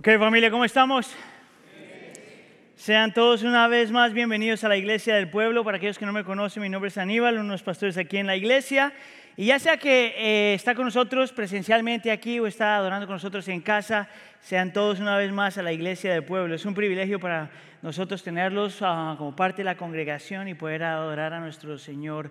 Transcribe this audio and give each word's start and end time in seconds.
Ok, 0.00 0.10
familia, 0.16 0.48
¿cómo 0.48 0.64
estamos? 0.64 1.12
Sean 2.76 3.12
todos 3.12 3.42
una 3.42 3.66
vez 3.66 3.90
más 3.90 4.12
bienvenidos 4.12 4.62
a 4.62 4.68
la 4.68 4.76
Iglesia 4.76 5.16
del 5.16 5.28
Pueblo. 5.28 5.64
Para 5.64 5.78
aquellos 5.78 5.98
que 5.98 6.06
no 6.06 6.12
me 6.12 6.22
conocen, 6.22 6.62
mi 6.62 6.68
nombre 6.68 6.86
es 6.86 6.98
Aníbal, 6.98 7.34
uno 7.34 7.46
de 7.46 7.50
los 7.50 7.64
pastores 7.64 7.98
aquí 7.98 8.16
en 8.16 8.28
la 8.28 8.36
iglesia. 8.36 8.92
Y 9.36 9.46
ya 9.46 9.58
sea 9.58 9.76
que 9.76 10.14
eh, 10.16 10.54
está 10.54 10.76
con 10.76 10.84
nosotros 10.84 11.32
presencialmente 11.32 12.12
aquí 12.12 12.38
o 12.38 12.46
está 12.46 12.76
adorando 12.76 13.08
con 13.08 13.14
nosotros 13.14 13.48
en 13.48 13.60
casa, 13.60 14.08
sean 14.40 14.72
todos 14.72 15.00
una 15.00 15.16
vez 15.16 15.32
más 15.32 15.58
a 15.58 15.64
la 15.64 15.72
Iglesia 15.72 16.12
del 16.12 16.22
Pueblo. 16.22 16.54
Es 16.54 16.64
un 16.64 16.74
privilegio 16.74 17.18
para 17.18 17.50
nosotros 17.82 18.22
tenerlos 18.22 18.78
ah, 18.82 19.16
como 19.18 19.34
parte 19.34 19.62
de 19.62 19.64
la 19.64 19.76
congregación 19.76 20.46
y 20.46 20.54
poder 20.54 20.84
adorar 20.84 21.32
a 21.32 21.40
nuestro 21.40 21.76
Señor 21.76 22.30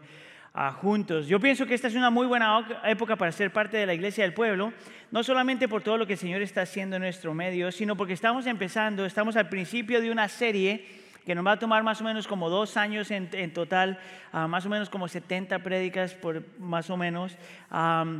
juntos. 0.81 1.27
Yo 1.27 1.39
pienso 1.39 1.65
que 1.65 1.75
esta 1.75 1.87
es 1.87 1.95
una 1.95 2.09
muy 2.09 2.25
buena 2.25 2.65
época 2.85 3.15
para 3.15 3.31
ser 3.31 3.51
parte 3.51 3.77
de 3.77 3.85
la 3.85 3.93
iglesia 3.93 4.23
del 4.23 4.33
pueblo, 4.33 4.73
no 5.11 5.23
solamente 5.23 5.67
por 5.67 5.83
todo 5.83 5.97
lo 5.97 6.07
que 6.07 6.13
el 6.13 6.19
Señor 6.19 6.41
está 6.41 6.61
haciendo 6.61 6.95
en 6.95 7.03
nuestro 7.03 7.33
medio, 7.33 7.71
sino 7.71 7.95
porque 7.95 8.13
estamos 8.13 8.47
empezando, 8.47 9.05
estamos 9.05 9.35
al 9.35 9.49
principio 9.49 10.01
de 10.01 10.11
una 10.11 10.27
serie 10.27 10.85
que 11.25 11.35
nos 11.35 11.45
va 11.45 11.51
a 11.51 11.59
tomar 11.59 11.83
más 11.83 12.01
o 12.01 12.03
menos 12.03 12.25
como 12.27 12.49
dos 12.49 12.77
años 12.77 13.11
en, 13.11 13.53
total, 13.53 13.99
ah, 14.31 14.47
más 14.47 14.65
o 14.65 14.69
menos 14.69 14.89
como 14.89 15.07
70 15.07 15.59
prédicas 15.59 16.13
por 16.13 16.43
más 16.57 16.89
o 16.89 16.97
menos, 16.97 17.37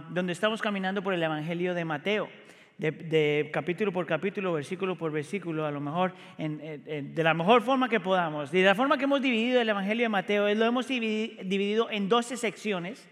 donde 0.09 0.33
estamos 0.33 0.61
caminando 0.61 1.01
por 1.01 1.13
el 1.13 1.23
Evangelio 1.23 1.73
de 1.73 1.85
Mateo 1.85 2.29
de, 2.77 3.49
capítulo 3.51 3.91
por 3.91 4.05
capítulo, 4.05 4.53
versículo 4.53 4.97
por 4.97 5.11
versículo, 5.11 5.65
a 5.65 5.71
lo 5.71 5.79
mejor 5.79 6.13
de 6.37 7.23
la 7.23 7.33
mejor 7.33 7.61
forma 7.61 7.89
que 7.89 7.99
podamos. 7.99 8.51
De 8.51 8.63
la 8.63 8.75
forma 8.75 8.97
que 8.97 9.05
hemos 9.05 9.21
dividido 9.21 9.59
el 9.59 9.69
Evangelio 9.69 10.05
de 10.05 10.09
Mateo, 10.09 10.53
lo 10.53 10.65
hemos 10.65 10.87
dividido 10.87 11.89
en 11.89 12.07
12 12.07 12.37
secciones. 12.37 13.07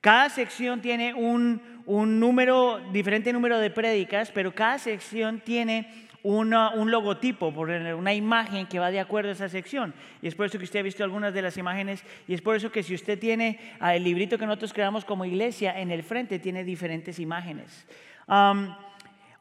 Cada 0.00 0.28
sección 0.28 0.80
tiene 0.80 1.14
un, 1.14 1.60
un 1.86 2.18
número, 2.18 2.80
diferente 2.92 3.32
número 3.32 3.58
de 3.58 3.70
prédicas, 3.70 4.30
pero 4.30 4.54
cada 4.54 4.78
sección 4.78 5.40
tiene 5.40 5.88
un 6.22 6.90
logotipo, 6.90 7.48
una 7.48 8.14
imagen 8.14 8.66
que 8.66 8.78
va 8.78 8.90
de 8.90 9.00
acuerdo 9.00 9.30
a 9.30 9.32
esa 9.32 9.48
sección. 9.48 9.92
Y 10.20 10.28
es 10.28 10.34
por 10.34 10.46
eso 10.46 10.58
que 10.58 10.64
usted 10.64 10.80
ha 10.80 10.82
visto 10.82 11.02
algunas 11.02 11.34
de 11.34 11.42
las 11.42 11.56
imágenes 11.56 12.04
y 12.28 12.34
es 12.34 12.40
por 12.40 12.54
eso 12.54 12.70
que 12.70 12.82
si 12.82 12.94
usted 12.94 13.18
tiene 13.18 13.58
ah, 13.80 13.96
el 13.96 14.04
librito 14.04 14.38
que 14.38 14.46
nosotros 14.46 14.72
creamos 14.72 15.04
como 15.04 15.24
iglesia, 15.24 15.78
en 15.78 15.90
el 15.90 16.02
frente 16.02 16.38
tiene 16.38 16.62
diferentes 16.62 17.18
imágenes. 17.18 17.86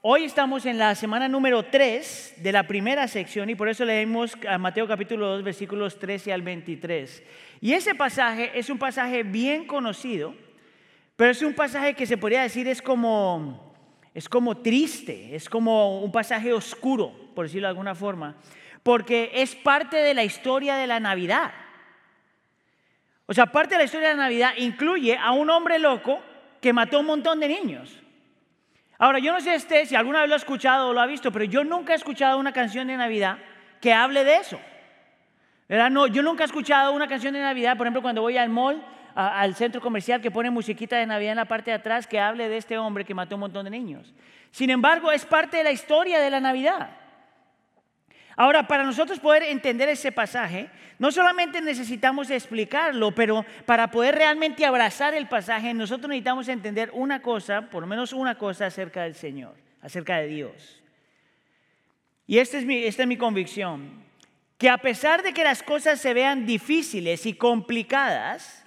Hoy 0.03 0.23
estamos 0.23 0.65
en 0.65 0.79
la 0.79 0.95
semana 0.95 1.27
número 1.27 1.61
3 1.61 2.37
de 2.37 2.51
la 2.51 2.63
primera 2.63 3.07
sección 3.07 3.51
y 3.51 3.55
por 3.55 3.69
eso 3.69 3.85
leemos 3.85 4.35
a 4.49 4.57
Mateo 4.57 4.87
capítulo 4.87 5.27
2 5.27 5.43
versículos 5.43 5.99
13 5.99 6.33
al 6.33 6.41
23. 6.41 7.21
Y 7.61 7.73
ese 7.73 7.93
pasaje 7.93 8.49
es 8.55 8.71
un 8.71 8.79
pasaje 8.79 9.21
bien 9.21 9.67
conocido, 9.67 10.33
pero 11.15 11.29
es 11.29 11.43
un 11.43 11.53
pasaje 11.53 11.93
que 11.93 12.07
se 12.07 12.17
podría 12.17 12.41
decir 12.41 12.67
es 12.67 12.81
como, 12.81 13.75
es 14.15 14.27
como 14.27 14.57
triste, 14.57 15.35
es 15.35 15.47
como 15.47 16.01
un 16.01 16.11
pasaje 16.11 16.51
oscuro, 16.51 17.13
por 17.35 17.45
decirlo 17.45 17.67
de 17.67 17.73
alguna 17.73 17.93
forma, 17.93 18.37
porque 18.81 19.29
es 19.35 19.55
parte 19.55 19.97
de 19.97 20.15
la 20.15 20.23
historia 20.23 20.77
de 20.77 20.87
la 20.87 20.99
Navidad. 20.99 21.53
O 23.27 23.35
sea, 23.35 23.45
parte 23.45 23.75
de 23.75 23.77
la 23.77 23.85
historia 23.85 24.09
de 24.09 24.15
la 24.15 24.23
Navidad 24.23 24.53
incluye 24.57 25.15
a 25.15 25.31
un 25.33 25.51
hombre 25.51 25.77
loco 25.77 26.19
que 26.59 26.73
mató 26.73 27.01
un 27.01 27.05
montón 27.05 27.39
de 27.39 27.49
niños. 27.49 28.00
Ahora, 29.01 29.17
yo 29.17 29.33
no 29.33 29.41
sé 29.41 29.55
este, 29.55 29.87
si 29.87 29.95
alguna 29.95 30.19
vez 30.19 30.29
lo 30.29 30.35
ha 30.35 30.37
escuchado 30.37 30.89
o 30.89 30.93
lo 30.93 31.01
ha 31.01 31.07
visto, 31.07 31.31
pero 31.31 31.43
yo 31.45 31.63
nunca 31.63 31.93
he 31.93 31.95
escuchado 31.95 32.37
una 32.37 32.53
canción 32.53 32.85
de 32.85 32.95
Navidad 32.95 33.39
que 33.81 33.91
hable 33.91 34.23
de 34.23 34.35
eso. 34.35 34.59
¿Verdad? 35.67 35.89
No, 35.89 36.05
yo 36.05 36.21
nunca 36.21 36.43
he 36.43 36.45
escuchado 36.45 36.93
una 36.93 37.07
canción 37.07 37.33
de 37.33 37.39
Navidad, 37.39 37.75
por 37.77 37.87
ejemplo, 37.87 38.03
cuando 38.03 38.21
voy 38.21 38.37
al 38.37 38.49
mall, 38.49 38.79
al 39.15 39.55
centro 39.55 39.81
comercial, 39.81 40.21
que 40.21 40.29
pone 40.29 40.51
musiquita 40.51 40.97
de 40.97 41.07
Navidad 41.07 41.31
en 41.31 41.37
la 41.37 41.45
parte 41.45 41.71
de 41.71 41.77
atrás, 41.77 42.05
que 42.05 42.19
hable 42.19 42.47
de 42.47 42.57
este 42.57 42.77
hombre 42.77 43.03
que 43.03 43.15
mató 43.15 43.37
un 43.37 43.39
montón 43.39 43.63
de 43.63 43.71
niños. 43.71 44.13
Sin 44.51 44.69
embargo, 44.69 45.11
es 45.11 45.25
parte 45.25 45.57
de 45.57 45.63
la 45.63 45.71
historia 45.71 46.19
de 46.19 46.29
la 46.29 46.39
Navidad. 46.39 46.91
Ahora, 48.35 48.67
para 48.67 48.83
nosotros 48.83 49.19
poder 49.19 49.43
entender 49.43 49.89
ese 49.89 50.11
pasaje, 50.11 50.69
no 50.99 51.11
solamente 51.11 51.61
necesitamos 51.61 52.29
explicarlo, 52.29 53.11
pero 53.11 53.45
para 53.65 53.91
poder 53.91 54.15
realmente 54.15 54.65
abrazar 54.65 55.13
el 55.13 55.27
pasaje, 55.27 55.73
nosotros 55.73 56.09
necesitamos 56.09 56.47
entender 56.47 56.91
una 56.93 57.21
cosa, 57.21 57.69
por 57.69 57.81
lo 57.81 57.87
menos 57.87 58.13
una 58.13 58.37
cosa 58.37 58.67
acerca 58.67 59.03
del 59.03 59.15
Señor, 59.15 59.55
acerca 59.81 60.17
de 60.17 60.27
Dios. 60.27 60.81
Y 62.27 62.37
esta 62.37 62.57
es 62.57 62.65
mi, 62.65 62.83
esta 62.83 63.03
es 63.03 63.07
mi 63.07 63.17
convicción, 63.17 64.03
que 64.57 64.69
a 64.69 64.77
pesar 64.77 65.23
de 65.23 65.33
que 65.33 65.43
las 65.43 65.63
cosas 65.63 65.99
se 65.99 66.13
vean 66.13 66.45
difíciles 66.45 67.25
y 67.25 67.33
complicadas, 67.33 68.63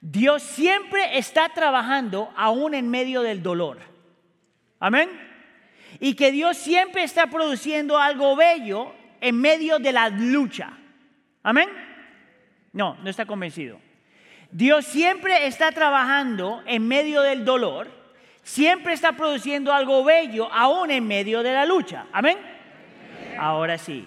Dios 0.00 0.42
siempre 0.42 1.18
está 1.18 1.50
trabajando 1.50 2.32
aún 2.36 2.74
en 2.74 2.90
medio 2.90 3.22
del 3.22 3.42
dolor. 3.42 3.78
Amén. 4.80 5.08
Y 6.00 6.14
que 6.14 6.32
Dios 6.32 6.56
siempre 6.56 7.04
está 7.04 7.28
produciendo 7.28 7.98
algo 7.98 8.36
bello 8.36 8.94
en 9.24 9.40
medio 9.40 9.78
de 9.78 9.92
la 9.92 10.10
lucha. 10.10 10.70
Amén. 11.42 11.68
No, 12.72 12.96
no 13.02 13.08
está 13.08 13.24
convencido. 13.24 13.80
Dios 14.50 14.84
siempre 14.84 15.46
está 15.46 15.72
trabajando 15.72 16.62
en 16.66 16.86
medio 16.86 17.22
del 17.22 17.44
dolor, 17.44 17.90
siempre 18.42 18.92
está 18.92 19.12
produciendo 19.12 19.72
algo 19.72 20.04
bello 20.04 20.52
aún 20.52 20.90
en 20.90 21.06
medio 21.06 21.42
de 21.42 21.54
la 21.54 21.64
lucha. 21.64 22.06
Amén. 22.12 22.36
Ahora 23.38 23.78
sí. 23.78 24.06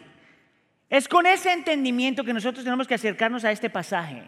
Es 0.89 1.07
con 1.07 1.25
ese 1.25 1.51
entendimiento 1.51 2.23
que 2.23 2.33
nosotros 2.33 2.63
tenemos 2.63 2.87
que 2.87 2.93
acercarnos 2.93 3.43
a 3.43 3.51
este 3.51 3.69
pasaje. 3.69 4.23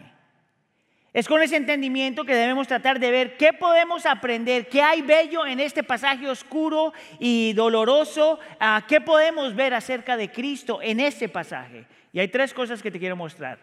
Es 1.12 1.26
con 1.26 1.42
ese 1.42 1.56
entendimiento 1.56 2.24
que 2.24 2.34
debemos 2.34 2.68
tratar 2.68 3.00
de 3.00 3.10
ver 3.10 3.36
qué 3.36 3.52
podemos 3.52 4.06
aprender, 4.06 4.68
qué 4.68 4.80
hay 4.80 5.02
bello 5.02 5.44
en 5.44 5.58
este 5.58 5.82
pasaje 5.82 6.28
oscuro 6.28 6.92
y 7.18 7.52
doloroso, 7.54 8.38
ah, 8.60 8.84
qué 8.86 9.00
podemos 9.00 9.56
ver 9.56 9.74
acerca 9.74 10.16
de 10.16 10.30
Cristo 10.30 10.78
en 10.80 11.00
este 11.00 11.28
pasaje. 11.28 11.84
Y 12.12 12.20
hay 12.20 12.28
tres 12.28 12.54
cosas 12.54 12.80
que 12.80 12.92
te 12.92 13.00
quiero 13.00 13.16
mostrar. 13.16 13.58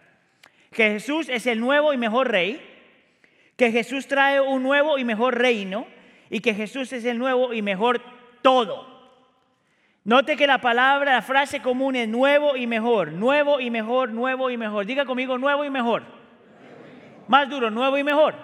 Que 0.72 0.90
Jesús 0.90 1.30
es 1.30 1.46
el 1.46 1.58
nuevo 1.58 1.94
y 1.94 1.96
mejor 1.96 2.30
rey, 2.30 2.60
que 3.56 3.72
Jesús 3.72 4.06
trae 4.06 4.40
un 4.40 4.62
nuevo 4.62 4.98
y 4.98 5.04
mejor 5.04 5.38
reino 5.38 5.86
y 6.28 6.40
que 6.40 6.52
Jesús 6.52 6.92
es 6.92 7.06
el 7.06 7.18
nuevo 7.18 7.54
y 7.54 7.62
mejor 7.62 8.02
todo. 8.42 8.98
Note 10.04 10.36
que 10.36 10.46
la 10.46 10.60
palabra, 10.60 11.14
la 11.14 11.22
frase 11.22 11.62
común 11.62 11.96
es 11.96 12.08
nuevo 12.08 12.56
y 12.56 12.66
mejor, 12.66 13.12
nuevo 13.12 13.58
y 13.58 13.70
mejor, 13.70 14.10
nuevo 14.10 14.50
y 14.50 14.58
mejor. 14.58 14.84
Diga 14.84 15.06
conmigo 15.06 15.38
nuevo 15.38 15.64
y 15.64 15.70
mejor. 15.70 16.17
Más 17.28 17.48
duro, 17.48 17.70
nuevo 17.70 17.98
y 17.98 18.04
mejor. 18.04 18.34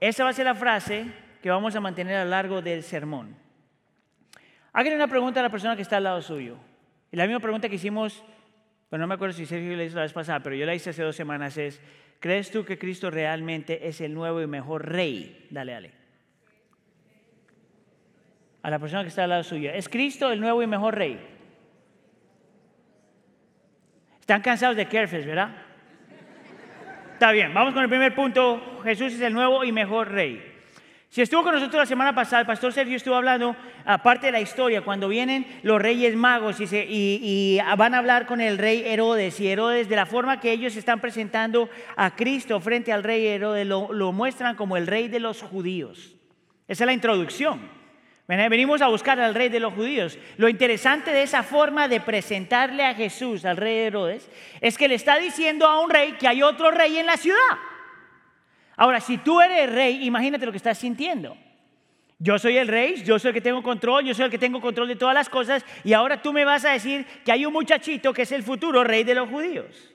Esa 0.00 0.24
va 0.24 0.30
a 0.30 0.32
ser 0.32 0.46
la 0.46 0.54
frase 0.54 1.06
que 1.42 1.50
vamos 1.50 1.76
a 1.76 1.80
mantener 1.80 2.16
a 2.16 2.24
lo 2.24 2.30
largo 2.30 2.62
del 2.62 2.82
sermón. 2.82 3.36
Háganle 4.72 4.96
una 4.96 5.08
pregunta 5.08 5.40
a 5.40 5.42
la 5.42 5.50
persona 5.50 5.76
que 5.76 5.82
está 5.82 5.98
al 5.98 6.04
lado 6.04 6.22
suyo. 6.22 6.56
Y 7.12 7.16
la 7.16 7.26
misma 7.26 7.40
pregunta 7.40 7.68
que 7.68 7.74
hicimos, 7.74 8.24
bueno, 8.88 9.02
no 9.04 9.08
me 9.08 9.14
acuerdo 9.14 9.34
si 9.34 9.44
Sergio 9.44 9.76
la 9.76 9.84
hizo 9.84 9.96
la 9.96 10.02
vez 10.02 10.12
pasada, 10.12 10.40
pero 10.40 10.56
yo 10.56 10.64
la 10.64 10.74
hice 10.74 10.90
hace 10.90 11.02
dos 11.02 11.16
semanas, 11.16 11.56
es, 11.58 11.80
¿crees 12.20 12.50
tú 12.50 12.64
que 12.64 12.78
Cristo 12.78 13.10
realmente 13.10 13.86
es 13.86 14.00
el 14.00 14.14
nuevo 14.14 14.40
y 14.40 14.46
mejor 14.46 14.88
rey? 14.88 15.46
Dale, 15.50 15.72
dale. 15.72 15.90
A 18.62 18.70
la 18.70 18.78
persona 18.78 19.02
que 19.02 19.08
está 19.08 19.24
al 19.24 19.30
lado 19.30 19.42
suyo, 19.42 19.70
¿es 19.72 19.88
Cristo 19.88 20.30
el 20.30 20.40
nuevo 20.40 20.62
y 20.62 20.66
mejor 20.66 20.94
rey? 20.94 21.20
Están 24.20 24.42
cansados 24.42 24.76
de 24.76 24.86
Kerfes, 24.86 25.26
¿verdad? 25.26 25.69
Está 27.20 27.32
bien, 27.32 27.52
vamos 27.52 27.74
con 27.74 27.82
el 27.82 27.90
primer 27.90 28.14
punto. 28.14 28.80
Jesús 28.82 29.12
es 29.12 29.20
el 29.20 29.34
nuevo 29.34 29.62
y 29.62 29.72
mejor 29.72 30.10
rey. 30.10 30.42
Si 31.10 31.20
estuvo 31.20 31.42
con 31.42 31.52
nosotros 31.52 31.80
la 31.80 31.84
semana 31.84 32.14
pasada, 32.14 32.40
el 32.40 32.46
pastor 32.46 32.72
Sergio 32.72 32.96
estuvo 32.96 33.14
hablando, 33.14 33.54
aparte 33.84 34.28
de 34.28 34.32
la 34.32 34.40
historia, 34.40 34.80
cuando 34.80 35.06
vienen 35.06 35.46
los 35.62 35.82
reyes 35.82 36.16
magos 36.16 36.56
y, 36.60 37.58
van 37.76 37.94
a 37.94 37.98
hablar 37.98 38.24
con 38.24 38.40
el 38.40 38.56
rey 38.56 38.84
Herodes, 38.86 39.38
y 39.38 39.48
Herodes, 39.48 39.90
de 39.90 39.96
la 39.96 40.06
forma 40.06 40.40
que 40.40 40.50
ellos 40.50 40.74
están 40.76 40.98
presentando 40.98 41.68
a 41.94 42.16
Cristo 42.16 42.58
frente 42.58 42.90
al 42.90 43.04
rey 43.04 43.26
Herodes, 43.26 43.66
lo 43.66 44.12
muestran 44.12 44.56
como 44.56 44.78
el 44.78 44.86
rey 44.86 45.08
de 45.08 45.20
los 45.20 45.42
judíos. 45.42 46.16
Esa 46.68 46.84
es 46.84 46.86
la 46.86 46.94
introducción. 46.94 47.79
Venimos 48.36 48.80
a 48.80 48.86
buscar 48.86 49.18
al 49.18 49.34
rey 49.34 49.48
de 49.48 49.58
los 49.58 49.74
judíos. 49.74 50.16
Lo 50.36 50.48
interesante 50.48 51.10
de 51.10 51.24
esa 51.24 51.42
forma 51.42 51.88
de 51.88 52.00
presentarle 52.00 52.84
a 52.84 52.94
Jesús, 52.94 53.44
al 53.44 53.56
rey 53.56 53.78
Herodes, 53.78 54.30
es 54.60 54.78
que 54.78 54.86
le 54.86 54.94
está 54.94 55.18
diciendo 55.18 55.66
a 55.66 55.80
un 55.80 55.90
rey 55.90 56.12
que 56.12 56.28
hay 56.28 56.40
otro 56.40 56.70
rey 56.70 56.96
en 56.98 57.06
la 57.06 57.16
ciudad. 57.16 57.38
Ahora, 58.76 59.00
si 59.00 59.18
tú 59.18 59.40
eres 59.40 59.72
rey, 59.72 60.06
imagínate 60.06 60.46
lo 60.46 60.52
que 60.52 60.58
estás 60.58 60.78
sintiendo. 60.78 61.36
Yo 62.20 62.38
soy 62.38 62.56
el 62.56 62.68
rey, 62.68 63.02
yo 63.02 63.18
soy 63.18 63.30
el 63.30 63.34
que 63.34 63.40
tengo 63.40 63.64
control, 63.64 64.04
yo 64.04 64.14
soy 64.14 64.26
el 64.26 64.30
que 64.30 64.38
tengo 64.38 64.60
control 64.60 64.86
de 64.86 64.96
todas 64.96 65.14
las 65.14 65.28
cosas 65.28 65.64
y 65.82 65.92
ahora 65.92 66.22
tú 66.22 66.32
me 66.32 66.44
vas 66.44 66.64
a 66.64 66.70
decir 66.70 67.04
que 67.24 67.32
hay 67.32 67.44
un 67.46 67.52
muchachito 67.52 68.12
que 68.12 68.22
es 68.22 68.32
el 68.32 68.42
futuro 68.44 68.84
rey 68.84 69.02
de 69.02 69.14
los 69.14 69.28
judíos. 69.28 69.89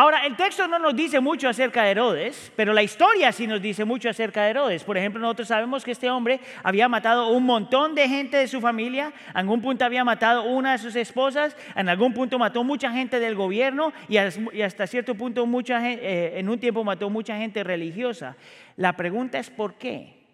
Ahora, 0.00 0.24
el 0.24 0.36
texto 0.36 0.68
no 0.68 0.78
nos 0.78 0.94
dice 0.94 1.18
mucho 1.18 1.48
acerca 1.48 1.82
de 1.82 1.90
Herodes, 1.90 2.52
pero 2.54 2.72
la 2.72 2.84
historia 2.84 3.32
sí 3.32 3.48
nos 3.48 3.60
dice 3.60 3.84
mucho 3.84 4.08
acerca 4.08 4.44
de 4.44 4.50
Herodes. 4.50 4.84
Por 4.84 4.96
ejemplo, 4.96 5.20
nosotros 5.20 5.48
sabemos 5.48 5.84
que 5.84 5.90
este 5.90 6.08
hombre 6.08 6.38
había 6.62 6.88
matado 6.88 7.30
un 7.30 7.42
montón 7.42 7.96
de 7.96 8.08
gente 8.08 8.36
de 8.36 8.46
su 8.46 8.60
familia, 8.60 9.12
en 9.30 9.36
algún 9.38 9.60
punto 9.60 9.84
había 9.84 10.04
matado 10.04 10.44
una 10.44 10.70
de 10.70 10.78
sus 10.78 10.94
esposas, 10.94 11.56
en 11.74 11.88
algún 11.88 12.14
punto 12.14 12.38
mató 12.38 12.62
mucha 12.62 12.92
gente 12.92 13.18
del 13.18 13.34
gobierno 13.34 13.92
y 14.08 14.18
hasta 14.62 14.86
cierto 14.86 15.16
punto 15.16 15.46
mucha 15.46 15.84
eh, 15.84 16.38
en 16.38 16.48
un 16.48 16.60
tiempo 16.60 16.84
mató 16.84 17.10
mucha 17.10 17.36
gente 17.36 17.64
religiosa. 17.64 18.36
La 18.76 18.96
pregunta 18.96 19.40
es 19.40 19.50
¿por 19.50 19.74
qué? 19.78 20.28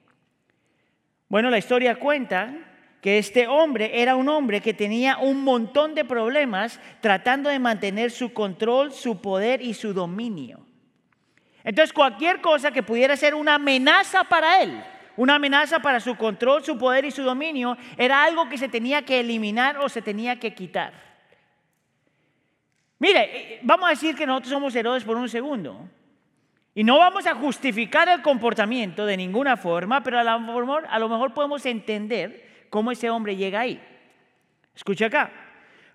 Bueno, 1.30 1.48
la 1.48 1.56
historia 1.56 1.96
cuenta 1.96 2.54
que 3.04 3.18
este 3.18 3.46
hombre 3.46 4.00
era 4.00 4.16
un 4.16 4.30
hombre 4.30 4.62
que 4.62 4.72
tenía 4.72 5.18
un 5.18 5.44
montón 5.44 5.94
de 5.94 6.06
problemas 6.06 6.80
tratando 7.02 7.50
de 7.50 7.58
mantener 7.58 8.10
su 8.10 8.32
control, 8.32 8.94
su 8.94 9.20
poder 9.20 9.60
y 9.60 9.74
su 9.74 9.92
dominio. 9.92 10.64
Entonces 11.64 11.92
cualquier 11.92 12.40
cosa 12.40 12.70
que 12.70 12.82
pudiera 12.82 13.14
ser 13.14 13.34
una 13.34 13.56
amenaza 13.56 14.24
para 14.24 14.62
él, 14.62 14.82
una 15.18 15.34
amenaza 15.34 15.80
para 15.80 16.00
su 16.00 16.16
control, 16.16 16.64
su 16.64 16.78
poder 16.78 17.04
y 17.04 17.10
su 17.10 17.22
dominio, 17.22 17.76
era 17.98 18.24
algo 18.24 18.48
que 18.48 18.56
se 18.56 18.70
tenía 18.70 19.02
que 19.02 19.20
eliminar 19.20 19.76
o 19.80 19.90
se 19.90 20.00
tenía 20.00 20.40
que 20.40 20.54
quitar. 20.54 20.94
Mire, 22.98 23.20
eh, 23.22 23.60
vamos 23.64 23.86
a 23.86 23.90
decir 23.90 24.16
que 24.16 24.24
nosotros 24.24 24.50
somos 24.50 24.74
Herodes 24.74 25.04
por 25.04 25.18
un 25.18 25.28
segundo. 25.28 25.90
Y 26.74 26.82
no 26.84 26.96
vamos 26.96 27.26
a 27.26 27.34
justificar 27.34 28.08
el 28.08 28.22
comportamiento 28.22 29.04
de 29.04 29.18
ninguna 29.18 29.58
forma, 29.58 30.02
pero 30.02 30.18
a 30.18 30.24
lo, 30.24 30.40
mejor, 30.40 30.86
a 30.88 30.98
lo 30.98 31.10
mejor 31.10 31.34
podemos 31.34 31.66
entender 31.66 32.53
cómo 32.74 32.90
ese 32.90 33.08
hombre 33.08 33.36
llega 33.36 33.60
ahí. 33.60 33.80
Escucha 34.74 35.06
acá. 35.06 35.30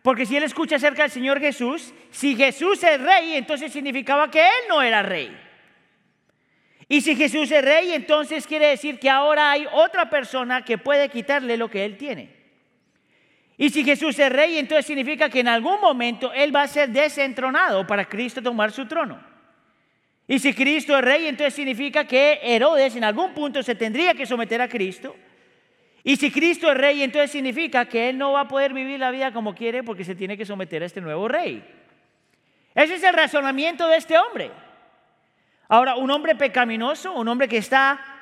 Porque 0.02 0.26
si 0.26 0.38
él 0.38 0.44
escucha 0.44 0.78
acerca 0.78 1.02
del 1.02 1.12
Señor 1.12 1.38
Jesús, 1.38 1.94
si 2.10 2.38
Jesús 2.38 2.82
es 2.86 3.02
rey, 3.02 3.34
entonces 3.34 3.74
significaba 3.74 4.32
que 4.32 4.40
él 4.40 4.64
no 4.70 4.82
era 4.82 5.04
rey. 5.04 5.38
Y 6.88 7.02
si 7.02 7.18
Jesús 7.18 7.52
es 7.52 7.66
rey, 7.66 7.92
entonces 7.92 8.48
quiere 8.48 8.68
decir 8.68 8.98
que 8.98 9.10
ahora 9.10 9.52
hay 9.52 9.68
otra 9.74 10.10
persona 10.10 10.64
que 10.64 10.78
puede 10.78 11.10
quitarle 11.10 11.58
lo 11.58 11.70
que 11.70 11.84
él 11.84 11.98
tiene. 11.98 12.34
Y 13.58 13.72
si 13.72 13.84
Jesús 13.84 14.18
es 14.18 14.32
rey, 14.32 14.58
entonces 14.58 14.86
significa 14.86 15.30
que 15.30 15.42
en 15.42 15.50
algún 15.50 15.82
momento 15.82 16.32
él 16.32 16.56
va 16.56 16.62
a 16.62 16.68
ser 16.70 16.88
desentronado 16.92 17.86
para 17.86 18.06
Cristo 18.06 18.42
tomar 18.42 18.72
su 18.72 18.88
trono. 18.88 19.22
Y 20.30 20.40
si 20.40 20.54
Cristo 20.54 20.98
es 20.98 21.04
rey, 21.04 21.28
entonces 21.28 21.56
significa 21.56 22.06
que 22.06 22.40
Herodes 22.42 22.96
en 22.96 23.04
algún 23.04 23.34
punto 23.34 23.62
se 23.64 23.76
tendría 23.76 24.14
que 24.14 24.26
someter 24.26 24.62
a 24.62 24.70
Cristo. 24.70 25.18
Y 26.04 26.16
si 26.16 26.32
Cristo 26.32 26.72
es 26.72 26.78
rey, 26.78 27.04
entonces 27.04 27.32
significa 27.32 27.86
que 27.86 28.10
él 28.10 28.18
no 28.18 28.34
va 28.34 28.42
a 28.42 28.48
poder 28.48 28.74
vivir 28.74 29.00
la 29.00 29.12
vida 29.12 29.34
como 29.34 29.54
quiere 29.54 29.84
porque 29.84 30.06
se 30.06 30.16
tiene 30.16 30.38
que 30.38 30.46
someter 30.46 30.84
a 30.84 30.86
este 30.86 31.02
nuevo 31.02 31.28
rey. 31.28 31.64
Ese 32.74 32.96
es 32.96 33.04
el 33.04 33.14
razonamiento 33.14 33.88
de 33.88 33.98
este 33.98 34.18
hombre. 34.18 34.52
Ahora, 35.68 35.96
un 35.96 36.10
hombre 36.10 36.36
pecaminoso, 36.36 37.14
un 37.14 37.28
hombre 37.28 37.48
que 37.48 37.58
está 37.58 38.19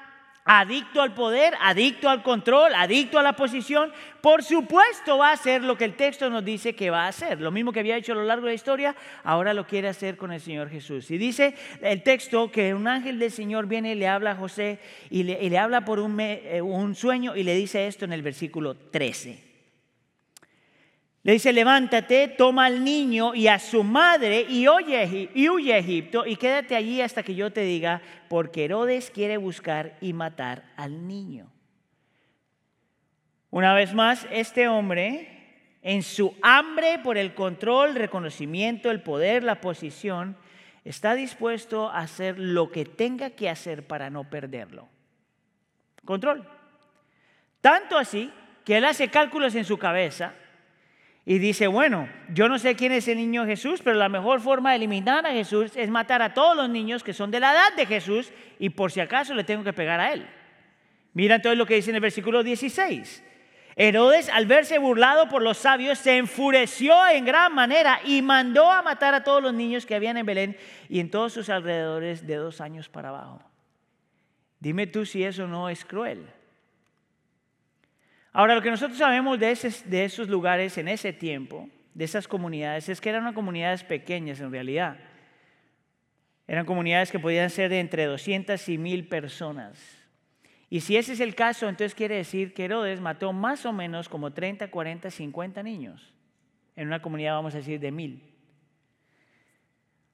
adicto 0.47 1.01
al 1.01 1.13
poder, 1.13 1.53
adicto 1.61 2.09
al 2.09 2.23
control, 2.23 2.73
adicto 2.73 3.19
a 3.19 3.23
la 3.23 3.33
posición, 3.33 3.91
por 4.21 4.43
supuesto 4.43 5.17
va 5.17 5.29
a 5.29 5.33
hacer 5.33 5.61
lo 5.61 5.77
que 5.77 5.83
el 5.83 5.95
texto 5.95 6.29
nos 6.29 6.43
dice 6.43 6.73
que 6.73 6.89
va 6.89 7.05
a 7.05 7.09
hacer. 7.09 7.41
Lo 7.41 7.51
mismo 7.51 7.73
que 7.73 7.81
había 7.81 7.97
hecho 7.97 8.13
a 8.13 8.15
lo 8.15 8.23
largo 8.23 8.45
de 8.45 8.51
la 8.51 8.55
historia, 8.55 8.95
ahora 9.23 9.53
lo 9.53 9.67
quiere 9.67 9.89
hacer 9.89 10.15
con 10.15 10.31
el 10.31 10.39
Señor 10.39 10.69
Jesús. 10.69 11.11
Y 11.11 11.17
dice 11.17 11.53
el 11.81 12.01
texto 12.01 12.49
que 12.49 12.73
un 12.73 12.87
ángel 12.87 13.19
del 13.19 13.31
Señor 13.31 13.67
viene 13.67 13.91
y 13.91 13.95
le 13.95 14.07
habla 14.07 14.31
a 14.31 14.35
José 14.35 14.79
y 15.09 15.23
le, 15.23 15.57
habla 15.57 15.83
por 15.83 15.99
un, 15.99 16.17
eh, 16.19 16.61
un 16.61 16.95
sueño 16.95 17.35
y 17.35 17.43
le 17.43 17.53
dice 17.53 17.85
esto 17.85 18.05
en 18.05 18.13
el 18.13 18.21
versículo 18.21 18.75
13. 18.75 19.46
Le 21.27 21.33
dice, 21.33 21.51
levántate, 21.51 22.29
toma 22.29 22.67
al 22.67 22.85
niño 22.85 23.35
y 23.35 23.49
a 23.49 23.59
su 23.59 23.83
madre 23.83 24.45
y, 24.47 24.65
oye, 24.67 25.29
y 25.35 25.49
huye 25.49 25.73
a 25.73 25.77
Egipto 25.77 26.25
y 26.25 26.37
quédate 26.37 26.73
allí 26.73 27.01
hasta 27.01 27.21
que 27.21 27.35
yo 27.35 27.51
te 27.51 27.63
diga, 27.63 28.01
porque 28.29 28.63
Herodes 28.63 29.11
quiere 29.11 29.35
buscar 29.35 29.97
y 29.99 30.13
matar 30.13 30.63
al 30.77 31.05
niño. 31.05 31.51
Una 33.49 33.73
vez 33.73 33.93
más, 33.93 34.25
este 34.31 34.69
hombre, 34.69 35.75
en 35.81 36.01
su 36.01 36.33
hambre 36.41 36.97
por 36.99 37.17
el 37.17 37.33
control, 37.33 37.95
reconocimiento, 37.95 38.89
el 38.89 39.01
poder, 39.01 39.43
la 39.43 39.59
posición, 39.59 40.37
está 40.85 41.13
dispuesto 41.13 41.89
a 41.89 41.97
hacer 41.97 42.39
lo 42.39 42.71
que 42.71 42.85
tenga 42.85 43.31
que 43.31 43.49
hacer 43.49 43.85
para 43.85 44.09
no 44.09 44.29
perderlo. 44.29 44.87
Control. 46.05 46.47
Tanto 47.59 47.97
así 47.97 48.31
que 48.63 48.77
él 48.77 48.85
hace 48.85 49.09
cálculos 49.09 49.55
en 49.55 49.65
su 49.65 49.77
cabeza 49.77 50.33
y 51.29 51.39
dice, 51.39 51.67
bueno, 51.67 52.07
yo 52.33 52.47
no 52.47 52.57
sé 52.57 52.77
quién 52.77 52.93
es 52.93 53.05
el 53.09 53.17
niño 53.17 53.45
Jesús, 53.45 53.81
pero 53.83 53.97
la 53.97 54.07
mejor 54.07 54.39
forma 54.39 54.69
de 54.69 54.77
eliminar 54.77 55.25
a 55.25 55.33
Jesús 55.33 55.75
es 55.75 55.89
matar 55.89 56.21
a 56.21 56.33
todos 56.33 56.55
los 56.55 56.69
niños 56.69 57.03
que 57.03 57.11
son 57.11 57.31
de 57.31 57.41
la 57.41 57.51
edad 57.51 57.75
de 57.75 57.85
Jesús 57.85 58.31
y 58.59 58.69
por 58.69 58.93
si 58.93 59.01
acaso 59.01 59.35
le 59.35 59.43
tengo 59.43 59.61
que 59.61 59.73
pegar 59.73 59.99
a 59.99 60.13
él. 60.13 60.25
Mira 61.11 61.35
entonces 61.35 61.57
lo 61.57 61.65
que 61.65 61.75
dice 61.75 61.89
en 61.89 61.97
el 61.97 62.01
versículo 62.01 62.43
16. 62.43 63.25
Herodes, 63.75 64.29
al 64.29 64.45
verse 64.45 64.77
burlado 64.77 65.27
por 65.27 65.41
los 65.41 65.57
sabios, 65.57 65.99
se 65.99 66.15
enfureció 66.15 66.95
en 67.09 67.25
gran 67.25 67.53
manera 67.53 67.99
y 68.05 68.21
mandó 68.21 68.71
a 68.71 68.81
matar 68.81 69.13
a 69.13 69.25
todos 69.25 69.43
los 69.43 69.53
niños 69.53 69.85
que 69.85 69.95
habían 69.95 70.15
en 70.15 70.25
Belén 70.25 70.57
y 70.87 71.01
en 71.01 71.11
todos 71.11 71.33
sus 71.33 71.49
alrededores 71.49 72.25
de 72.25 72.35
dos 72.35 72.61
años 72.61 72.87
para 72.87 73.09
abajo. 73.09 73.41
Dime 74.61 74.87
tú 74.87 75.05
si 75.05 75.25
eso 75.25 75.45
no 75.45 75.67
es 75.67 75.83
cruel. 75.83 76.25
Ahora, 78.37 78.53
lo 78.53 78.61
que 78.61 78.69
nosotros 78.69 78.99
sabemos 78.99 79.39
de, 79.39 79.49
esos 79.49 80.29
lugares 80.29 80.77
en 80.77 80.87
ese 80.87 81.11
tiempo, 81.11 81.67
de 81.95 82.05
esas 82.05 82.27
comunidades, 82.27 82.87
es 82.87 83.01
que 83.01 83.09
eran 83.09 83.33
comunidades 83.33 83.83
pequeñas 83.83 84.39
en 84.39 84.51
realidad. 84.51 84.99
Eran 86.47 86.63
comunidades 86.63 87.09
que 87.09 87.17
podían 87.17 87.49
ser 87.49 87.71
de 87.71 87.79
entre 87.79 88.05
200 88.05 88.69
y 88.69 88.77
1000 88.77 89.07
personas. 89.07 90.07
Y 90.69 90.81
si 90.81 90.97
ese 90.97 91.13
es 91.13 91.19
el 91.19 91.33
caso, 91.33 91.67
entonces 91.67 91.95
quiere 91.95 92.17
decir 92.17 92.53
que 92.53 92.65
Herodes 92.65 93.01
mató 93.01 93.33
más 93.33 93.65
o 93.65 93.73
menos 93.73 94.07
como 94.07 94.31
30, 94.31 94.69
40, 94.69 95.09
50 95.09 95.63
niños 95.63 96.13
en 96.75 96.85
una 96.85 97.01
comunidad, 97.01 97.33
vamos 97.33 97.55
a 97.55 97.57
decir, 97.57 97.79
de 97.79 97.91
1000. 97.91 98.21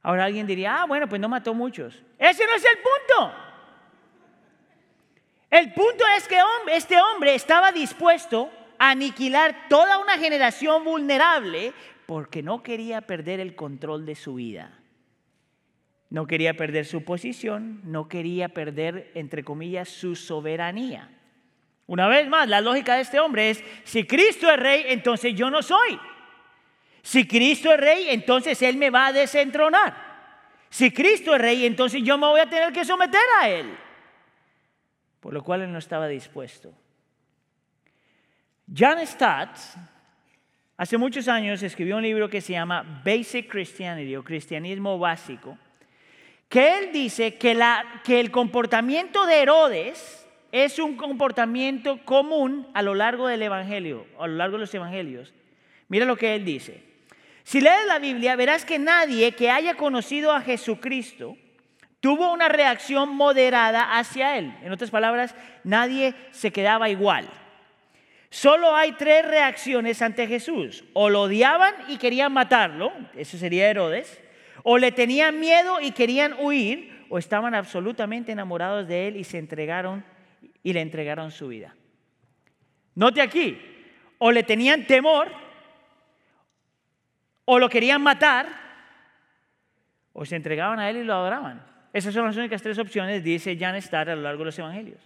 Ahora 0.01 0.23
alguien 0.23 0.47
diría, 0.47 0.81
ah, 0.81 0.85
bueno, 0.85 1.09
pues 1.09 1.19
no 1.19 1.27
mató 1.27 1.53
muchos. 1.53 2.01
Ese 2.17 2.45
no 2.45 2.55
es 2.55 2.63
el 2.63 2.77
punto. 2.77 3.52
El 5.53 5.71
punto 5.71 6.03
es 6.17 6.27
que 6.27 6.39
este 6.71 7.00
hombre 7.00 7.35
estaba 7.35 7.71
dispuesto 7.71 8.51
a 8.79 8.89
aniquilar 8.89 9.67
toda 9.69 10.00
una 10.00 10.17
generación 10.17 10.83
vulnerable 10.83 11.73
porque 12.07 12.41
no 12.41 12.63
quería 12.63 13.01
perder 13.01 13.39
el 13.39 13.53
control 13.53 14.03
de 14.03 14.15
su 14.15 14.33
vida. 14.33 14.79
No 16.09 16.25
quería 16.25 16.55
perder 16.55 16.88
su 16.88 17.03
posición, 17.03 17.81
no 17.83 18.07
quería 18.07 18.50
perder, 18.50 19.11
entre 19.13 19.44
comillas, 19.44 19.89
su 19.89 20.15
soberanía. 20.15 21.11
Una 21.85 22.07
vez 22.07 22.27
más, 22.27 22.50
la 22.50 22.59
lógica 22.59 22.95
de 22.95 23.01
este 23.01 23.19
hombre 23.19 23.51
es, 23.51 23.63
si 23.83 24.07
Cristo 24.07 24.50
es 24.50 24.57
rey, 24.57 24.85
entonces 24.88 25.35
yo 25.35 25.51
no 25.51 25.61
soy. 25.61 26.00
Si 27.03 27.27
Cristo 27.27 27.71
es 27.71 27.79
rey, 27.79 28.07
entonces 28.09 28.59
Él 28.63 28.77
me 28.77 28.89
va 28.89 29.05
a 29.05 29.13
desentronar. 29.13 29.94
Si 30.71 30.89
Cristo 30.89 31.35
es 31.35 31.41
rey, 31.41 31.67
entonces 31.67 32.01
yo 32.01 32.17
me 32.17 32.25
voy 32.25 32.39
a 32.39 32.50
tener 32.50 32.74
que 32.74 32.83
someter 32.83 33.22
a 33.39 33.50
Él 33.50 33.82
por 35.24 35.34
lo 35.34 35.42
cual 35.42 35.62
él 35.62 35.72
no 35.72 35.80
estaba 35.80 36.10
dispuesto. 36.10 36.74
John 38.77 39.00
Stott 39.08 39.58
hace 40.75 40.98
muchos 40.98 41.30
años 41.30 41.63
escribió 41.63 41.96
un 41.96 42.03
libro 42.03 42.30
que 42.30 42.42
se 42.42 42.51
llama 42.51 43.01
Basic 43.06 43.50
Christianity 43.50 44.18
o 44.18 44.24
Cristianismo 44.24 45.00
Básico, 45.00 45.58
que 46.50 46.77
él 46.77 46.92
dice 46.92 47.36
que, 47.36 47.53
la, 47.53 48.01
que 48.03 48.20
el 48.20 48.32
comportamiento 48.32 49.25
de 49.25 49.42
Herodes 49.44 50.27
es 50.51 50.77
un 50.77 50.98
comportamiento 50.98 52.03
común 52.03 52.68
a 52.74 52.82
lo 52.82 52.94
largo 52.94 53.30
del 53.30 53.44
Evangelio, 53.44 54.06
a 54.20 54.27
lo 54.27 54.36
largo 54.36 54.58
de 54.58 54.62
los 54.63 54.75
Evangelios. 54.75 55.34
Mira 55.88 56.06
lo 56.06 56.18
que 56.18 56.36
él 56.36 56.44
dice. 56.44 56.84
Si 57.44 57.62
lees 57.62 57.86
la 57.88 58.00
Biblia, 58.00 58.36
verás 58.36 58.65
que 58.65 58.77
nadie 58.77 59.32
que 59.32 59.50
haya 59.50 59.75
conocido 59.75 60.34
a 60.34 60.42
Jesucristo 60.42 61.38
tuvo 62.03 62.33
una 62.33 62.50
reacción 62.50 63.15
moderada 63.15 63.98
hacia 63.98 64.38
él. 64.38 64.53
En 64.62 64.74
otras 64.74 64.91
palabras, 64.91 65.33
nadie 65.63 66.13
se 66.31 66.51
quedaba 66.51 66.89
igual. 66.89 67.29
Solo 68.29 68.75
hay 68.75 68.91
tres 68.91 69.25
reacciones 69.25 70.01
ante 70.01 70.27
Jesús. 70.27 70.83
O 70.91 71.10
lo 71.10 71.22
odiaban 71.22 71.74
y 71.88 71.95
querían 71.98 72.33
matarlo, 72.33 72.91
eso 73.15 73.38
sería 73.38 73.69
Herodes, 73.69 74.22
o 74.63 74.77
le 74.77 74.91
tenían 74.91 75.39
miedo 75.39 75.79
y 75.79 75.91
querían 75.91 76.36
huir, 76.39 77.05
o 77.10 77.17
estaban 77.17 77.55
absolutamente 77.55 78.33
enamorados 78.33 78.86
de 78.86 79.07
él 79.07 79.15
y 79.15 79.24
se 79.24 79.38
entregaron 79.38 80.03
y 80.62 80.74
le 80.74 80.81
entregaron 80.81 81.31
su 81.31 81.48
vida. 81.48 81.74
Note 82.95 83.22
aquí, 83.22 83.57
o 84.17 84.29
le 84.29 84.43
tenían 84.43 84.86
temor, 84.86 85.31
o 87.45 87.60
lo 87.60 87.69
querían 87.69 88.01
matar, 88.01 88.45
o 90.12 90.25
se 90.25 90.36
entregaban 90.36 90.79
a 90.79 90.89
él 90.89 90.98
y 90.98 91.03
lo 91.05 91.13
adoraban. 91.13 91.73
Esas 91.93 92.13
son 92.13 92.25
las 92.25 92.35
únicas 92.35 92.62
tres 92.63 92.79
opciones, 92.79 93.23
dice 93.23 93.55
Jan 93.55 93.75
Starr 93.75 94.09
a 94.09 94.15
lo 94.15 94.23
largo 94.23 94.39
de 94.39 94.45
los 94.45 94.59
evangelios. 94.59 95.00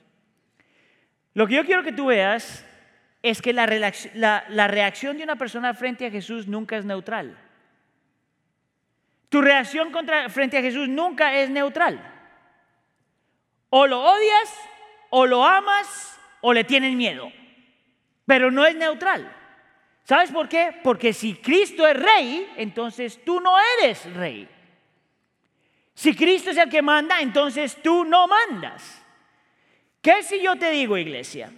Lo 1.33 1.45
que 1.45 1.55
yo 1.55 1.65
quiero 1.65 1.83
que 1.83 1.91
tú 1.91 2.07
veas 2.07 2.65
es 3.21 3.41
que 3.41 3.51
la, 3.51 3.65
reacción 3.65 5.17
de 5.17 5.23
una 5.23 5.35
persona 5.35 5.73
frente 5.73 6.05
a 6.05 6.11
Jesús 6.11 6.47
nunca 6.47 6.77
es 6.77 6.85
neutral. 6.85 7.37
Tu 9.27 9.41
reacción 9.41 9.91
contra, 9.91 10.29
frente 10.29 10.57
a 10.57 10.61
Jesús 10.61 10.87
nunca 10.87 11.35
es 11.35 11.49
neutral. 11.49 11.99
O 13.69 13.85
lo 13.85 14.01
odias, 14.01 14.55
o 15.09 15.25
lo 15.25 15.45
amas, 15.45 16.17
o 16.39 16.53
le 16.53 16.63
tienes 16.63 16.95
miedo. 16.95 17.29
Pero 18.25 18.49
no 18.49 18.65
es 18.65 18.75
neutral. 18.75 19.29
¿Sabes 20.03 20.31
por 20.31 20.47
qué? 20.47 20.79
Porque 20.83 21.11
si 21.11 21.35
Cristo 21.35 21.85
es 21.85 21.97
rey, 21.97 22.49
entonces 22.55 23.19
tú 23.25 23.41
no 23.41 23.53
eres 23.77 24.05
rey. 24.13 24.47
Si 25.97 26.13
Cristo 26.13 26.51
es 26.51 26.57
el 26.57 26.69
que 26.69 26.83
manda, 26.83 27.21
entonces 27.21 27.75
tú 27.81 28.05
no 28.05 28.27
mandas. 28.27 29.03
¿Qué 29.99 30.21
si 30.21 30.39
yo 30.39 30.55
te 30.55 30.69
digo, 30.69 30.95
iglesia? 30.95 31.51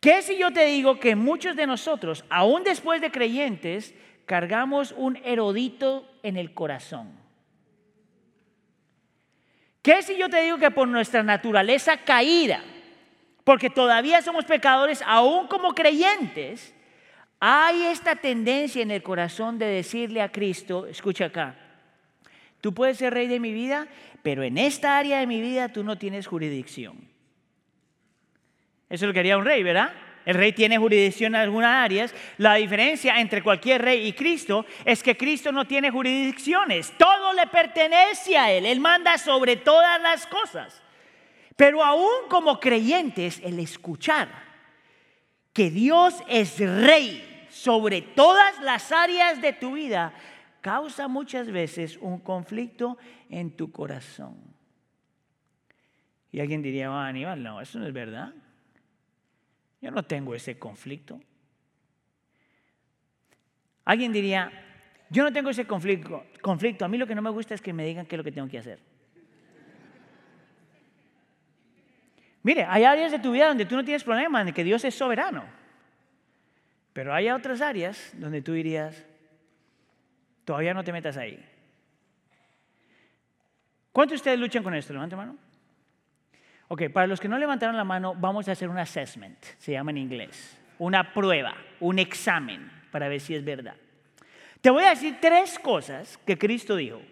¿Qué 0.00 0.22
si 0.22 0.38
yo 0.38 0.50
te 0.50 0.64
digo 0.64 0.98
que 0.98 1.14
muchos 1.14 1.54
de 1.54 1.66
nosotros, 1.66 2.24
aún 2.30 2.64
después 2.64 3.02
de 3.02 3.10
creyentes, 3.10 3.94
cargamos 4.24 4.94
un 4.96 5.18
erudito 5.26 6.10
en 6.22 6.38
el 6.38 6.54
corazón? 6.54 7.12
¿Qué 9.82 10.00
si 10.00 10.16
yo 10.16 10.30
te 10.30 10.40
digo 10.40 10.56
que 10.56 10.70
por 10.70 10.88
nuestra 10.88 11.22
naturaleza 11.22 11.98
caída, 11.98 12.64
porque 13.44 13.68
todavía 13.68 14.22
somos 14.22 14.46
pecadores, 14.46 15.02
aún 15.04 15.48
como 15.48 15.74
creyentes, 15.74 16.74
hay 17.40 17.82
esta 17.82 18.16
tendencia 18.16 18.80
en 18.80 18.90
el 18.90 19.02
corazón 19.02 19.58
de 19.58 19.66
decirle 19.66 20.22
a 20.22 20.32
Cristo, 20.32 20.86
escucha 20.86 21.26
acá, 21.26 21.67
tú 22.60 22.74
puedes 22.74 22.98
ser 22.98 23.14
rey 23.14 23.26
de 23.26 23.40
mi 23.40 23.52
vida, 23.52 23.88
pero 24.22 24.42
en 24.42 24.58
esta 24.58 24.98
área 24.98 25.20
de 25.20 25.26
mi 25.26 25.40
vida 25.40 25.72
tú 25.72 25.84
no 25.84 25.98
tienes 25.98 26.26
jurisdicción. 26.26 27.08
Eso 28.88 29.06
lo 29.06 29.12
quería 29.12 29.38
un 29.38 29.44
rey, 29.44 29.62
¿verdad? 29.62 29.92
El 30.24 30.34
rey 30.34 30.52
tiene 30.52 30.76
jurisdicción 30.76 31.34
en 31.34 31.40
algunas 31.40 31.84
áreas. 31.84 32.14
La 32.36 32.56
diferencia 32.56 33.18
entre 33.18 33.42
cualquier 33.42 33.80
rey 33.80 34.06
y 34.06 34.12
Cristo 34.12 34.66
es 34.84 35.02
que 35.02 35.16
Cristo 35.16 35.52
no 35.52 35.66
tiene 35.66 35.90
jurisdicciones. 35.90 36.92
Todo 36.98 37.32
le 37.32 37.46
pertenece 37.46 38.36
a 38.36 38.52
Él. 38.52 38.66
Él 38.66 38.78
manda 38.78 39.16
sobre 39.16 39.56
todas 39.56 40.00
las 40.02 40.26
cosas. 40.26 40.82
Pero 41.56 41.82
aún 41.82 42.28
como 42.28 42.60
creyentes, 42.60 43.40
el 43.42 43.58
escuchar 43.58 44.28
que 45.54 45.70
Dios 45.70 46.14
es 46.28 46.58
rey 46.58 47.46
sobre 47.48 48.02
todas 48.02 48.60
las 48.60 48.92
áreas 48.92 49.40
de 49.40 49.54
tu 49.54 49.72
vida 49.72 50.12
causa 50.68 51.08
muchas 51.08 51.50
veces 51.50 51.96
un 51.96 52.18
conflicto 52.18 52.98
en 53.30 53.56
tu 53.56 53.72
corazón. 53.72 54.36
Y 56.30 56.40
alguien 56.40 56.60
diría, 56.60 56.90
oh, 56.90 56.94
Aníbal, 56.94 57.42
no, 57.42 57.58
eso 57.62 57.78
no 57.78 57.86
es 57.86 57.92
verdad. 57.94 58.34
Yo 59.80 59.90
no 59.90 60.02
tengo 60.02 60.34
ese 60.34 60.58
conflicto. 60.58 61.18
Alguien 63.86 64.12
diría, 64.12 64.52
yo 65.08 65.22
no 65.22 65.32
tengo 65.32 65.48
ese 65.48 65.66
conflicto, 65.66 66.26
conflicto. 66.42 66.84
A 66.84 66.88
mí 66.88 66.98
lo 66.98 67.06
que 67.06 67.14
no 67.14 67.22
me 67.22 67.30
gusta 67.30 67.54
es 67.54 67.62
que 67.62 67.72
me 67.72 67.86
digan 67.86 68.04
qué 68.04 68.16
es 68.16 68.18
lo 68.18 68.24
que 68.24 68.32
tengo 68.32 68.48
que 68.48 68.58
hacer. 68.58 68.78
Mire, 72.42 72.64
hay 72.64 72.84
áreas 72.84 73.10
de 73.10 73.20
tu 73.20 73.32
vida 73.32 73.48
donde 73.48 73.64
tú 73.64 73.74
no 73.74 73.84
tienes 73.84 74.04
problema, 74.04 74.42
en 74.42 74.52
que 74.52 74.64
Dios 74.64 74.84
es 74.84 74.94
soberano. 74.94 75.46
Pero 76.92 77.14
hay 77.14 77.30
otras 77.30 77.62
áreas 77.62 78.12
donde 78.18 78.42
tú 78.42 78.52
dirías, 78.52 79.06
todavía 80.48 80.72
no 80.72 80.82
te 80.82 80.92
metas 80.92 81.18
ahí. 81.18 81.38
¿Cuántos 83.92 84.12
de 84.12 84.16
ustedes 84.16 84.38
luchan 84.38 84.62
con 84.62 84.74
esto? 84.74 84.94
Levante 84.94 85.14
mano. 85.14 85.36
Ok, 86.68 86.84
para 86.90 87.06
los 87.06 87.20
que 87.20 87.28
no 87.28 87.36
levantaron 87.36 87.76
la 87.76 87.84
mano, 87.84 88.14
vamos 88.14 88.48
a 88.48 88.52
hacer 88.52 88.70
un 88.70 88.78
assessment, 88.78 89.38
se 89.58 89.72
llama 89.72 89.90
en 89.90 89.98
inglés, 89.98 90.58
una 90.78 91.12
prueba, 91.12 91.54
un 91.80 91.98
examen 91.98 92.72
para 92.90 93.08
ver 93.08 93.20
si 93.20 93.34
es 93.34 93.44
verdad. 93.44 93.74
Te 94.62 94.70
voy 94.70 94.84
a 94.84 94.90
decir 94.90 95.18
tres 95.20 95.58
cosas 95.58 96.16
que 96.24 96.38
Cristo 96.38 96.76
dijo. 96.76 97.02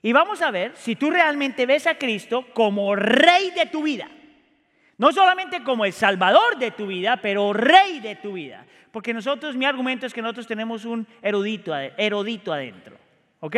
Y 0.00 0.12
vamos 0.12 0.40
a 0.40 0.52
ver 0.52 0.76
si 0.76 0.94
tú 0.94 1.10
realmente 1.10 1.66
ves 1.66 1.88
a 1.88 1.98
Cristo 1.98 2.46
como 2.54 2.94
rey 2.94 3.50
de 3.50 3.66
tu 3.66 3.82
vida. 3.82 4.08
No 4.96 5.10
solamente 5.10 5.64
como 5.64 5.84
el 5.84 5.92
salvador 5.92 6.56
de 6.58 6.70
tu 6.70 6.86
vida, 6.86 7.16
pero 7.16 7.52
rey 7.52 7.98
de 7.98 8.14
tu 8.14 8.34
vida. 8.34 8.64
Porque 8.94 9.12
nosotros, 9.12 9.56
mi 9.56 9.64
argumento 9.64 10.06
es 10.06 10.14
que 10.14 10.22
nosotros 10.22 10.46
tenemos 10.46 10.84
un 10.84 11.04
erudito, 11.20 11.74
erudito 11.74 12.52
adentro. 12.52 12.96
¿Ok? 13.40 13.56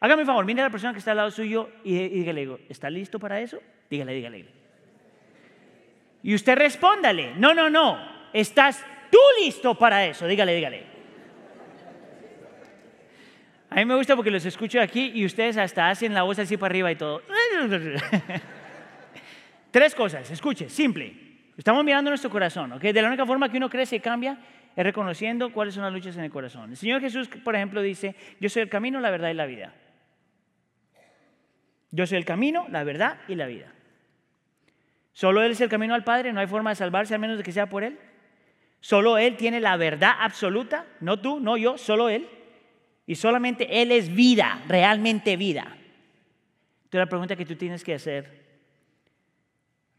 Hágame 0.00 0.22
un 0.22 0.26
favor, 0.26 0.44
mire 0.44 0.62
a 0.62 0.64
la 0.64 0.70
persona 0.70 0.92
que 0.92 0.98
está 0.98 1.12
al 1.12 1.18
lado 1.18 1.30
suyo 1.30 1.70
y, 1.84 1.96
y 1.96 2.08
dígale, 2.08 2.58
¿está 2.68 2.90
listo 2.90 3.20
para 3.20 3.40
eso? 3.40 3.62
Dígale, 3.88 4.12
dígale. 4.12 4.46
Y 6.24 6.34
usted 6.34 6.56
respóndale, 6.56 7.36
no, 7.36 7.54
no, 7.54 7.70
no, 7.70 7.96
estás 8.32 8.84
tú 9.08 9.20
listo 9.40 9.78
para 9.78 10.04
eso, 10.04 10.26
dígale, 10.26 10.56
dígale. 10.56 10.82
A 13.70 13.76
mí 13.76 13.84
me 13.84 13.94
gusta 13.94 14.16
porque 14.16 14.32
los 14.32 14.44
escucho 14.44 14.80
aquí 14.80 15.12
y 15.14 15.24
ustedes 15.24 15.58
hasta 15.58 15.90
hacen 15.90 16.12
la 16.12 16.24
voz 16.24 16.40
así 16.40 16.56
para 16.56 16.72
arriba 16.72 16.90
y 16.90 16.96
todo. 16.96 17.22
Tres 19.70 19.94
cosas, 19.94 20.28
escuche, 20.28 20.68
simple. 20.68 21.29
Estamos 21.60 21.84
mirando 21.84 22.10
nuestro 22.10 22.30
corazón, 22.30 22.72
¿ok? 22.72 22.80
De 22.80 23.02
la 23.02 23.08
única 23.08 23.26
forma 23.26 23.50
que 23.50 23.58
uno 23.58 23.68
crece 23.68 23.96
y 23.96 24.00
cambia 24.00 24.38
es 24.74 24.82
reconociendo 24.82 25.52
cuáles 25.52 25.74
son 25.74 25.82
las 25.82 25.92
luchas 25.92 26.16
en 26.16 26.24
el 26.24 26.30
corazón. 26.30 26.70
El 26.70 26.76
Señor 26.78 27.02
Jesús, 27.02 27.28
por 27.28 27.54
ejemplo, 27.54 27.82
dice, 27.82 28.16
yo 28.40 28.48
soy 28.48 28.62
el 28.62 28.70
camino, 28.70 28.98
la 28.98 29.10
verdad 29.10 29.28
y 29.28 29.34
la 29.34 29.44
vida. 29.44 29.74
Yo 31.90 32.06
soy 32.06 32.16
el 32.16 32.24
camino, 32.24 32.66
la 32.70 32.82
verdad 32.82 33.18
y 33.28 33.34
la 33.34 33.44
vida. 33.44 33.74
Solo 35.12 35.42
Él 35.42 35.52
es 35.52 35.60
el 35.60 35.68
camino 35.68 35.94
al 35.94 36.02
Padre, 36.02 36.32
no 36.32 36.40
hay 36.40 36.46
forma 36.46 36.70
de 36.70 36.76
salvarse 36.76 37.14
a 37.14 37.18
menos 37.18 37.36
de 37.36 37.42
que 37.42 37.52
sea 37.52 37.68
por 37.68 37.84
Él. 37.84 37.98
Solo 38.80 39.18
Él 39.18 39.36
tiene 39.36 39.60
la 39.60 39.76
verdad 39.76 40.14
absoluta, 40.18 40.86
no 41.00 41.20
tú, 41.20 41.40
no 41.40 41.58
yo, 41.58 41.76
solo 41.76 42.08
Él. 42.08 42.26
Y 43.04 43.16
solamente 43.16 43.82
Él 43.82 43.92
es 43.92 44.14
vida, 44.14 44.62
realmente 44.66 45.36
vida. 45.36 45.76
Entonces 46.84 47.00
la 47.00 47.06
pregunta 47.06 47.36
que 47.36 47.44
tú 47.44 47.54
tienes 47.56 47.84
que 47.84 47.92
hacer, 47.92 48.39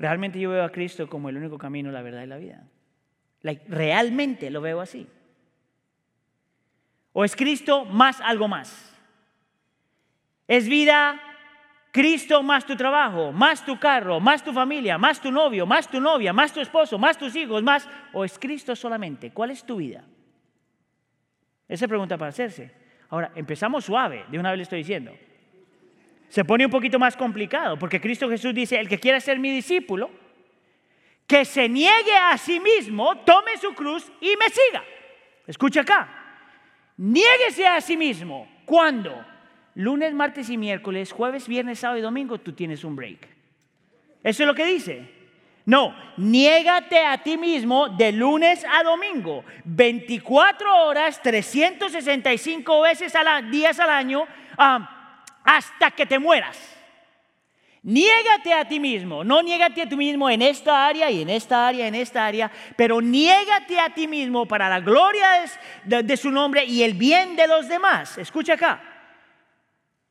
¿realmente 0.01 0.39
yo 0.39 0.50
veo 0.50 0.63
a 0.63 0.72
Cristo 0.72 1.08
como 1.08 1.29
el 1.29 1.38
único 1.38 1.58
camino, 1.58 1.91
la 1.91 2.01
verdad 2.01 2.24
y 2.24 2.27
la 2.27 2.38
vida? 2.38 2.63
¿Realmente 3.67 4.50
lo 4.50 4.60
veo 4.60 4.81
así? 4.81 5.08
¿O 7.13 7.24
es 7.24 7.36
Cristo 7.36 7.86
más 7.86 8.20
algo 8.22 8.48
más? 8.48 8.96
¿Es 10.48 10.67
vida 10.67 11.20
Cristo 11.91 12.41
más 12.41 12.65
tu 12.65 12.75
trabajo, 12.75 13.31
más 13.31 13.65
tu 13.65 13.77
carro, 13.77 14.20
más 14.20 14.43
tu 14.43 14.53
familia, 14.53 14.98
más 14.98 15.22
tu 15.22 15.29
novio, 15.29 15.65
más 15.65 15.89
tu 15.89 16.00
novia, 16.00 16.31
más 16.31 16.53
tu 16.53 16.62
esposo, 16.62 16.98
más 16.98 17.17
tus 17.17 17.36
hijos, 17.36 17.62
más... 17.62 17.88
¿O 18.13 18.24
es 18.24 18.39
Cristo 18.39 18.75
solamente? 18.75 19.31
¿Cuál 19.31 19.51
es 19.51 19.63
tu 19.63 19.75
vida? 19.75 20.03
Esa 21.67 21.88
pregunta 21.88 22.17
para 22.17 22.29
hacerse. 22.29 22.74
Ahora, 23.10 23.31
empezamos 23.36 23.86
suave, 23.86 24.25
de 24.29 24.39
una 24.39 24.51
vez 24.51 24.58
le 24.58 24.63
estoy 24.63 24.79
diciendo. 24.79 25.13
Se 26.31 26.43
pone 26.43 26.65
un 26.65 26.71
poquito 26.71 26.97
más 26.97 27.15
complicado, 27.15 27.77
porque 27.77 28.01
Cristo 28.01 28.27
Jesús 28.29 28.53
dice, 28.53 28.79
el 28.79 28.88
que 28.88 29.00
quiera 29.00 29.19
ser 29.19 29.38
mi 29.38 29.51
discípulo, 29.51 30.09
que 31.27 31.45
se 31.45 31.69
niegue 31.69 32.15
a 32.15 32.38
sí 32.38 32.59
mismo, 32.59 33.17
tome 33.19 33.57
su 33.57 33.73
cruz 33.73 34.11
y 34.19 34.33
me 34.38 34.50
siga. 34.50 34.83
Escucha 35.45 35.81
acá. 35.81 36.09
Niéguese 36.97 37.67
a 37.67 37.79
sí 37.81 37.95
mismo. 37.95 38.50
¿Cuándo? 38.65 39.25
lunes, 39.75 40.13
martes 40.13 40.50
y 40.50 40.57
miércoles, 40.57 41.11
jueves, 41.11 41.47
viernes, 41.47 41.79
sábado 41.79 42.00
y 42.00 42.01
domingo, 42.01 42.39
tú 42.39 42.53
tienes 42.53 42.83
un 42.83 42.95
break. 42.95 43.27
Eso 44.23 44.43
es 44.43 44.47
lo 44.47 44.55
que 44.55 44.65
dice. 44.65 45.21
No, 45.65 45.95
niégate 46.17 47.05
a 47.05 47.19
ti 47.19 47.38
mismo 47.38 47.89
de 47.89 48.11
lunes 48.11 48.65
a 48.69 48.83
domingo, 48.83 49.45
24 49.63 50.85
horas, 50.85 51.21
365 51.21 52.81
veces 52.81 53.13
a 53.15 53.41
días 53.43 53.79
al 53.79 53.89
año, 53.91 54.25
hasta 55.43 55.91
que 55.91 56.05
te 56.05 56.19
mueras. 56.19 56.57
Niégate 57.83 58.53
a 58.53 58.67
ti 58.67 58.79
mismo, 58.79 59.24
no 59.24 59.41
niégate 59.41 59.81
a 59.81 59.89
ti 59.89 59.95
mismo 59.95 60.29
en 60.29 60.43
esta 60.43 60.86
área 60.86 61.10
y 61.10 61.24
en 61.24 61.29
esta 61.31 61.67
área, 61.67 61.88
en 61.88 61.95
esta 61.95 62.27
área, 62.27 62.51
pero 62.77 63.01
niégate 63.01 63.79
a 63.79 63.91
ti 63.91 64.07
mismo 64.07 64.48
para 64.48 64.69
la 64.69 64.79
gloria 64.79 65.45
de 65.86 66.17
su 66.17 66.29
nombre 66.29 66.63
y 66.63 66.83
el 66.83 66.93
bien 66.93 67.36
de 67.36 67.48
los 67.48 67.67
demás. 67.67 68.19
Escucha 68.19 68.53
acá 68.53 68.83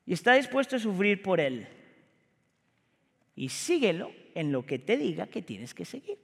y 0.04 0.12
está 0.12 0.34
dispuesto 0.34 0.74
a 0.74 0.80
sufrir 0.80 1.22
por 1.22 1.38
Él. 1.38 1.68
Y 3.36 3.48
síguelo 3.48 4.12
en 4.34 4.50
lo 4.50 4.66
que 4.66 4.80
te 4.80 4.96
diga 4.96 5.28
que 5.28 5.40
tienes 5.40 5.72
que 5.72 5.84
seguir. 5.84 6.18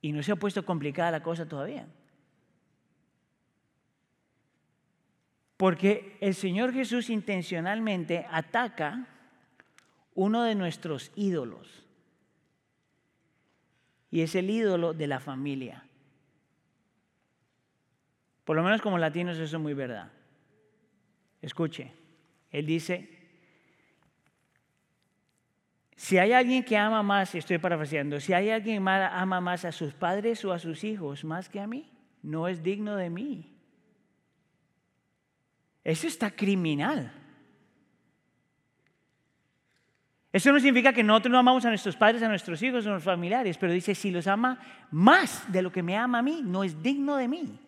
Y 0.00 0.12
no 0.12 0.22
se 0.22 0.32
ha 0.32 0.36
puesto 0.36 0.64
complicada 0.64 1.10
la 1.10 1.22
cosa 1.22 1.46
todavía. 1.46 1.86
Porque 5.58 6.16
el 6.20 6.36
Señor 6.36 6.72
Jesús 6.72 7.10
intencionalmente 7.10 8.24
ataca 8.30 9.08
uno 10.14 10.44
de 10.44 10.54
nuestros 10.54 11.10
ídolos. 11.16 11.84
Y 14.10 14.20
es 14.20 14.36
el 14.36 14.48
ídolo 14.48 14.94
de 14.94 15.08
la 15.08 15.18
familia. 15.18 15.84
Por 18.44 18.56
lo 18.56 18.62
menos 18.62 18.80
como 18.80 18.98
latinos 18.98 19.36
eso 19.36 19.56
es 19.56 19.62
muy 19.62 19.74
verdad. 19.74 20.12
Escuche, 21.42 21.92
él 22.52 22.64
dice, 22.64 23.18
si 25.96 26.18
hay 26.18 26.32
alguien 26.32 26.64
que 26.64 26.76
ama 26.76 27.02
más, 27.02 27.34
estoy 27.34 27.58
parafraseando, 27.58 28.20
si 28.20 28.32
hay 28.32 28.50
alguien 28.50 28.84
que 28.84 28.90
ama 28.90 29.40
más 29.40 29.64
a 29.64 29.72
sus 29.72 29.92
padres 29.92 30.44
o 30.44 30.52
a 30.52 30.60
sus 30.60 30.84
hijos 30.84 31.24
más 31.24 31.48
que 31.48 31.58
a 31.58 31.66
mí, 31.66 31.90
no 32.22 32.46
es 32.46 32.62
digno 32.62 32.94
de 32.94 33.10
mí. 33.10 33.57
Eso 35.88 36.06
está 36.06 36.30
criminal. 36.30 37.10
Eso 40.30 40.52
no 40.52 40.60
significa 40.60 40.92
que 40.92 41.02
nosotros 41.02 41.32
no 41.32 41.38
amamos 41.38 41.64
a 41.64 41.70
nuestros 41.70 41.96
padres, 41.96 42.22
a 42.22 42.28
nuestros 42.28 42.62
hijos, 42.62 42.84
a 42.84 42.90
nuestros 42.90 43.10
familiares, 43.10 43.56
pero 43.56 43.72
dice, 43.72 43.94
si 43.94 44.10
los 44.10 44.26
ama 44.26 44.60
más 44.90 45.50
de 45.50 45.62
lo 45.62 45.72
que 45.72 45.82
me 45.82 45.96
ama 45.96 46.18
a 46.18 46.22
mí, 46.22 46.42
no 46.44 46.62
es 46.62 46.82
digno 46.82 47.16
de 47.16 47.28
mí. 47.28 47.58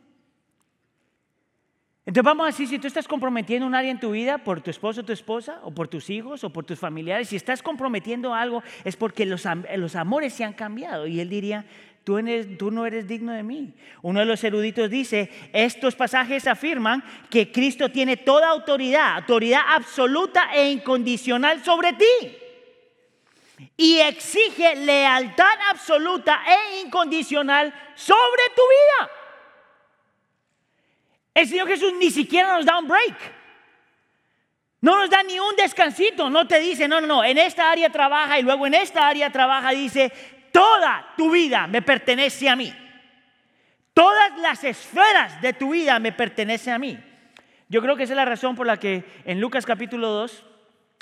Entonces 2.04 2.24
vamos 2.24 2.44
a 2.44 2.46
decir, 2.48 2.68
si 2.68 2.78
tú 2.78 2.88
estás 2.88 3.08
comprometiendo 3.08 3.66
un 3.66 3.74
área 3.74 3.90
en 3.90 3.98
tu 3.98 4.10
vida 4.10 4.36
por 4.36 4.60
tu 4.60 4.70
esposo 4.70 5.02
tu 5.02 5.12
esposa, 5.12 5.60
o 5.62 5.70
por 5.70 5.88
tus 5.88 6.10
hijos, 6.10 6.44
o 6.44 6.52
por 6.52 6.66
tus 6.66 6.78
familiares, 6.78 7.30
si 7.30 7.36
estás 7.36 7.62
comprometiendo 7.62 8.34
algo 8.34 8.62
es 8.84 8.96
porque 8.96 9.24
los, 9.24 9.44
los 9.76 9.96
amores 9.96 10.34
se 10.34 10.44
han 10.44 10.52
cambiado. 10.52 11.06
Y 11.06 11.20
él 11.20 11.30
diría, 11.30 11.64
tú, 12.04 12.70
no 12.70 12.86
eres 12.86 13.06
digno 13.06 13.32
de 13.32 13.42
mí. 13.42 13.72
Uno 14.02 14.20
de 14.20 14.26
los 14.26 14.42
eruditos 14.42 14.90
dice, 14.90 15.30
estos 15.52 15.94
pasajes 15.94 16.46
afirman 16.46 17.04
que 17.30 17.52
Cristo 17.52 17.90
tiene 17.90 18.16
toda 18.16 18.48
autoridad, 18.48 19.16
autoridad 19.16 19.62
absoluta 19.68 20.50
e 20.54 20.70
incondicional 20.70 21.64
sobre 21.64 21.92
ti. 21.92 22.36
Y 23.76 23.98
exige 23.98 24.74
lealtad 24.76 25.58
absoluta 25.70 26.40
e 26.46 26.80
incondicional 26.80 27.72
sobre 27.94 28.42
tu 28.56 28.62
vida. 28.62 29.10
El 31.34 31.48
Señor 31.48 31.68
Jesús 31.68 31.92
ni 31.98 32.10
siquiera 32.10 32.56
nos 32.56 32.64
da 32.64 32.78
un 32.78 32.88
break. 32.88 33.40
No 34.80 34.98
nos 34.98 35.10
da 35.10 35.22
ni 35.22 35.38
un 35.38 35.54
descansito. 35.56 36.30
No 36.30 36.46
te 36.46 36.58
dice, 36.58 36.88
no, 36.88 37.00
no, 37.00 37.06
no, 37.06 37.24
en 37.24 37.36
esta 37.36 37.70
área 37.70 37.90
trabaja 37.90 38.38
y 38.38 38.42
luego 38.42 38.66
en 38.66 38.74
esta 38.74 39.06
área 39.06 39.30
trabaja. 39.30 39.70
Dice, 39.70 40.10
toda 40.52 41.14
tu 41.16 41.30
vida 41.30 41.66
me 41.66 41.82
pertenece 41.82 42.48
a 42.48 42.56
mí. 42.56 42.74
Todas 43.94 44.38
las 44.38 44.64
esferas 44.64 45.40
de 45.42 45.52
tu 45.52 45.70
vida 45.70 45.98
me 45.98 46.12
pertenecen 46.12 46.74
a 46.74 46.78
mí. 46.78 46.98
Yo 47.68 47.82
creo 47.82 47.96
que 47.96 48.04
esa 48.04 48.12
es 48.14 48.16
la 48.16 48.24
razón 48.24 48.56
por 48.56 48.66
la 48.66 48.78
que 48.78 49.04
en 49.24 49.40
Lucas 49.40 49.66
capítulo 49.66 50.08
2 50.08 50.46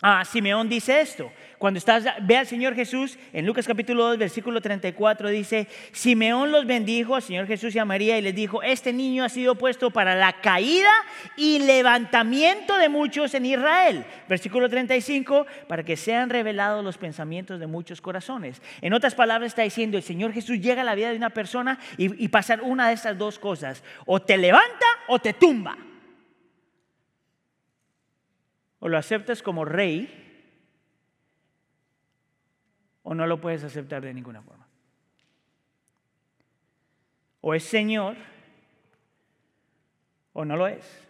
Ah, 0.00 0.24
Simeón 0.24 0.68
dice 0.68 1.00
esto. 1.00 1.32
Cuando 1.58 1.78
estás, 1.78 2.04
ve 2.22 2.36
al 2.36 2.46
Señor 2.46 2.76
Jesús, 2.76 3.18
en 3.32 3.44
Lucas 3.44 3.66
capítulo 3.66 4.06
2, 4.06 4.18
versículo 4.18 4.60
34, 4.60 5.28
dice, 5.28 5.66
Simeón 5.90 6.52
los 6.52 6.66
bendijo 6.66 7.16
al 7.16 7.22
Señor 7.22 7.48
Jesús 7.48 7.74
y 7.74 7.80
a 7.80 7.84
María 7.84 8.16
y 8.16 8.22
les 8.22 8.34
dijo, 8.34 8.62
este 8.62 8.92
niño 8.92 9.24
ha 9.24 9.28
sido 9.28 9.56
puesto 9.56 9.90
para 9.90 10.14
la 10.14 10.40
caída 10.40 10.92
y 11.36 11.58
levantamiento 11.58 12.78
de 12.78 12.88
muchos 12.88 13.34
en 13.34 13.44
Israel. 13.46 14.04
Versículo 14.28 14.68
35, 14.68 15.46
para 15.66 15.82
que 15.82 15.96
sean 15.96 16.30
revelados 16.30 16.84
los 16.84 16.96
pensamientos 16.96 17.58
de 17.58 17.66
muchos 17.66 18.00
corazones. 18.00 18.62
En 18.80 18.92
otras 18.92 19.16
palabras 19.16 19.48
está 19.48 19.62
diciendo, 19.62 19.96
el 19.96 20.04
Señor 20.04 20.32
Jesús 20.32 20.60
llega 20.60 20.82
a 20.82 20.84
la 20.84 20.94
vida 20.94 21.10
de 21.10 21.16
una 21.16 21.30
persona 21.30 21.80
y, 21.96 22.24
y 22.24 22.30
una 22.62 22.86
de 22.86 22.94
estas 22.94 23.18
dos 23.18 23.36
cosas, 23.40 23.82
o 24.06 24.22
te 24.22 24.36
levanta 24.36 24.86
o 25.08 25.18
te 25.18 25.32
tumba. 25.32 25.76
O 28.78 28.88
lo 28.88 28.96
aceptas 28.96 29.42
como 29.42 29.64
rey 29.64 30.27
o 33.10 33.14
no 33.14 33.26
lo 33.26 33.40
puedes 33.40 33.64
aceptar 33.64 34.02
de 34.02 34.12
ninguna 34.12 34.42
forma. 34.42 34.66
O 37.40 37.54
es 37.54 37.64
Señor 37.64 38.18
o 40.34 40.44
no 40.44 40.58
lo 40.58 40.68
es. 40.68 41.08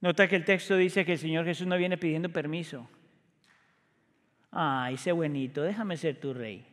Nota 0.00 0.28
que 0.28 0.36
el 0.36 0.44
texto 0.44 0.76
dice 0.76 1.04
que 1.04 1.14
el 1.14 1.18
Señor 1.18 1.44
Jesús 1.44 1.66
no 1.66 1.76
viene 1.76 1.98
pidiendo 1.98 2.28
permiso. 2.28 2.88
Ay, 4.52 4.94
ese 4.94 5.10
buenito, 5.10 5.64
déjame 5.64 5.96
ser 5.96 6.20
tu 6.20 6.32
rey. 6.32 6.64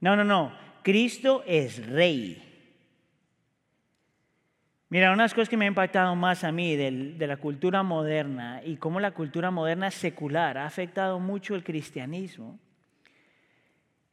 No, 0.00 0.14
no, 0.14 0.22
no. 0.22 0.52
Cristo 0.82 1.42
es 1.46 1.86
rey. 1.86 2.55
Mira, 4.88 5.12
unas 5.12 5.34
cosas 5.34 5.48
que 5.48 5.56
me 5.56 5.64
han 5.64 5.72
impactado 5.72 6.14
más 6.14 6.44
a 6.44 6.52
mí 6.52 6.76
de, 6.76 7.26
la 7.26 7.36
cultura 7.38 7.82
moderna 7.82 8.60
y 8.64 8.76
cómo 8.76 9.00
la 9.00 9.10
cultura 9.10 9.50
moderna 9.50 9.90
secular 9.90 10.56
ha 10.58 10.64
afectado 10.64 11.18
mucho 11.18 11.56
el 11.56 11.64
cristianismo, 11.64 12.60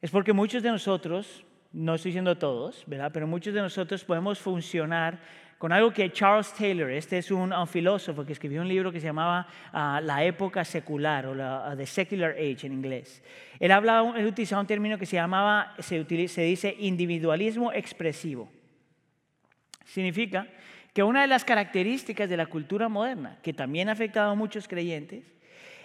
es 0.02 0.10
porque 0.10 0.32
muchos 0.32 0.64
de 0.64 0.70
nosotros, 0.70 1.44
no 1.72 1.94
estoy 1.94 2.10
diciendo 2.10 2.36
todos, 2.36 2.82
¿verdad? 2.88 3.12
Pero 3.12 3.28
muchos 3.28 3.54
de 3.54 3.60
nosotros 3.60 4.04
podemos 4.04 4.40
funcionar 4.40 5.20
con 5.58 5.72
algo 5.72 5.92
que 5.92 6.10
Charles 6.10 6.52
Taylor, 6.52 6.90
este 6.90 7.18
es 7.18 7.30
un, 7.30 7.52
filósofo 7.68 8.26
que 8.26 8.32
escribió 8.32 8.60
un 8.60 8.68
libro 8.68 8.90
que 8.90 8.98
se 8.98 9.06
llamaba 9.06 9.46
ah, 9.72 10.00
La 10.02 10.24
época 10.24 10.64
secular 10.64 11.26
o 11.26 11.34
la, 11.36 11.70
uh, 11.72 11.76
The 11.76 11.86
Secular 11.86 12.32
Age 12.32 12.66
en 12.66 12.72
inglés. 12.72 13.22
Él 13.60 13.70
hablaba, 13.70 14.18
él 14.18 14.26
utilizaba 14.26 14.60
un 14.60 14.66
término 14.66 14.98
que 14.98 15.06
se 15.06 15.16
llamaba, 15.16 15.72
se 15.78 16.04
dice 16.04 16.76
individualismo 16.80 17.72
expresivo. 17.72 18.50
Significa 19.84 20.46
que 20.92 21.02
una 21.02 21.22
de 21.22 21.26
las 21.26 21.44
características 21.44 22.28
de 22.30 22.36
la 22.36 22.46
cultura 22.46 22.88
moderna, 22.88 23.38
que 23.42 23.52
también 23.52 23.88
ha 23.88 23.92
afectado 23.92 24.30
a 24.30 24.34
muchos 24.34 24.68
creyentes, 24.68 25.24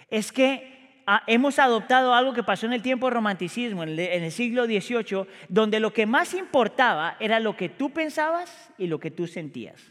es 0.08 0.30
que 0.32 1.02
ah, 1.06 1.22
hemos 1.26 1.58
adoptado 1.58 2.14
algo 2.14 2.32
que 2.32 2.42
pasó 2.42 2.66
en 2.66 2.72
el 2.72 2.82
tiempo 2.82 3.06
del 3.06 3.14
romanticismo, 3.14 3.82
en 3.82 3.98
el 3.98 4.32
siglo 4.32 4.66
XVIII, 4.66 5.26
donde 5.48 5.80
lo 5.80 5.92
que 5.92 6.06
más 6.06 6.34
importaba 6.34 7.16
era 7.18 7.40
lo 7.40 7.56
que 7.56 7.68
tú 7.68 7.90
pensabas 7.90 8.70
y 8.78 8.86
lo 8.86 9.00
que 9.00 9.10
tú 9.10 9.26
sentías. 9.26 9.82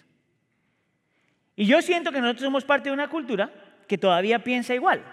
Y 1.56 1.66
yo 1.66 1.82
siento 1.82 2.14
que 2.14 2.22
nosotros 2.22 2.46
somos 2.46 2.64
parte 2.64 2.88
de 2.88 2.94
una 2.94 3.10
cultura 3.10 3.52
que 3.86 3.98
todavía 3.98 4.44
piensa 4.44 4.74
igual. 4.74 5.04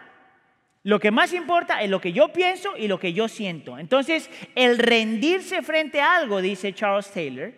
Lo 0.84 1.00
que 1.00 1.10
más 1.10 1.32
importa 1.32 1.82
es 1.82 1.90
lo 1.90 2.00
que 2.00 2.12
yo 2.12 2.28
pienso 2.28 2.76
y 2.76 2.86
lo 2.86 3.00
que 3.00 3.12
yo 3.12 3.26
siento. 3.26 3.76
Entonces, 3.76 4.30
el 4.54 4.78
rendirse 4.78 5.62
frente 5.62 6.00
a 6.00 6.14
algo, 6.14 6.40
dice 6.40 6.72
Charles 6.72 7.10
Taylor, 7.10 7.52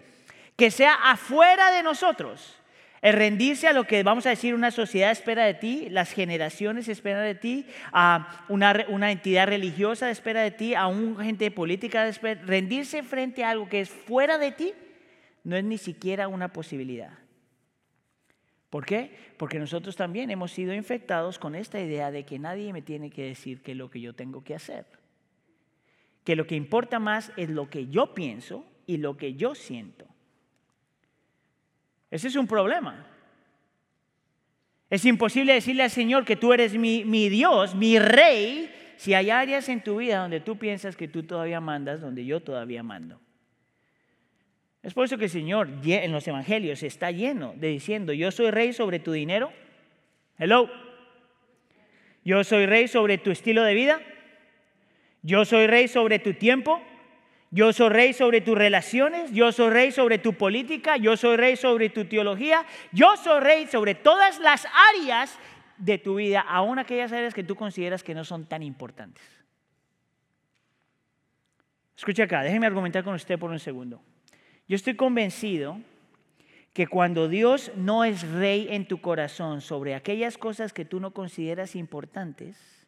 que 0.58 0.72
sea 0.72 0.94
afuera 0.94 1.70
de 1.70 1.84
nosotros. 1.84 2.56
El 3.00 3.12
rendirse 3.12 3.68
a 3.68 3.72
lo 3.72 3.84
que 3.84 4.02
vamos 4.02 4.26
a 4.26 4.30
decir 4.30 4.56
una 4.56 4.72
sociedad 4.72 5.12
espera 5.12 5.44
de 5.44 5.54
ti, 5.54 5.88
las 5.88 6.10
generaciones 6.10 6.88
esperan 6.88 7.22
de 7.22 7.36
ti, 7.36 7.64
a 7.92 8.44
una, 8.48 8.72
entidad 9.12 9.46
religiosa 9.46 10.10
espera 10.10 10.42
de 10.42 10.50
ti, 10.50 10.74
a 10.74 10.88
un 10.88 11.16
gente 11.16 11.52
política 11.52 12.08
espera, 12.08 12.42
rendirse 12.44 13.04
frente 13.04 13.44
a 13.44 13.50
algo 13.50 13.68
que 13.68 13.80
es 13.80 13.88
fuera 13.88 14.36
de 14.36 14.50
ti 14.50 14.72
no 15.44 15.56
es 15.56 15.62
ni 15.62 15.78
siquiera 15.78 16.26
una 16.26 16.52
posibilidad. 16.52 17.16
¿Por 18.68 18.84
qué? 18.84 19.16
Porque 19.36 19.60
nosotros 19.60 19.94
también 19.94 20.28
hemos 20.32 20.50
sido 20.50 20.74
infectados 20.74 21.38
con 21.38 21.54
esta 21.54 21.80
idea 21.80 22.10
de 22.10 22.24
que 22.26 22.40
nadie 22.40 22.72
me 22.72 22.82
tiene 22.82 23.10
que 23.10 23.22
decir 23.22 23.62
qué 23.62 23.72
es 23.72 23.78
lo 23.78 23.90
que 23.90 24.00
yo 24.00 24.12
tengo 24.12 24.42
que 24.42 24.56
hacer. 24.56 24.86
Que 26.24 26.34
lo 26.34 26.48
que 26.48 26.56
importa 26.56 26.98
más 26.98 27.32
es 27.36 27.48
lo 27.48 27.70
que 27.70 27.86
yo 27.86 28.12
pienso 28.12 28.66
y 28.86 28.96
lo 28.96 29.16
que 29.16 29.34
yo 29.34 29.54
siento. 29.54 30.04
Ese 32.10 32.28
es 32.28 32.36
un 32.36 32.46
problema. 32.46 33.06
Es 34.90 35.04
imposible 35.04 35.52
decirle 35.52 35.82
al 35.82 35.90
Señor 35.90 36.24
que 36.24 36.36
tú 36.36 36.52
eres 36.52 36.74
mi, 36.74 37.28
Dios, 37.28 37.74
mi 37.74 37.98
rey, 37.98 38.70
si 38.96 39.12
hay 39.14 39.30
áreas 39.30 39.68
en 39.68 39.82
tu 39.82 39.98
vida 39.98 40.18
donde 40.18 40.40
tú 40.40 40.56
piensas 40.56 40.96
que 40.96 41.08
tú 41.08 41.24
todavía 41.24 41.60
mandas, 41.60 42.00
donde 42.00 42.24
yo 42.24 42.40
todavía 42.40 42.82
mando. 42.82 43.20
Es 44.82 44.94
por 44.94 45.04
eso 45.04 45.18
que 45.18 45.24
el 45.24 45.30
Señor 45.30 45.68
en 45.84 46.12
los 46.12 46.26
evangelios 46.26 46.82
está 46.82 47.10
lleno 47.10 47.52
de 47.56 47.68
diciendo, 47.68 48.12
yo 48.12 48.30
soy 48.30 48.50
rey 48.50 48.72
sobre 48.72 48.98
tu 48.98 49.12
dinero. 49.12 49.52
Hello. 50.38 50.70
Yo 52.24 52.42
soy 52.44 52.64
rey 52.64 52.88
sobre 52.88 53.18
tu 53.18 53.30
estilo 53.30 53.64
de 53.64 53.74
vida. 53.74 54.00
Yo 55.22 55.44
soy 55.44 55.66
rey 55.66 55.88
sobre 55.88 56.18
tu 56.18 56.34
tiempo. 56.34 56.80
Yo 57.50 57.72
soy 57.72 57.88
rey 57.88 58.12
sobre 58.12 58.42
tus 58.42 58.56
relaciones, 58.58 59.32
yo 59.32 59.52
soy 59.52 59.70
rey 59.70 59.90
sobre 59.90 60.18
tu 60.18 60.34
política, 60.34 60.98
yo 60.98 61.16
soy 61.16 61.36
rey 61.36 61.56
sobre 61.56 61.88
tu 61.88 62.04
teología, 62.04 62.66
yo 62.92 63.16
soy 63.16 63.40
rey 63.40 63.66
sobre 63.66 63.94
todas 63.94 64.38
las 64.40 64.66
áreas 64.94 65.38
de 65.78 65.96
tu 65.96 66.16
vida, 66.16 66.40
aun 66.40 66.78
aquellas 66.78 67.12
áreas 67.12 67.32
que 67.32 67.44
tú 67.44 67.54
consideras 67.54 68.02
que 68.02 68.14
no 68.14 68.24
son 68.24 68.44
tan 68.44 68.62
importantes. 68.62 69.22
Escucha 71.96 72.24
acá, 72.24 72.42
déjeme 72.42 72.66
argumentar 72.66 73.02
con 73.02 73.14
usted 73.14 73.38
por 73.38 73.50
un 73.50 73.58
segundo. 73.58 74.00
Yo 74.68 74.76
estoy 74.76 74.94
convencido 74.94 75.80
que 76.74 76.86
cuando 76.86 77.28
Dios 77.28 77.72
no 77.76 78.04
es 78.04 78.28
rey 78.28 78.68
en 78.70 78.86
tu 78.86 79.00
corazón 79.00 79.62
sobre 79.62 79.94
aquellas 79.94 80.36
cosas 80.36 80.72
que 80.72 80.84
tú 80.84 81.00
no 81.00 81.12
consideras 81.12 81.74
importantes, 81.74 82.86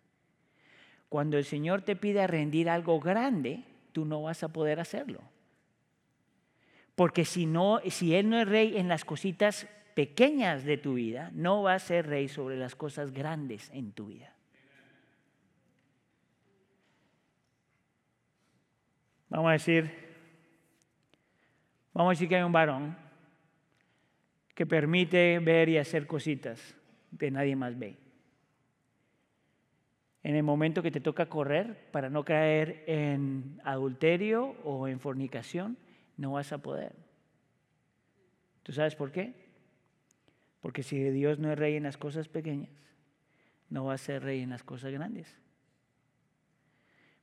cuando 1.08 1.38
el 1.38 1.44
Señor 1.44 1.82
te 1.82 1.96
pide 1.96 2.26
rendir 2.26 2.68
algo 2.68 3.00
grande, 3.00 3.64
tú 3.92 4.04
no 4.04 4.22
vas 4.22 4.42
a 4.42 4.48
poder 4.48 4.80
hacerlo. 4.80 5.22
Porque 6.94 7.24
si, 7.24 7.46
no, 7.46 7.80
si 7.88 8.14
Él 8.14 8.28
no 8.28 8.38
es 8.40 8.48
rey 8.48 8.76
en 8.76 8.88
las 8.88 9.04
cositas 9.04 9.66
pequeñas 9.94 10.64
de 10.64 10.76
tu 10.76 10.94
vida, 10.94 11.30
no 11.32 11.62
va 11.62 11.74
a 11.74 11.78
ser 11.78 12.06
rey 12.06 12.28
sobre 12.28 12.56
las 12.56 12.74
cosas 12.74 13.12
grandes 13.12 13.70
en 13.72 13.92
tu 13.92 14.06
vida. 14.06 14.34
Vamos 19.28 19.50
a 19.50 19.52
decir, 19.52 19.90
vamos 21.92 22.10
a 22.10 22.14
decir 22.14 22.28
que 22.28 22.36
hay 22.36 22.42
un 22.42 22.52
varón 22.52 22.96
que 24.54 24.66
permite 24.66 25.38
ver 25.38 25.68
y 25.68 25.78
hacer 25.78 26.06
cositas 26.06 26.74
que 27.18 27.30
nadie 27.30 27.54
más 27.56 27.78
ve 27.78 28.09
en 30.22 30.36
el 30.36 30.42
momento 30.42 30.82
que 30.82 30.90
te 30.90 31.00
toca 31.00 31.26
correr 31.26 31.88
para 31.92 32.10
no 32.10 32.24
caer 32.24 32.84
en 32.86 33.60
adulterio 33.64 34.56
o 34.64 34.86
en 34.86 35.00
fornicación, 35.00 35.78
no 36.16 36.32
vas 36.32 36.52
a 36.52 36.58
poder. 36.58 36.92
¿Tú 38.62 38.72
sabes 38.72 38.94
por 38.94 39.10
qué? 39.10 39.34
Porque 40.60 40.82
si 40.82 40.98
Dios 41.10 41.38
no 41.38 41.50
es 41.50 41.58
rey 41.58 41.76
en 41.76 41.84
las 41.84 41.96
cosas 41.96 42.28
pequeñas, 42.28 42.70
no 43.70 43.86
va 43.86 43.94
a 43.94 43.98
ser 43.98 44.22
rey 44.22 44.40
en 44.40 44.50
las 44.50 44.62
cosas 44.62 44.92
grandes. 44.92 45.34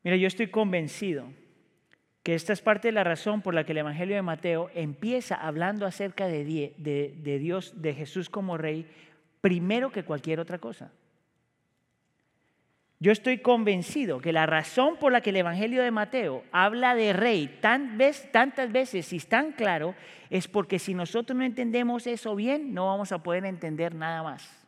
Mira, 0.04 0.18
yo 0.18 0.28
estoy 0.28 0.48
convencido 0.48 1.28
que 2.24 2.34
esta 2.34 2.52
es 2.52 2.62
parte 2.62 2.90
de 2.90 2.92
la 2.94 3.04
razón 3.04 3.42
por 3.42 3.54
la 3.54 3.66
que 3.66 3.74
el 3.74 3.78
Evangelio 3.80 4.16
de 4.16 4.22
Mateo 4.22 4.70
empieza 4.74 5.36
hablando 5.36 5.86
acerca 5.86 6.28
de, 6.28 6.44
de, 6.78 7.40
Dios, 7.40 7.82
de 7.82 7.94
Jesús 7.94 8.30
como 8.30 8.58
rey, 8.58 8.86
primero 9.40 9.92
que 9.92 10.04
cualquier 10.04 10.40
otra 10.40 10.58
cosa. 10.58 10.92
Yo 13.00 13.12
estoy 13.12 13.38
convencido 13.40 14.20
que 14.20 14.34
la 14.34 14.48
razón 14.48 14.98
por 14.98 15.12
la 15.12 15.22
que 15.22 15.30
el 15.30 15.36
Evangelio 15.36 15.84
de 15.84 15.92
Mateo 15.92 16.44
habla 16.52 16.96
de 16.96 17.14
rey 17.14 17.60
tan 17.62 18.00
tantas 18.32 18.72
veces 18.72 19.14
y 19.14 19.20
tan 19.20 19.52
claro 19.52 19.94
es 20.32 20.48
porque 20.48 20.80
si 20.80 20.96
nosotros 20.96 21.38
no 21.38 21.44
entendemos 21.44 22.08
eso 22.08 22.36
bien, 22.36 22.74
no 22.74 22.88
vamos 22.88 23.12
a 23.12 23.22
poder 23.22 23.46
entender 23.46 23.94
nada 23.94 24.24
más. 24.24 24.66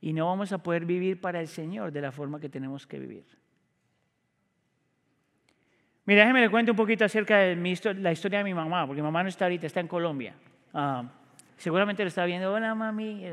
Y 0.00 0.14
no 0.14 0.26
vamos 0.26 0.50
a 0.52 0.58
poder 0.58 0.86
vivir 0.86 1.20
para 1.20 1.40
el 1.40 1.48
Señor 1.48 1.92
de 1.92 2.00
la 2.00 2.12
forma 2.12 2.40
que 2.40 2.48
tenemos 2.48 2.86
que 2.86 2.98
vivir. 2.98 3.26
Mira, 6.06 6.22
déjeme 6.22 6.40
le 6.40 6.50
cuento 6.50 6.72
un 6.72 6.76
poquito 6.76 7.04
acerca 7.04 7.38
de 7.38 7.56
la 7.96 8.12
historia 8.12 8.38
de 8.38 8.44
mi 8.44 8.54
mamá, 8.54 8.86
porque 8.86 9.02
mi 9.02 9.06
mamá 9.06 9.22
no 9.22 9.28
está 9.28 9.44
ahorita, 9.44 9.66
está 9.66 9.80
en 9.80 9.88
Colombia. 9.88 10.34
Ah, 10.72 11.04
seguramente 11.58 12.02
lo 12.02 12.08
está 12.08 12.24
viendo, 12.24 12.50
hola 12.50 12.74
mami. 12.74 13.24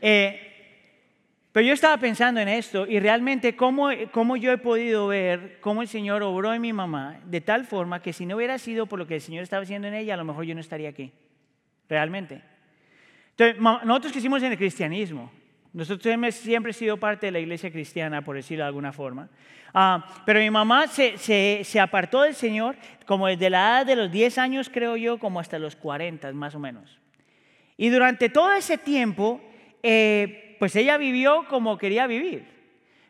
Eh, 0.00 0.53
pero 1.54 1.68
yo 1.68 1.72
estaba 1.72 1.96
pensando 1.98 2.40
en 2.40 2.48
esto 2.48 2.84
y 2.84 2.98
realmente 2.98 3.54
cómo, 3.54 3.90
cómo 4.10 4.36
yo 4.36 4.50
he 4.50 4.58
podido 4.58 5.06
ver 5.06 5.58
cómo 5.60 5.82
el 5.82 5.88
Señor 5.88 6.20
obró 6.24 6.52
en 6.52 6.60
mi 6.60 6.72
mamá 6.72 7.20
de 7.26 7.40
tal 7.40 7.64
forma 7.64 8.02
que 8.02 8.12
si 8.12 8.26
no 8.26 8.34
hubiera 8.34 8.58
sido 8.58 8.86
por 8.86 8.98
lo 8.98 9.06
que 9.06 9.14
el 9.14 9.20
Señor 9.20 9.44
estaba 9.44 9.62
haciendo 9.62 9.86
en 9.86 9.94
ella, 9.94 10.14
a 10.14 10.16
lo 10.16 10.24
mejor 10.24 10.46
yo 10.46 10.54
no 10.56 10.60
estaría 10.60 10.88
aquí. 10.88 11.12
Realmente. 11.88 12.42
Entonces, 13.36 13.60
nosotros 13.60 14.12
que 14.12 14.18
hicimos 14.18 14.42
en 14.42 14.50
el 14.50 14.58
cristianismo, 14.58 15.30
nosotros 15.72 16.12
hemos 16.12 16.34
siempre 16.34 16.72
sido 16.72 16.96
parte 16.96 17.26
de 17.26 17.30
la 17.30 17.38
iglesia 17.38 17.70
cristiana, 17.70 18.20
por 18.22 18.34
decirlo 18.34 18.64
de 18.64 18.68
alguna 18.68 18.92
forma. 18.92 19.28
Ah, 19.72 20.22
pero 20.26 20.40
mi 20.40 20.50
mamá 20.50 20.88
se, 20.88 21.16
se, 21.18 21.80
apartó 21.80 22.22
del 22.22 22.34
Señor 22.34 22.74
como 23.06 23.28
desde 23.28 23.48
la 23.48 23.58
edad 23.58 23.86
de 23.86 23.94
los 23.94 24.10
10 24.10 24.38
años, 24.38 24.68
creo 24.68 24.96
yo, 24.96 25.20
como 25.20 25.38
hasta 25.38 25.60
los 25.60 25.76
40, 25.76 26.32
más 26.32 26.56
o 26.56 26.58
menos. 26.58 26.98
Y 27.76 27.90
durante 27.90 28.28
todo 28.28 28.52
ese 28.54 28.76
tiempo, 28.76 29.40
eh, 29.84 30.43
pues 30.58 30.76
ella 30.76 30.96
vivió 30.96 31.46
como 31.48 31.78
quería 31.78 32.06
vivir. 32.06 32.54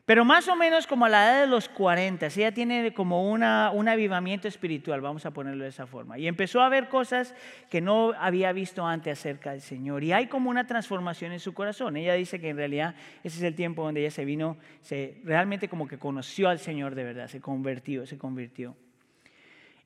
Pero 0.07 0.27
más 0.27 0.49
o 0.49 0.57
menos 0.57 0.87
como 0.87 1.07
a 1.07 1.09
la 1.09 1.25
edad 1.25 1.41
de 1.41 1.47
los 1.47 1.67
40, 1.71 2.27
ella 2.27 2.53
tiene 2.53 2.93
como 2.93 3.31
una, 3.31 3.71
un 3.73 3.89
avivamiento 3.89 4.49
espiritual, 4.49 5.01
vamos 5.01 5.25
a 5.25 5.31
ponerlo 5.31 5.65
de 5.65 5.71
esa 5.71 5.87
forma. 5.87 6.19
Y 6.19 6.29
empezó 6.29 6.61
a 6.61 6.69
ver 6.69 6.91
cosas 6.91 7.35
que 7.71 7.81
no 7.81 8.13
había 8.19 8.53
visto 8.53 8.87
antes 8.87 9.19
acerca 9.19 9.53
del 9.53 9.63
Señor. 9.63 10.05
Y 10.05 10.13
hay 10.13 10.27
como 10.27 10.51
una 10.51 10.67
transformación 10.67 11.33
en 11.33 11.41
su 11.41 11.55
corazón. 11.55 11.97
Ella 11.97 12.13
dice 12.15 12.39
que 12.39 12.51
en 12.51 12.59
realidad 12.59 12.95
ese 13.23 13.39
es 13.39 13.43
el 13.45 13.55
tiempo 13.55 13.83
donde 13.83 14.03
ella 14.03 14.11
se 14.11 14.27
vino, 14.27 14.59
se, 14.83 15.23
realmente 15.25 15.69
como 15.69 15.89
que 15.89 15.97
conoció 15.99 16.51
al 16.51 16.59
Señor 16.59 16.95
de 16.95 17.05
verdad, 17.05 17.29
se 17.29 17.41
convirtió, 17.41 18.05
se 18.05 18.19
convirtió. 18.19 18.77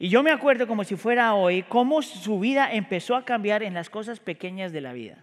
Y 0.00 0.08
yo 0.08 0.24
me 0.24 0.32
acuerdo 0.32 0.66
como 0.66 0.82
si 0.82 0.96
fuera 0.96 1.34
hoy, 1.34 1.62
cómo 1.62 2.02
su 2.02 2.40
vida 2.40 2.72
empezó 2.72 3.14
a 3.14 3.24
cambiar 3.24 3.62
en 3.62 3.74
las 3.74 3.88
cosas 3.88 4.18
pequeñas 4.18 4.72
de 4.72 4.80
la 4.80 4.92
vida. 4.92 5.22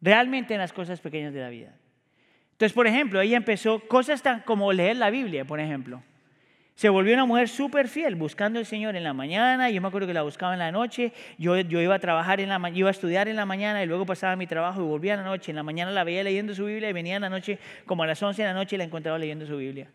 Realmente 0.00 0.54
en 0.54 0.60
las 0.60 0.72
cosas 0.72 1.00
pequeñas 1.00 1.34
de 1.34 1.40
la 1.40 1.48
vida. 1.48 1.74
Entonces, 2.52 2.72
por 2.72 2.86
ejemplo, 2.86 3.20
ella 3.20 3.36
empezó 3.36 3.80
cosas 3.80 4.22
tan 4.22 4.40
como 4.40 4.72
leer 4.72 4.96
la 4.96 5.10
Biblia, 5.10 5.44
por 5.44 5.60
ejemplo. 5.60 6.02
Se 6.74 6.88
volvió 6.88 7.14
una 7.14 7.24
mujer 7.24 7.48
súper 7.48 7.88
fiel, 7.88 8.14
buscando 8.14 8.60
al 8.60 8.66
Señor 8.66 8.94
en 8.94 9.02
la 9.02 9.12
mañana. 9.12 9.68
Yo 9.68 9.80
me 9.80 9.88
acuerdo 9.88 10.06
que 10.06 10.14
la 10.14 10.22
buscaba 10.22 10.52
en 10.52 10.60
la 10.60 10.70
noche. 10.70 11.12
Yo, 11.36 11.58
yo 11.58 11.80
iba 11.80 11.96
a 11.96 11.98
trabajar 11.98 12.40
en 12.40 12.48
la 12.48 12.70
iba 12.72 12.86
a 12.88 12.92
estudiar 12.92 13.26
en 13.26 13.34
la 13.34 13.46
mañana 13.46 13.82
y 13.82 13.86
luego 13.86 14.06
pasaba 14.06 14.36
mi 14.36 14.46
trabajo 14.46 14.80
y 14.80 14.84
volvía 14.84 15.14
en 15.14 15.20
la 15.20 15.26
noche. 15.26 15.50
En 15.50 15.56
la 15.56 15.64
mañana 15.64 15.90
la 15.90 16.04
veía 16.04 16.22
leyendo 16.22 16.54
su 16.54 16.66
Biblia 16.66 16.88
y 16.88 16.92
venía 16.92 17.16
en 17.16 17.22
la 17.22 17.30
noche, 17.30 17.58
como 17.84 18.04
a 18.04 18.06
las 18.06 18.22
11 18.22 18.42
de 18.42 18.48
la 18.48 18.54
noche, 18.54 18.76
y 18.76 18.78
la 18.78 18.84
encontraba 18.84 19.18
leyendo 19.18 19.44
su 19.44 19.56
Biblia. 19.56 19.88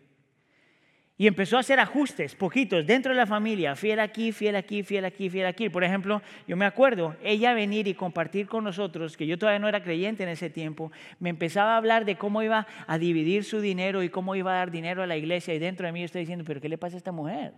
Y 1.16 1.28
empezó 1.28 1.56
a 1.56 1.60
hacer 1.60 1.78
ajustes, 1.78 2.34
poquitos, 2.34 2.84
dentro 2.84 3.12
de 3.12 3.16
la 3.16 3.26
familia, 3.26 3.76
fiel 3.76 4.00
aquí, 4.00 4.32
fiel 4.32 4.56
aquí, 4.56 4.82
fiel 4.82 5.04
aquí, 5.04 5.30
fiel 5.30 5.46
aquí. 5.46 5.68
Por 5.68 5.84
ejemplo, 5.84 6.20
yo 6.48 6.56
me 6.56 6.64
acuerdo, 6.64 7.14
ella 7.22 7.54
venir 7.54 7.86
y 7.86 7.94
compartir 7.94 8.48
con 8.48 8.64
nosotros, 8.64 9.16
que 9.16 9.24
yo 9.24 9.38
todavía 9.38 9.60
no 9.60 9.68
era 9.68 9.80
creyente 9.80 10.24
en 10.24 10.30
ese 10.30 10.50
tiempo, 10.50 10.90
me 11.20 11.30
empezaba 11.30 11.74
a 11.74 11.76
hablar 11.76 12.04
de 12.04 12.16
cómo 12.16 12.42
iba 12.42 12.66
a 12.88 12.98
dividir 12.98 13.44
su 13.44 13.60
dinero 13.60 14.02
y 14.02 14.08
cómo 14.08 14.34
iba 14.34 14.54
a 14.54 14.56
dar 14.56 14.72
dinero 14.72 15.04
a 15.04 15.06
la 15.06 15.16
iglesia. 15.16 15.54
Y 15.54 15.60
dentro 15.60 15.86
de 15.86 15.92
mí 15.92 16.00
yo 16.00 16.06
estoy 16.06 16.22
diciendo, 16.22 16.44
pero 16.44 16.60
¿qué 16.60 16.68
le 16.68 16.78
pasa 16.78 16.96
a 16.96 16.98
esta 16.98 17.12
mujer? 17.12 17.52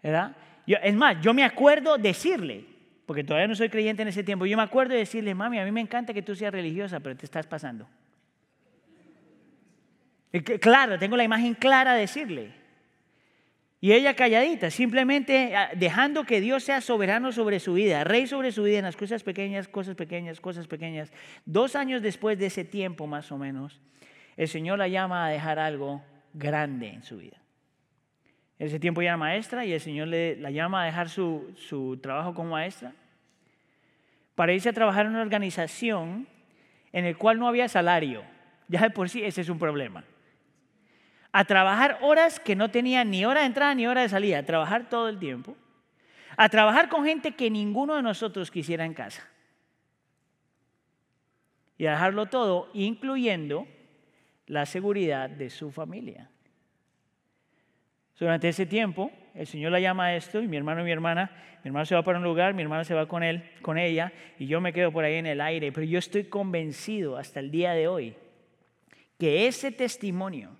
¿Verdad? 0.00 0.36
es 0.66 0.94
más, 0.94 1.20
yo 1.20 1.34
me 1.34 1.42
acuerdo 1.42 1.98
decirle, 1.98 2.64
porque 3.06 3.24
todavía 3.24 3.48
no 3.48 3.56
soy 3.56 3.70
creyente 3.70 4.02
en 4.02 4.08
ese 4.08 4.22
tiempo, 4.22 4.46
yo 4.46 4.56
me 4.56 4.62
acuerdo 4.62 4.92
de 4.92 5.00
decirle, 5.00 5.34
mami, 5.34 5.58
a 5.58 5.64
mí 5.64 5.72
me 5.72 5.80
encanta 5.80 6.14
que 6.14 6.22
tú 6.22 6.36
seas 6.36 6.52
religiosa, 6.52 7.00
pero 7.00 7.16
te 7.16 7.24
estás 7.24 7.46
pasando. 7.46 7.88
Claro, 10.60 10.98
tengo 10.98 11.16
la 11.16 11.24
imagen 11.24 11.54
clara 11.54 11.94
de 11.94 12.00
decirle. 12.00 12.52
Y 13.80 13.92
ella 13.92 14.14
calladita, 14.14 14.70
simplemente 14.70 15.54
ah, 15.54 15.70
dejando 15.74 16.24
que 16.24 16.40
Dios 16.40 16.64
sea 16.64 16.80
soberano 16.80 17.30
sobre 17.30 17.60
su 17.60 17.74
vida, 17.74 18.02
rey 18.02 18.26
sobre 18.26 18.50
su 18.50 18.64
vida 18.64 18.78
en 18.78 18.84
las 18.84 18.96
cosas 18.96 19.22
pequeñas, 19.22 19.68
cosas 19.68 19.94
pequeñas, 19.94 20.40
cosas 20.40 20.66
pequeñas. 20.66 21.12
Dos 21.46 21.76
años 21.76 22.02
después 22.02 22.38
de 22.38 22.46
ese 22.46 22.64
tiempo 22.64 23.06
más 23.06 23.30
o 23.30 23.38
menos, 23.38 23.80
el 24.36 24.48
Señor 24.48 24.78
la 24.78 24.88
llama 24.88 25.26
a 25.26 25.30
dejar 25.30 25.60
algo 25.60 26.02
grande 26.34 26.88
en 26.88 27.04
su 27.04 27.18
vida. 27.18 27.36
Ese 28.58 28.80
tiempo 28.80 29.00
ya 29.00 29.10
era 29.10 29.16
maestra 29.16 29.64
y 29.64 29.72
el 29.72 29.80
Señor 29.80 30.08
le, 30.08 30.36
la 30.36 30.50
llama 30.50 30.82
a 30.82 30.86
dejar 30.86 31.08
su, 31.08 31.54
su 31.56 31.98
trabajo 32.02 32.34
como 32.34 32.50
maestra 32.50 32.92
para 34.34 34.52
irse 34.52 34.68
a 34.68 34.72
trabajar 34.72 35.06
en 35.06 35.12
una 35.12 35.22
organización 35.22 36.26
en 36.92 37.04
el 37.04 37.16
cual 37.16 37.38
no 37.38 37.46
había 37.46 37.68
salario. 37.68 38.24
Ya 38.66 38.82
de 38.82 38.90
por 38.90 39.08
sí 39.08 39.22
ese 39.22 39.40
es 39.40 39.48
un 39.48 39.58
problema 39.60 40.04
a 41.32 41.44
trabajar 41.44 41.98
horas 42.00 42.40
que 42.40 42.56
no 42.56 42.70
tenían 42.70 43.10
ni 43.10 43.24
hora 43.24 43.40
de 43.40 43.46
entrada 43.46 43.74
ni 43.74 43.86
hora 43.86 44.02
de 44.02 44.08
salida, 44.08 44.38
a 44.38 44.46
trabajar 44.46 44.88
todo 44.88 45.08
el 45.08 45.18
tiempo, 45.18 45.56
a 46.36 46.48
trabajar 46.48 46.88
con 46.88 47.04
gente 47.04 47.32
que 47.32 47.50
ninguno 47.50 47.96
de 47.96 48.02
nosotros 48.02 48.50
quisiera 48.50 48.84
en 48.84 48.94
casa. 48.94 49.28
Y 51.76 51.86
a 51.86 51.92
dejarlo 51.92 52.26
todo, 52.26 52.70
incluyendo 52.74 53.66
la 54.46 54.66
seguridad 54.66 55.30
de 55.30 55.50
su 55.50 55.70
familia. 55.70 56.30
Durante 58.18 58.48
ese 58.48 58.66
tiempo, 58.66 59.12
el 59.34 59.46
Señor 59.46 59.70
la 59.70 59.78
llama 59.78 60.06
a 60.06 60.16
esto 60.16 60.42
y 60.42 60.48
mi 60.48 60.56
hermano 60.56 60.80
y 60.80 60.84
mi 60.84 60.90
hermana, 60.90 61.30
mi 61.62 61.68
hermano 61.68 61.86
se 61.86 61.94
va 61.94 62.02
para 62.02 62.18
un 62.18 62.24
lugar, 62.24 62.54
mi 62.54 62.62
hermana 62.62 62.82
se 62.82 62.94
va 62.94 63.06
con 63.06 63.22
él, 63.22 63.48
con 63.62 63.78
ella 63.78 64.12
y 64.38 64.46
yo 64.46 64.60
me 64.60 64.72
quedo 64.72 64.90
por 64.90 65.04
ahí 65.04 65.14
en 65.14 65.26
el 65.26 65.40
aire, 65.40 65.70
pero 65.70 65.86
yo 65.86 66.00
estoy 66.00 66.24
convencido 66.24 67.16
hasta 67.16 67.38
el 67.38 67.52
día 67.52 67.72
de 67.72 67.86
hoy 67.86 68.16
que 69.18 69.46
ese 69.46 69.70
testimonio 69.70 70.50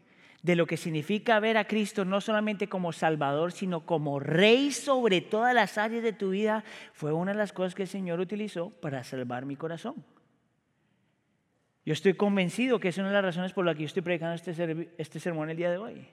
de 0.42 0.56
lo 0.56 0.66
que 0.66 0.76
significa 0.76 1.40
ver 1.40 1.56
a 1.56 1.66
Cristo 1.66 2.04
no 2.04 2.20
solamente 2.20 2.68
como 2.68 2.92
Salvador, 2.92 3.52
sino 3.52 3.84
como 3.84 4.20
Rey 4.20 4.72
sobre 4.72 5.20
todas 5.20 5.54
las 5.54 5.78
áreas 5.78 6.02
de 6.02 6.12
tu 6.12 6.30
vida, 6.30 6.64
fue 6.92 7.12
una 7.12 7.32
de 7.32 7.38
las 7.38 7.52
cosas 7.52 7.74
que 7.74 7.82
el 7.82 7.88
Señor 7.88 8.20
utilizó 8.20 8.70
para 8.70 9.02
salvar 9.02 9.46
mi 9.46 9.56
corazón. 9.56 9.96
Yo 11.84 11.92
estoy 11.92 12.14
convencido 12.14 12.78
que 12.78 12.88
es 12.88 12.98
una 12.98 13.08
de 13.08 13.14
las 13.14 13.24
razones 13.24 13.52
por 13.52 13.64
las 13.64 13.74
que 13.74 13.82
yo 13.82 13.86
estoy 13.86 14.02
predicando 14.02 14.34
este, 14.34 14.90
este 14.98 15.20
sermón 15.20 15.50
el 15.50 15.56
día 15.56 15.70
de 15.70 15.78
hoy. 15.78 16.06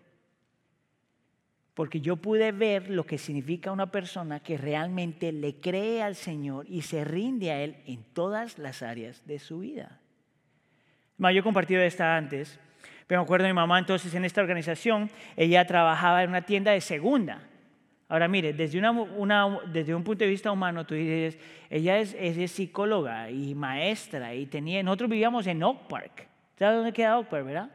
Porque 1.73 1.99
yo 1.99 2.15
pude 2.15 2.53
ver 2.53 2.89
lo 2.89 3.05
que 3.05 3.17
significa 3.17 3.73
una 3.73 3.91
persona 3.91 4.39
que 4.39 4.57
realmente 4.57 5.33
le 5.33 5.59
cree 5.59 6.01
al 6.01 6.15
Señor 6.15 6.65
y 6.69 6.83
se 6.83 7.03
rinde 7.03 7.51
a 7.51 7.61
Él 7.61 7.75
en 7.85 8.05
todas 8.13 8.57
las 8.57 8.81
áreas 8.81 9.27
de 9.27 9.39
su 9.39 9.59
vida. 9.59 9.99
Yo 11.17 11.27
he 11.27 11.43
compartido 11.43 11.81
esta 11.81 12.15
antes. 12.15 12.57
Pero 13.07 13.21
me 13.21 13.23
acuerdo 13.25 13.45
de 13.45 13.53
mi 13.53 13.55
mamá 13.55 13.77
entonces 13.79 14.13
en 14.15 14.25
esta 14.25 14.41
organización, 14.41 15.09
ella 15.35 15.65
trabajaba 15.65 16.23
en 16.23 16.29
una 16.29 16.41
tienda 16.41 16.71
de 16.71 16.81
segunda. 16.81 17.41
Ahora 18.07 18.27
mire, 18.27 18.53
desde, 18.53 18.79
una, 18.79 19.59
desde 19.67 19.95
un 19.95 20.03
punto 20.03 20.23
de 20.23 20.29
vista 20.29 20.51
humano, 20.51 20.85
tú 20.85 20.93
dices, 20.93 21.39
ella 21.69 21.97
es, 21.97 22.15
es, 22.19 22.51
psicóloga 22.51 23.29
y 23.31 23.55
maestra 23.55 24.33
y 24.35 24.45
tenía, 24.45 24.83
nosotros 24.83 25.09
vivíamos 25.09 25.47
en 25.47 25.63
Oak 25.63 25.87
Park. 25.87 26.27
¿Sabes 26.57 26.77
dónde 26.77 26.93
queda 26.93 27.17
Oak 27.17 27.29
Park, 27.29 27.45
verdad? 27.45 27.69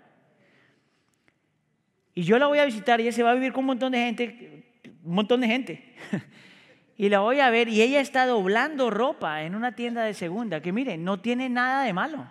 Y 2.15 2.23
yo 2.23 2.39
la 2.39 2.47
voy 2.47 2.59
a 2.59 2.65
visitar, 2.65 3.01
ella 3.01 3.13
se 3.13 3.23
va 3.23 3.31
a 3.31 3.35
vivir 3.35 3.53
con 3.53 3.61
un 3.61 3.67
montón 3.67 3.93
de 3.93 3.99
gente, 3.99 4.65
un 5.05 5.15
montón 5.15 5.41
de 5.41 5.47
gente. 5.49 5.95
y 6.97 7.09
la 7.09 7.21
voy 7.21 7.41
a 7.41 7.51
ver 7.51 7.69
y 7.69 7.83
ella 7.83 8.01
está 8.01 8.27
doblando 8.27 8.91
ropa 8.91 9.43
en 9.43 9.55
una 9.55 9.75
tienda 9.75 10.05
de 10.05 10.15
segunda, 10.15 10.61
que 10.61 10.73
mire, 10.73 10.97
no 10.97 11.21
tiene 11.21 11.49
nada 11.49 11.85
de 11.85 11.93
malo, 11.93 12.27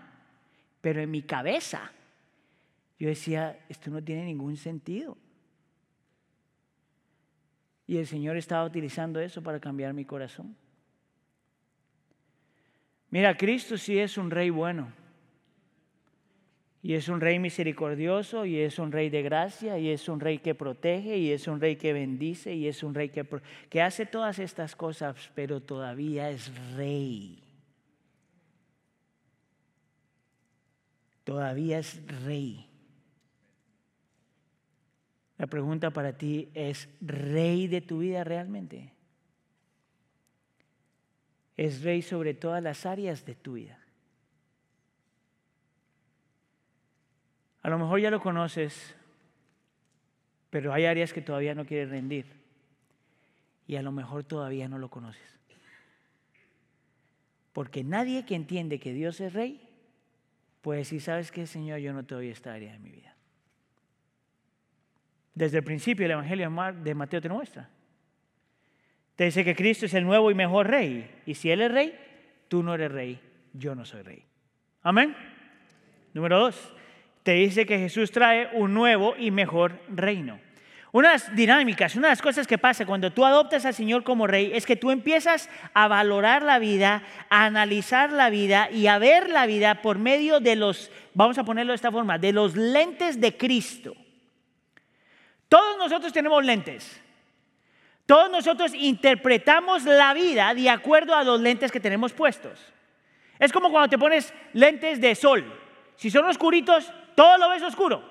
pero 0.81 1.01
en 1.01 1.11
mi 1.11 1.21
cabeza 1.21 1.91
yo 2.99 3.07
decía, 3.07 3.57
esto 3.69 3.89
no 3.89 4.03
tiene 4.03 4.25
ningún 4.25 4.57
sentido. 4.57 5.17
Y 7.87 7.97
el 7.97 8.05
Señor 8.05 8.35
estaba 8.35 8.65
utilizando 8.65 9.19
eso 9.21 9.41
para 9.41 9.59
cambiar 9.59 9.93
mi 9.93 10.03
corazón. 10.05 10.55
Mira, 13.09 13.35
Cristo 13.35 13.77
sí 13.77 13.97
es 13.97 14.17
un 14.17 14.29
rey 14.29 14.49
bueno. 14.49 14.91
Y 16.81 16.93
es 16.93 17.09
un 17.09 17.19
rey 17.19 17.39
misericordioso, 17.39 18.45
y 18.45 18.59
es 18.59 18.79
un 18.79 18.91
rey 18.91 19.09
de 19.09 19.21
gracia, 19.21 19.79
y 19.79 19.89
es 19.89 20.07
un 20.07 20.19
rey 20.19 20.37
que 20.37 20.53
protege, 20.53 21.17
y 21.17 21.31
es 21.31 21.47
un 21.47 21.59
rey 21.59 21.77
que 21.77 21.93
bendice, 21.93 22.53
y 22.53 22.67
es 22.67 22.83
un 22.83 22.93
rey 22.93 23.09
que, 23.09 23.25
que 23.69 23.81
hace 23.81 24.05
todas 24.05 24.39
estas 24.39 24.75
cosas, 24.75 25.31
pero 25.33 25.61
todavía 25.61 26.29
es 26.29 26.51
rey. 26.75 27.43
Todavía 31.23 31.79
es 31.79 32.01
rey. 32.23 32.68
La 35.39 35.47
pregunta 35.47 35.89
para 35.89 36.17
ti 36.17 36.49
es, 36.53 36.89
¿rey 36.99 37.67
de 37.67 37.79
tu 37.79 37.99
vida 37.99 38.25
realmente? 38.25 38.91
Es 41.55 41.81
rey 41.81 42.01
sobre 42.01 42.33
todas 42.33 42.61
las 42.61 42.85
áreas 42.85 43.25
de 43.25 43.35
tu 43.35 43.53
vida. 43.53 43.79
A 47.61 47.69
lo 47.69 47.79
mejor 47.79 48.01
ya 48.01 48.11
lo 48.11 48.19
conoces, 48.19 48.95
pero 50.49 50.73
hay 50.73 50.85
áreas 50.85 51.13
que 51.13 51.21
todavía 51.21 51.55
no 51.55 51.65
quieres 51.65 51.89
rendir. 51.89 52.25
Y 53.65 53.77
a 53.77 53.81
lo 53.81 53.93
mejor 53.93 54.25
todavía 54.25 54.67
no 54.67 54.77
lo 54.77 54.89
conoces. 54.89 55.39
Porque 57.53 57.85
nadie 57.85 58.25
que 58.25 58.35
entiende 58.35 58.79
que 58.79 58.91
Dios 58.91 59.21
es 59.21 59.31
rey 59.31 59.69
puede 60.61 60.79
decir, 60.79 61.01
¿sabes 61.01 61.31
qué, 61.31 61.47
Señor? 61.47 61.79
Yo 61.79 61.93
no 61.93 62.05
te 62.05 62.15
doy 62.15 62.27
esta 62.27 62.53
área 62.53 62.73
de 62.73 62.79
mi 62.79 62.89
vida. 62.89 63.08
Desde 65.39 65.59
el 65.59 65.63
principio 65.63 66.05
el 66.05 66.11
Evangelio 66.11 66.51
de 66.83 66.93
Mateo 66.93 67.21
te 67.21 67.29
muestra. 67.29 67.69
Te 69.15 69.23
dice 69.23 69.45
que 69.45 69.55
Cristo 69.55 69.85
es 69.85 69.93
el 69.93 70.03
nuevo 70.03 70.29
y 70.29 70.33
mejor 70.33 70.67
rey. 70.67 71.09
Y 71.25 71.33
si 71.33 71.49
Él 71.49 71.61
es 71.61 71.71
rey, 71.71 71.97
tú 72.49 72.61
no 72.61 72.73
eres 72.73 72.91
rey, 72.91 73.21
yo 73.53 73.73
no 73.73 73.85
soy 73.85 74.01
rey. 74.01 74.21
Amén. 74.83 75.15
Número 76.13 76.39
dos, 76.39 76.73
te 77.23 77.31
dice 77.31 77.65
que 77.65 77.79
Jesús 77.79 78.11
trae 78.11 78.49
un 78.51 78.73
nuevo 78.73 79.15
y 79.17 79.31
mejor 79.31 79.79
reino. 79.87 80.41
Unas 80.91 81.33
dinámicas, 81.33 81.95
una 81.95 82.09
de 82.09 82.13
las 82.13 82.21
cosas 82.21 82.45
que 82.45 82.57
pasa 82.57 82.85
cuando 82.85 83.13
tú 83.13 83.23
adoptas 83.23 83.65
al 83.65 83.73
Señor 83.73 84.03
como 84.03 84.27
rey 84.27 84.51
es 84.53 84.65
que 84.65 84.75
tú 84.75 84.91
empiezas 84.91 85.49
a 85.73 85.87
valorar 85.87 86.43
la 86.43 86.59
vida, 86.59 87.03
a 87.29 87.45
analizar 87.45 88.11
la 88.11 88.29
vida 88.29 88.69
y 88.69 88.87
a 88.87 88.97
ver 88.97 89.29
la 89.29 89.45
vida 89.45 89.81
por 89.81 89.99
medio 89.99 90.41
de 90.41 90.57
los, 90.57 90.91
vamos 91.13 91.37
a 91.37 91.45
ponerlo 91.45 91.71
de 91.71 91.77
esta 91.77 91.93
forma, 91.93 92.17
de 92.17 92.33
los 92.33 92.57
lentes 92.57 93.21
de 93.21 93.37
Cristo. 93.37 93.95
Todos 95.49 95.77
nosotros 95.77 96.13
tenemos 96.13 96.45
lentes. 96.45 97.01
Todos 98.05 98.31
nosotros 98.31 98.73
interpretamos 98.73 99.83
la 99.83 100.13
vida 100.13 100.53
de 100.53 100.69
acuerdo 100.69 101.13
a 101.13 101.23
los 101.23 101.41
lentes 101.41 101.71
que 101.71 101.79
tenemos 101.79 102.13
puestos. 102.13 102.59
Es 103.37 103.51
como 103.51 103.71
cuando 103.71 103.89
te 103.89 103.97
pones 103.97 104.33
lentes 104.53 105.01
de 105.01 105.15
sol. 105.15 105.45
Si 105.95 106.09
son 106.09 106.25
oscuritos, 106.25 106.91
todo 107.15 107.37
lo 107.37 107.49
ves 107.49 107.63
oscuro. 107.63 108.03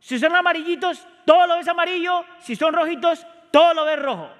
Si 0.00 0.18
son 0.18 0.34
amarillitos, 0.34 1.06
todo 1.24 1.46
lo 1.46 1.56
ves 1.56 1.68
amarillo. 1.68 2.24
Si 2.40 2.54
son 2.56 2.72
rojitos, 2.72 3.26
todo 3.50 3.74
lo 3.74 3.84
ves 3.84 4.00
rojo. 4.00 4.30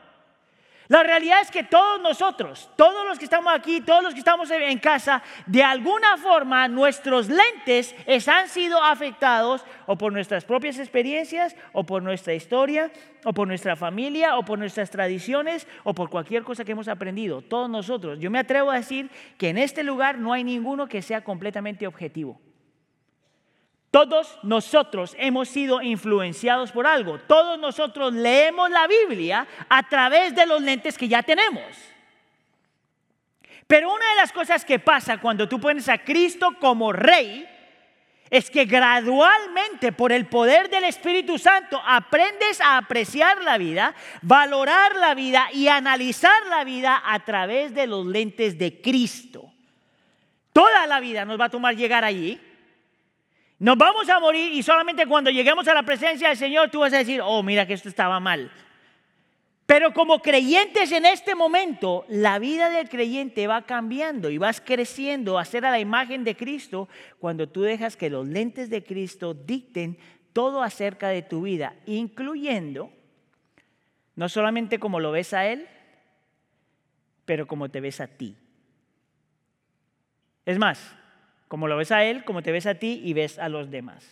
La 0.89 1.03
realidad 1.03 1.41
es 1.43 1.51
que 1.51 1.65
todos 1.65 2.01
nosotros, 2.01 2.71
todos 2.77 3.07
los 3.07 3.19
que 3.19 3.25
estamos 3.25 3.53
aquí, 3.53 3.81
todos 3.81 4.03
los 4.03 4.15
que 4.15 4.21
estamos 4.21 4.51
en 4.51 4.79
casa, 4.79 5.23
de 5.47 5.63
alguna 5.63 6.17
forma 6.17 6.69
nuestros 6.69 7.29
lentes 7.29 7.95
han 8.29 8.49
sido 8.49 8.81
afectados 8.83 9.65
o 9.87 9.97
por 9.97 10.13
nuestras 10.13 10.45
propias 10.45 10.79
experiencias, 10.79 11.57
o 11.73 11.85
por 11.85 12.03
nuestra 12.03 12.35
historia, 12.35 12.91
o 13.25 13.33
por 13.33 13.49
nuestra 13.49 13.75
familia, 13.75 14.37
o 14.37 14.45
por 14.45 14.59
nuestras 14.59 14.91
tradiciones, 14.91 15.67
o 15.85 15.95
por 15.95 16.11
cualquier 16.11 16.43
cosa 16.45 16.65
que 16.65 16.73
hemos 16.73 16.89
aprendido. 16.89 17.43
Todos 17.43 17.69
nosotros. 17.69 18.19
Yo 18.21 18.31
me 18.31 18.39
atrevo 18.39 18.71
a 18.71 18.77
decir 18.77 19.11
que 19.39 19.49
en 19.49 19.59
este 19.59 19.83
lugar 19.83 20.19
no 20.19 20.33
hay 20.33 20.45
ninguno 20.45 20.89
que 20.89 21.03
sea 21.03 21.25
completamente 21.25 21.87
objetivo. 21.87 22.41
Todos 23.91 24.39
nosotros 24.43 25.15
hemos 25.19 25.49
sido 25.49 25.81
influenciados 25.81 26.73
por 26.73 26.87
algo. 26.87 27.19
Todos 27.19 27.59
nosotros 27.59 28.13
leemos 28.13 28.71
la 28.71 28.87
Biblia 28.87 29.47
a 29.69 29.89
través 29.89 30.35
de 30.35 30.47
los 30.47 30.61
lentes 30.61 30.99
que 30.99 31.09
ya 31.09 31.23
tenemos. 31.23 31.65
Pero 33.67 33.93
una 33.93 34.09
de 34.11 34.17
las 34.17 34.33
cosas 34.33 34.65
que 34.65 34.79
pasa 34.79 35.19
cuando 35.19 35.49
tú 35.49 35.59
pones 35.59 35.89
a 35.89 35.99
Cristo 35.99 36.57
como 36.61 36.93
rey 36.93 37.49
es 38.31 38.51
que 38.51 38.65
gradualmente 38.65 39.93
por 39.93 40.13
el 40.13 40.27
poder 40.27 40.69
del 40.69 40.85
Espíritu 40.85 41.39
Santo 41.39 41.81
aprendes 41.85 42.61
a 42.61 42.77
apreciar 42.77 43.43
la 43.43 43.57
vida, 43.57 43.95
valorar 44.23 44.97
la 44.97 45.15
vida 45.15 45.49
y 45.53 45.69
analizar 45.69 46.47
la 46.47 46.65
vida 46.65 47.03
a 47.05 47.25
través 47.25 47.73
de 47.75 47.87
los 47.87 48.05
lentes 48.05 48.59
de 48.59 48.81
Cristo. 48.81 49.53
Toda 50.53 50.87
la 50.87 51.01
vida 51.01 51.25
nos 51.25 51.39
va 51.39 51.47
a 51.47 51.51
tomar 51.51 51.77
llegar 51.77 52.05
allí. 52.05 52.41
Nos 53.59 53.79
vamos 53.79 54.09
a 54.09 54.21
morir 54.21 54.53
y 54.53 54.63
solamente 54.63 55.07
cuando 55.07 55.31
lleguemos 55.31 55.67
a 55.69 55.75
la 55.75 55.83
presencia 55.83 56.29
del 56.29 56.37
Señor 56.37 56.71
tú 56.71 56.81
vas 56.81 56.93
a 56.93 56.99
decir, 56.99 57.21
oh, 57.23 57.43
mira 57.43 57.67
que 57.67 57.73
esto 57.73 57.89
estaba 57.89 58.21
mal. 58.21 58.51
Pero 59.65 59.93
como 59.93 60.21
creyentes 60.21 60.93
en 60.93 61.07
este 61.07 61.35
momento, 61.35 62.05
la 62.09 62.39
vida 62.39 62.71
del 62.71 62.89
creyente 62.89 63.47
va 63.49 63.63
cambiando 63.63 64.31
y 64.31 64.39
vas 64.39 64.61
creciendo 64.61 65.39
a 65.39 65.45
ser 65.45 65.67
a 65.67 65.71
la 65.73 65.81
imagen 65.81 66.23
de 66.23 66.37
Cristo 66.37 66.89
cuando 67.19 67.49
tú 67.49 67.63
dejas 67.63 67.97
que 67.97 68.11
los 68.11 68.27
lentes 68.29 68.71
de 68.71 68.85
Cristo 68.85 69.35
dicten 69.35 69.99
todo 70.33 70.63
acerca 70.63 71.09
de 71.09 71.23
tu 71.23 71.43
vida, 71.43 71.75
incluyendo 71.87 72.93
no 74.15 74.29
solamente 74.29 74.79
como 74.79 75.01
lo 75.01 75.11
ves 75.11 75.35
a 75.35 75.47
Él, 75.47 75.67
pero 77.25 77.47
como 77.47 77.69
te 77.69 77.81
ves 77.81 78.01
a 78.01 78.07
ti. 78.07 78.37
Es 80.45 80.59
más, 80.59 80.95
como 81.49 81.69
lo 81.69 81.77
ves 81.77 81.93
a 81.93 82.05
Él, 82.05 82.25
como 82.25 82.43
te 82.43 82.53
ves 82.53 82.67
a 82.67 82.75
ti 82.75 83.01
y 83.05 83.13
ves 83.13 83.39
a 83.39 83.49
los 83.49 83.71
demás. 83.71 84.07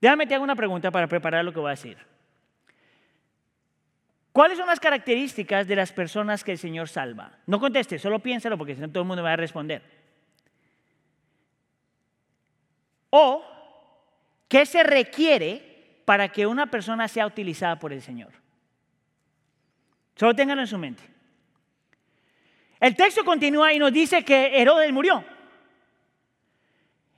Déjame 0.00 0.26
te 0.26 0.34
hago 0.34 0.44
una 0.44 0.56
pregunta 0.56 0.90
para 0.90 1.06
preparar 1.06 1.44
lo 1.44 1.52
que 1.52 1.60
voy 1.60 1.68
a 1.68 1.70
decir. 1.70 1.98
¿Cuáles 4.32 4.58
son 4.58 4.66
las 4.66 4.80
características 4.80 5.66
de 5.66 5.76
las 5.76 5.92
personas 5.92 6.44
que 6.44 6.52
el 6.52 6.58
Señor 6.58 6.88
salva? 6.88 7.38
No 7.46 7.58
conteste, 7.58 7.98
solo 7.98 8.18
piénsalo 8.18 8.58
porque 8.58 8.74
si 8.74 8.80
no 8.80 8.90
todo 8.90 9.02
el 9.02 9.08
mundo 9.08 9.22
va 9.22 9.32
a 9.32 9.36
responder. 9.36 9.82
O, 13.08 13.42
¿qué 14.48 14.66
se 14.66 14.82
requiere 14.82 16.02
para 16.04 16.28
que 16.28 16.46
una 16.46 16.66
persona 16.66 17.08
sea 17.08 17.26
utilizada 17.26 17.78
por 17.78 17.92
el 17.92 18.02
Señor? 18.02 18.32
Solo 20.16 20.34
ténganlo 20.34 20.62
en 20.62 20.68
su 20.68 20.76
mente. 20.76 21.02
El 22.78 22.94
texto 22.94 23.24
continúa 23.24 23.72
y 23.72 23.78
nos 23.78 23.92
dice 23.92 24.22
que 24.22 24.60
Herodes 24.60 24.92
murió. 24.92 25.24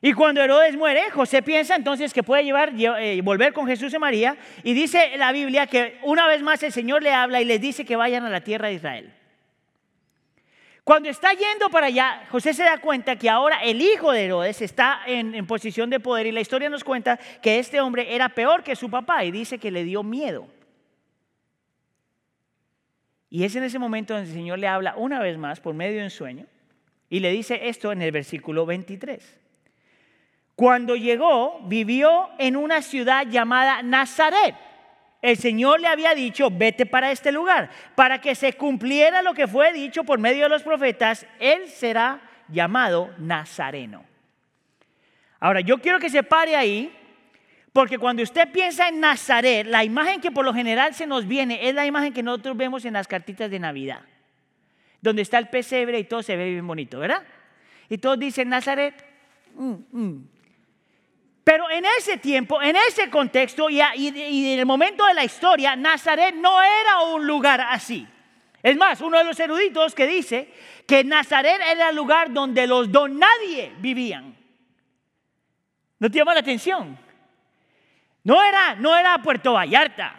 Y 0.00 0.12
cuando 0.12 0.40
Herodes 0.40 0.76
muere, 0.76 1.10
José 1.10 1.42
piensa 1.42 1.74
entonces 1.74 2.14
que 2.14 2.22
puede 2.22 2.44
llevar, 2.44 2.72
eh, 2.76 3.20
volver 3.22 3.52
con 3.52 3.66
Jesús 3.66 3.92
y 3.92 3.98
María. 3.98 4.36
Y 4.62 4.72
dice 4.72 5.16
la 5.16 5.32
Biblia 5.32 5.66
que 5.66 5.98
una 6.02 6.28
vez 6.28 6.40
más 6.40 6.62
el 6.62 6.72
Señor 6.72 7.02
le 7.02 7.12
habla 7.12 7.40
y 7.40 7.44
les 7.44 7.60
dice 7.60 7.84
que 7.84 7.96
vayan 7.96 8.24
a 8.24 8.30
la 8.30 8.40
tierra 8.40 8.68
de 8.68 8.74
Israel. 8.74 9.12
Cuando 10.84 11.10
está 11.10 11.32
yendo 11.32 11.68
para 11.68 11.88
allá, 11.88 12.22
José 12.30 12.54
se 12.54 12.62
da 12.62 12.78
cuenta 12.78 13.16
que 13.16 13.28
ahora 13.28 13.58
el 13.62 13.82
hijo 13.82 14.12
de 14.12 14.24
Herodes 14.24 14.62
está 14.62 15.00
en, 15.06 15.34
en 15.34 15.46
posición 15.46 15.90
de 15.90 16.00
poder 16.00 16.26
y 16.26 16.32
la 16.32 16.40
historia 16.40 16.70
nos 16.70 16.84
cuenta 16.84 17.18
que 17.42 17.58
este 17.58 17.80
hombre 17.80 18.14
era 18.14 18.28
peor 18.30 18.62
que 18.62 18.76
su 18.76 18.88
papá 18.88 19.24
y 19.24 19.30
dice 19.30 19.58
que 19.58 19.70
le 19.70 19.84
dio 19.84 20.02
miedo. 20.02 20.48
Y 23.28 23.44
es 23.44 23.54
en 23.56 23.64
ese 23.64 23.78
momento 23.78 24.14
donde 24.14 24.30
el 24.30 24.34
Señor 24.34 24.60
le 24.60 24.68
habla 24.68 24.94
una 24.96 25.20
vez 25.20 25.36
más 25.36 25.60
por 25.60 25.74
medio 25.74 25.98
de 25.98 26.04
un 26.04 26.10
sueño 26.10 26.46
y 27.10 27.20
le 27.20 27.32
dice 27.32 27.68
esto 27.68 27.92
en 27.92 28.00
el 28.00 28.12
versículo 28.12 28.64
23. 28.64 29.38
Cuando 30.58 30.96
llegó, 30.96 31.60
vivió 31.66 32.30
en 32.36 32.56
una 32.56 32.82
ciudad 32.82 33.24
llamada 33.28 33.80
Nazaret. 33.80 34.56
El 35.22 35.36
Señor 35.36 35.80
le 35.80 35.86
había 35.86 36.16
dicho, 36.16 36.50
vete 36.50 36.84
para 36.84 37.12
este 37.12 37.30
lugar, 37.30 37.70
para 37.94 38.20
que 38.20 38.34
se 38.34 38.54
cumpliera 38.54 39.22
lo 39.22 39.34
que 39.34 39.46
fue 39.46 39.72
dicho 39.72 40.02
por 40.02 40.18
medio 40.18 40.42
de 40.42 40.48
los 40.48 40.64
profetas, 40.64 41.24
Él 41.38 41.68
será 41.68 42.20
llamado 42.48 43.14
Nazareno. 43.18 44.04
Ahora, 45.38 45.60
yo 45.60 45.78
quiero 45.78 46.00
que 46.00 46.10
se 46.10 46.24
pare 46.24 46.56
ahí, 46.56 46.92
porque 47.72 47.96
cuando 47.96 48.24
usted 48.24 48.50
piensa 48.50 48.88
en 48.88 48.98
Nazaret, 48.98 49.64
la 49.64 49.84
imagen 49.84 50.20
que 50.20 50.32
por 50.32 50.44
lo 50.44 50.52
general 50.52 50.92
se 50.92 51.06
nos 51.06 51.28
viene 51.28 51.68
es 51.68 51.74
la 51.76 51.86
imagen 51.86 52.12
que 52.12 52.24
nosotros 52.24 52.56
vemos 52.56 52.84
en 52.84 52.94
las 52.94 53.06
cartitas 53.06 53.48
de 53.48 53.60
Navidad, 53.60 54.00
donde 55.00 55.22
está 55.22 55.38
el 55.38 55.50
pesebre 55.50 56.00
y 56.00 56.04
todo 56.04 56.24
se 56.24 56.36
ve 56.36 56.50
bien 56.50 56.66
bonito, 56.66 56.98
¿verdad? 56.98 57.22
Y 57.88 57.98
todos 57.98 58.18
dicen 58.18 58.48
Nazaret, 58.48 59.06
mm, 59.54 59.74
mm. 59.92 60.37
Pero 61.48 61.70
en 61.70 61.82
ese 61.98 62.18
tiempo, 62.18 62.60
en 62.60 62.76
ese 62.76 63.08
contexto 63.08 63.70
y, 63.70 63.80
en 63.80 64.58
el 64.58 64.66
momento 64.66 65.06
de 65.06 65.14
la 65.14 65.24
historia, 65.24 65.74
Nazaret 65.76 66.34
no 66.34 66.62
era 66.62 67.00
un 67.14 67.26
lugar 67.26 67.58
así. 67.70 68.06
Es 68.62 68.76
más, 68.76 69.00
uno 69.00 69.16
de 69.16 69.24
los 69.24 69.40
eruditos 69.40 69.94
que 69.94 70.06
dice 70.06 70.52
que 70.86 71.04
Nazaret 71.04 71.58
era 71.70 71.88
el 71.88 71.96
lugar 71.96 72.34
donde 72.34 72.66
los 72.66 72.92
don 72.92 73.18
nadie 73.18 73.72
vivían. 73.78 74.36
¿No 75.98 76.10
te 76.10 76.18
llama 76.18 76.34
la 76.34 76.40
atención? 76.40 76.98
No 78.24 78.42
era, 78.42 78.74
no 78.74 78.94
era 78.94 79.16
Puerto 79.16 79.54
Vallarta. 79.54 80.16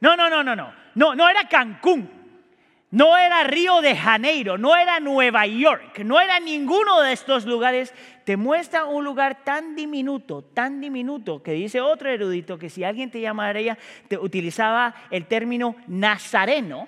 No, 0.00 0.16
no, 0.16 0.28
no, 0.28 0.42
no, 0.42 0.56
no. 0.56 0.74
No, 0.96 1.14
no 1.14 1.28
era 1.28 1.48
Cancún. 1.48 2.21
No 2.92 3.16
era 3.16 3.42
Río 3.44 3.80
de 3.80 3.96
Janeiro, 3.96 4.58
no 4.58 4.76
era 4.76 5.00
Nueva 5.00 5.46
York, 5.46 6.00
no 6.00 6.20
era 6.20 6.38
ninguno 6.38 7.00
de 7.00 7.14
estos 7.14 7.46
lugares. 7.46 7.94
Te 8.24 8.36
muestra 8.36 8.84
un 8.84 9.02
lugar 9.02 9.44
tan 9.44 9.74
diminuto, 9.74 10.42
tan 10.42 10.78
diminuto, 10.78 11.42
que 11.42 11.52
dice 11.52 11.80
otro 11.80 12.10
erudito 12.10 12.58
que 12.58 12.68
si 12.68 12.84
alguien 12.84 13.10
te 13.10 13.22
llamaría, 13.22 13.78
te 14.08 14.18
utilizaba 14.18 14.94
el 15.10 15.24
término 15.24 15.74
nazareno, 15.86 16.86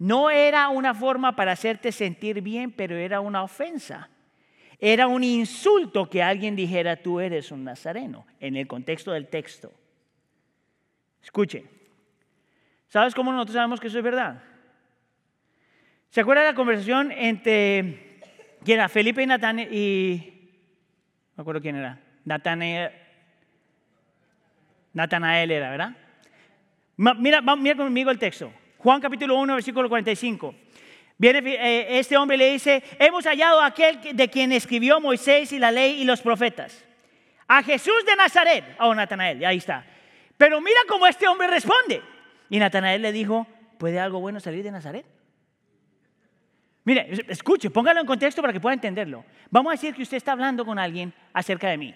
no 0.00 0.30
era 0.30 0.68
una 0.68 0.94
forma 0.94 1.36
para 1.36 1.52
hacerte 1.52 1.92
sentir 1.92 2.40
bien, 2.40 2.72
pero 2.72 2.96
era 2.96 3.20
una 3.20 3.44
ofensa. 3.44 4.10
Era 4.80 5.06
un 5.06 5.22
insulto 5.22 6.10
que 6.10 6.24
alguien 6.24 6.56
dijera, 6.56 6.96
tú 6.96 7.20
eres 7.20 7.52
un 7.52 7.62
nazareno, 7.62 8.26
en 8.40 8.56
el 8.56 8.66
contexto 8.66 9.12
del 9.12 9.28
texto. 9.28 9.72
Escuche. 11.22 11.64
¿Sabes 12.88 13.14
cómo 13.14 13.30
nosotros 13.30 13.54
sabemos 13.54 13.78
que 13.78 13.86
eso 13.86 13.98
es 13.98 14.04
verdad? 14.04 14.42
¿Se 16.16 16.22
acuerda 16.22 16.44
de 16.44 16.52
la 16.52 16.54
conversación 16.54 17.12
entre 17.12 18.20
quién 18.64 18.78
era? 18.78 18.88
Felipe 18.88 19.22
y 19.22 19.26
Natanael 19.26 19.68
y 19.70 20.50
me 21.36 21.42
acuerdo 21.42 21.60
quién 21.60 21.76
era. 21.76 22.00
Natanael, 22.24 22.90
Natanael 24.94 25.50
era, 25.50 25.70
¿verdad? 25.70 25.94
Mira, 26.96 27.42
mira 27.42 27.76
conmigo 27.76 28.10
el 28.10 28.18
texto. 28.18 28.50
Juan 28.78 28.98
capítulo 28.98 29.38
1, 29.38 29.56
versículo 29.56 29.90
45. 29.90 30.54
Viene, 31.18 31.54
eh, 31.54 31.98
este 31.98 32.16
hombre 32.16 32.38
le 32.38 32.52
dice, 32.52 32.82
hemos 32.98 33.26
hallado 33.26 33.60
a 33.60 33.66
aquel 33.66 34.16
de 34.16 34.28
quien 34.30 34.52
escribió 34.52 34.98
Moisés 34.98 35.52
y 35.52 35.58
la 35.58 35.70
ley 35.70 36.00
y 36.00 36.04
los 36.06 36.22
profetas. 36.22 36.82
A 37.46 37.62
Jesús 37.62 38.06
de 38.06 38.16
Nazaret. 38.16 38.64
Oh, 38.78 38.94
Natanael, 38.94 39.44
ahí 39.44 39.58
está. 39.58 39.84
Pero 40.38 40.62
mira 40.62 40.80
cómo 40.88 41.06
este 41.06 41.28
hombre 41.28 41.46
responde. 41.46 42.00
Y 42.48 42.58
Natanael 42.58 43.02
le 43.02 43.12
dijo, 43.12 43.46
¿puede 43.76 44.00
algo 44.00 44.18
bueno 44.18 44.40
salir 44.40 44.64
de 44.64 44.70
Nazaret? 44.70 45.04
Mire, 46.86 47.10
escuche, 47.26 47.68
póngalo 47.68 48.00
en 48.00 48.06
contexto 48.06 48.40
para 48.40 48.52
que 48.52 48.60
pueda 48.60 48.74
entenderlo. 48.74 49.24
Vamos 49.50 49.70
a 49.70 49.72
decir 49.72 49.92
que 49.92 50.02
usted 50.02 50.18
está 50.18 50.30
hablando 50.30 50.64
con 50.64 50.78
alguien 50.78 51.12
acerca 51.32 51.68
de 51.68 51.76
mí, 51.76 51.92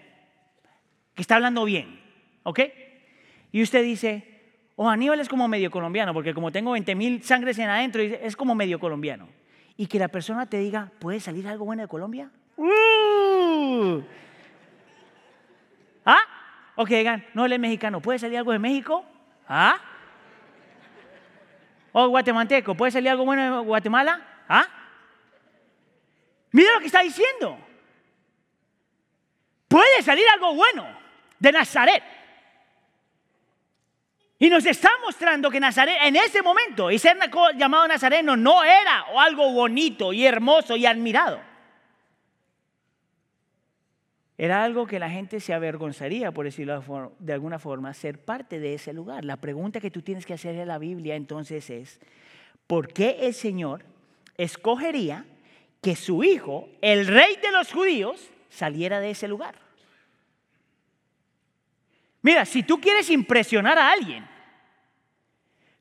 que 1.14 1.22
está 1.22 1.36
hablando 1.36 1.64
bien, 1.64 2.00
¿ok? 2.42 2.58
Y 3.52 3.62
usted 3.62 3.84
dice, 3.84 4.26
oh, 4.74 4.88
Aníbal 4.88 5.20
es 5.20 5.28
como 5.28 5.46
medio 5.46 5.70
colombiano, 5.70 6.12
porque 6.12 6.34
como 6.34 6.50
tengo 6.50 6.72
20 6.72 6.96
mil 6.96 7.22
sangres 7.22 7.56
en 7.60 7.68
adentro, 7.68 8.02
es 8.02 8.34
como 8.34 8.56
medio 8.56 8.80
colombiano. 8.80 9.28
Y 9.76 9.86
que 9.86 10.00
la 10.00 10.08
persona 10.08 10.46
te 10.46 10.58
diga, 10.58 10.90
¿puede 10.98 11.20
salir 11.20 11.46
algo 11.46 11.64
bueno 11.64 11.82
de 11.82 11.88
Colombia? 11.88 12.28
Uh. 12.56 14.02
¿Ah? 16.04 16.18
Ok, 16.74 16.88
digan, 16.88 17.24
no, 17.32 17.46
él 17.46 17.52
es 17.52 17.60
mexicano, 17.60 18.00
¿puede 18.02 18.18
salir 18.18 18.38
algo 18.38 18.50
de 18.50 18.58
México? 18.58 19.04
¿Ah? 19.46 19.76
O 21.92 22.08
guatemalteco, 22.08 22.74
¿puede 22.74 22.90
salir 22.90 23.10
algo 23.10 23.24
bueno 23.24 23.60
de 23.60 23.64
Guatemala? 23.64 24.20
¿Ah? 24.48 24.66
Mira 26.52 26.72
lo 26.74 26.80
que 26.80 26.86
está 26.86 27.00
diciendo. 27.00 27.58
Puede 29.68 30.02
salir 30.02 30.24
algo 30.28 30.54
bueno 30.54 30.86
de 31.38 31.52
Nazaret. 31.52 32.02
Y 34.38 34.48
nos 34.48 34.64
está 34.64 34.90
mostrando 35.04 35.50
que 35.50 35.60
Nazaret 35.60 35.98
en 36.02 36.16
ese 36.16 36.42
momento, 36.42 36.90
y 36.90 36.98
ser 36.98 37.18
llamado 37.56 37.86
nazareno 37.86 38.38
no 38.38 38.64
era 38.64 39.04
algo 39.18 39.52
bonito 39.52 40.14
y 40.14 40.24
hermoso 40.24 40.76
y 40.76 40.86
admirado. 40.86 41.40
Era 44.38 44.64
algo 44.64 44.86
que 44.86 44.98
la 44.98 45.10
gente 45.10 45.38
se 45.38 45.52
avergonzaría, 45.52 46.32
por 46.32 46.46
decirlo 46.46 47.14
de 47.18 47.34
alguna 47.34 47.58
forma, 47.58 47.92
ser 47.92 48.24
parte 48.24 48.58
de 48.58 48.72
ese 48.72 48.94
lugar. 48.94 49.22
La 49.26 49.36
pregunta 49.36 49.78
que 49.78 49.90
tú 49.90 50.00
tienes 50.00 50.24
que 50.24 50.32
hacer 50.32 50.54
en 50.54 50.68
la 50.68 50.78
Biblia 50.78 51.16
entonces 51.16 51.68
es, 51.68 52.00
¿por 52.66 52.90
qué 52.90 53.18
el 53.20 53.34
Señor 53.34 53.84
escogería 54.38 55.26
que 55.80 55.96
su 55.96 56.22
hijo, 56.22 56.68
el 56.82 57.06
rey 57.06 57.36
de 57.36 57.52
los 57.52 57.72
judíos, 57.72 58.30
saliera 58.48 59.00
de 59.00 59.10
ese 59.10 59.28
lugar. 59.28 59.54
Mira, 62.22 62.44
si 62.44 62.62
tú 62.62 62.80
quieres 62.80 63.08
impresionar 63.08 63.78
a 63.78 63.92
alguien, 63.92 64.28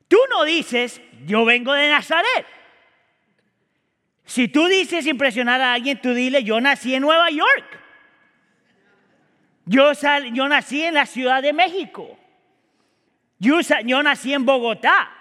tú 0.08 0.16
no 0.30 0.44
dices, 0.44 1.00
yo 1.26 1.44
vengo 1.44 1.72
de 1.74 1.90
Nazaret. 1.90 2.46
Si 4.24 4.48
tú 4.48 4.66
dices 4.66 5.06
impresionar 5.06 5.60
a 5.60 5.74
alguien, 5.74 6.00
tú 6.00 6.14
dile, 6.14 6.42
yo 6.44 6.60
nací 6.60 6.94
en 6.94 7.02
Nueva 7.02 7.30
York. 7.30 7.80
Yo, 9.66 9.92
yo 10.32 10.48
nací 10.48 10.82
en 10.82 10.94
la 10.94 11.04
Ciudad 11.04 11.42
de 11.42 11.52
México. 11.52 12.18
Yo, 13.38 13.60
yo 13.84 14.02
nací 14.02 14.32
en 14.32 14.46
Bogotá. 14.46 15.19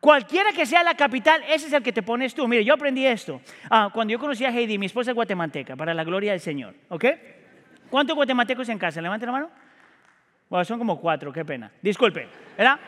Cualquiera 0.00 0.52
que 0.52 0.64
sea 0.64 0.82
la 0.82 0.94
capital, 0.94 1.42
ese 1.46 1.66
es 1.66 1.72
el 1.74 1.82
que 1.82 1.92
te 1.92 2.02
pones 2.02 2.34
tú. 2.34 2.48
Mire, 2.48 2.64
yo 2.64 2.72
aprendí 2.72 3.06
esto. 3.06 3.42
Ah, 3.68 3.90
cuando 3.92 4.12
yo 4.12 4.18
conocí 4.18 4.46
a 4.46 4.48
Heidi, 4.48 4.78
mi 4.78 4.86
esposa 4.86 5.10
es 5.10 5.14
guatemalteca, 5.14 5.76
para 5.76 5.92
la 5.92 6.04
gloria 6.04 6.32
del 6.32 6.40
Señor. 6.40 6.74
¿Ok? 6.88 7.04
¿Cuántos 7.90 8.16
guatemaltecos 8.16 8.68
en 8.70 8.78
casa? 8.78 9.02
Levante 9.02 9.26
la 9.26 9.32
mano. 9.32 9.50
Bueno, 10.48 10.64
son 10.64 10.78
como 10.78 10.98
cuatro, 10.98 11.30
qué 11.32 11.44
pena. 11.44 11.70
Disculpe, 11.82 12.26
¿verdad? 12.56 12.80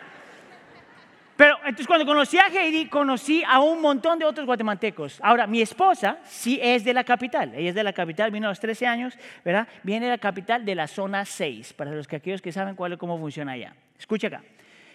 Pero 1.37 1.57
entonces 1.59 1.87
cuando 1.87 2.07
conocí 2.07 2.39
a 2.39 2.47
Heidi, 2.47 2.87
conocí 2.87 3.43
a 3.47 3.61
un 3.61 3.81
montón 3.83 4.19
de 4.19 4.25
otros 4.25 4.47
guatemaltecos. 4.47 5.19
Ahora, 5.23 5.47
mi 5.47 5.61
esposa 5.61 6.19
sí 6.25 6.59
es 6.63 6.83
de 6.85 6.95
la 6.95 7.05
capital. 7.05 7.55
Ella 7.55 7.71
es 7.71 7.75
de 7.75 7.85
la 7.85 7.93
capital, 7.93 8.31
vino 8.31 8.47
a 8.47 8.51
los 8.51 8.61
13 8.61 8.87
años, 8.87 9.19
¿verdad? 9.45 9.69
Viene 9.83 10.07
de 10.07 10.13
la 10.13 10.19
capital 10.19 10.65
de 10.65 10.75
la 10.75 10.87
zona 10.87 11.25
6, 11.25 11.75
para 11.75 11.91
los 11.91 12.07
que 12.07 12.17
aquellos 12.17 12.41
que 12.41 12.53
saben 12.53 12.75
cuál, 12.75 12.97
cómo 12.97 13.19
funciona 13.19 13.53
allá. 13.53 13.75
Escucha 13.99 14.29
acá. 14.29 14.43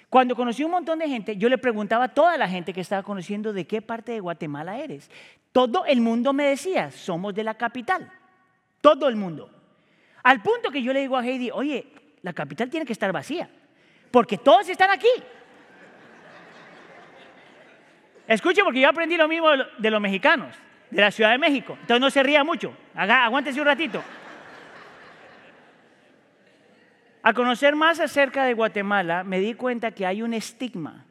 Cuando 0.10 0.36
conocí 0.36 0.63
un 0.63 0.72
montón 0.72 1.00
de 1.00 1.10
gente, 1.10 1.36
yo 1.36 1.50
le 1.50 1.58
preguntaba 1.58 2.06
a 2.06 2.08
toda 2.08 2.38
la 2.38 2.48
gente 2.48 2.74
que 2.74 2.82
estaba 2.82 3.04
conociendo 3.04 3.52
de 3.52 3.67
qué 3.67 3.82
parte 3.82 4.13
de 4.13 4.20
Guatemala 4.22 4.78
eres. 4.78 5.12
Todo 5.52 5.86
el 5.86 6.00
mundo 6.00 6.32
me 6.32 6.46
decía, 6.46 6.91
somos 6.91 7.34
de 7.36 7.43
la 7.43 7.56
capital. 7.56 8.10
Todo 8.80 9.10
el 9.10 9.17
mundo. 9.17 9.50
Al 10.24 10.41
punto 10.41 10.72
que 10.72 10.82
yo 10.82 10.93
le 10.93 11.02
digo 11.02 11.17
a 11.17 11.26
Heidi, 11.26 11.52
oye, 11.52 11.88
la 12.22 12.32
capital 12.32 12.70
tiene 12.70 12.86
que 12.86 12.93
estar 12.93 13.12
vacía, 13.12 13.50
porque 14.12 14.38
todos 14.38 14.67
están 14.70 14.91
aquí. 14.91 15.08
Escuche, 18.28 18.63
porque 18.63 18.82
yo 18.82 18.89
aprendí 18.89 19.15
lo 19.17 19.28
mismo 19.28 19.48
de 19.78 19.91
los 19.91 20.02
mexicanos, 20.02 20.56
de 20.89 21.02
la 21.02 21.12
Ciudad 21.12 21.32
de 21.32 21.38
México. 21.38 21.78
Entonces 21.82 22.02
no 22.02 22.10
se 22.10 22.24
ría 22.24 22.43
mucho. 22.43 22.74
Aguántese 22.93 23.60
un 23.60 23.67
ratito. 23.67 24.04
Al 27.27 27.33
conocer 27.33 27.75
más 27.75 27.99
acerca 27.99 28.45
de 28.45 28.53
Guatemala, 28.53 29.25
me 29.25 29.41
di 29.41 29.53
cuenta 29.53 29.91
que 29.91 30.05
hay 30.05 30.21
un 30.21 30.33
estigma 30.33 31.05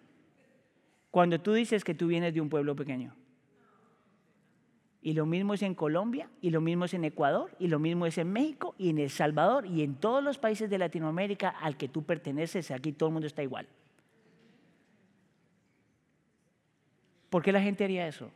cuando 1.11 1.39
tú 1.39 1.53
dices 1.53 1.85
que 1.85 1.93
tú 1.93 2.07
vienes 2.07 2.33
de 2.33 2.41
un 2.41 2.49
pueblo 2.49 2.75
pequeño. 2.75 3.15
Y 5.03 5.13
lo 5.13 5.27
mismo 5.27 5.53
es 5.53 5.61
en 5.61 5.75
Colombia, 5.75 6.31
y 6.41 6.49
lo 6.49 6.63
mismo 6.63 6.87
es 6.87 6.95
en 6.95 7.05
Ecuador, 7.05 7.55
y 7.59 7.69
lo 7.69 7.79
mismo 7.79 8.07
es 8.07 8.17
en 8.17 8.33
México, 8.33 8.75
y 8.79 8.89
en 8.89 8.99
El 8.99 9.11
Salvador, 9.11 9.67
y 9.67 9.83
en 9.83 9.97
todos 9.97 10.25
los 10.25 10.39
países 10.39 10.71
de 10.71 10.79
Latinoamérica 10.79 11.51
al 11.51 11.77
que 11.77 11.87
tú 11.87 12.03
perteneces, 12.03 12.71
aquí 12.71 12.93
todo 12.93 13.11
el 13.11 13.13
mundo 13.13 13.27
está 13.27 13.43
igual. 13.43 13.69
¿Por 17.29 17.43
qué 17.43 17.53
la 17.53 17.61
gente 17.61 17.85
haría 17.85 18.09
eso? 18.09 18.31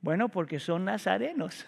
Bueno, 0.00 0.30
porque 0.30 0.58
son 0.58 0.86
nazarenos. 0.86 1.66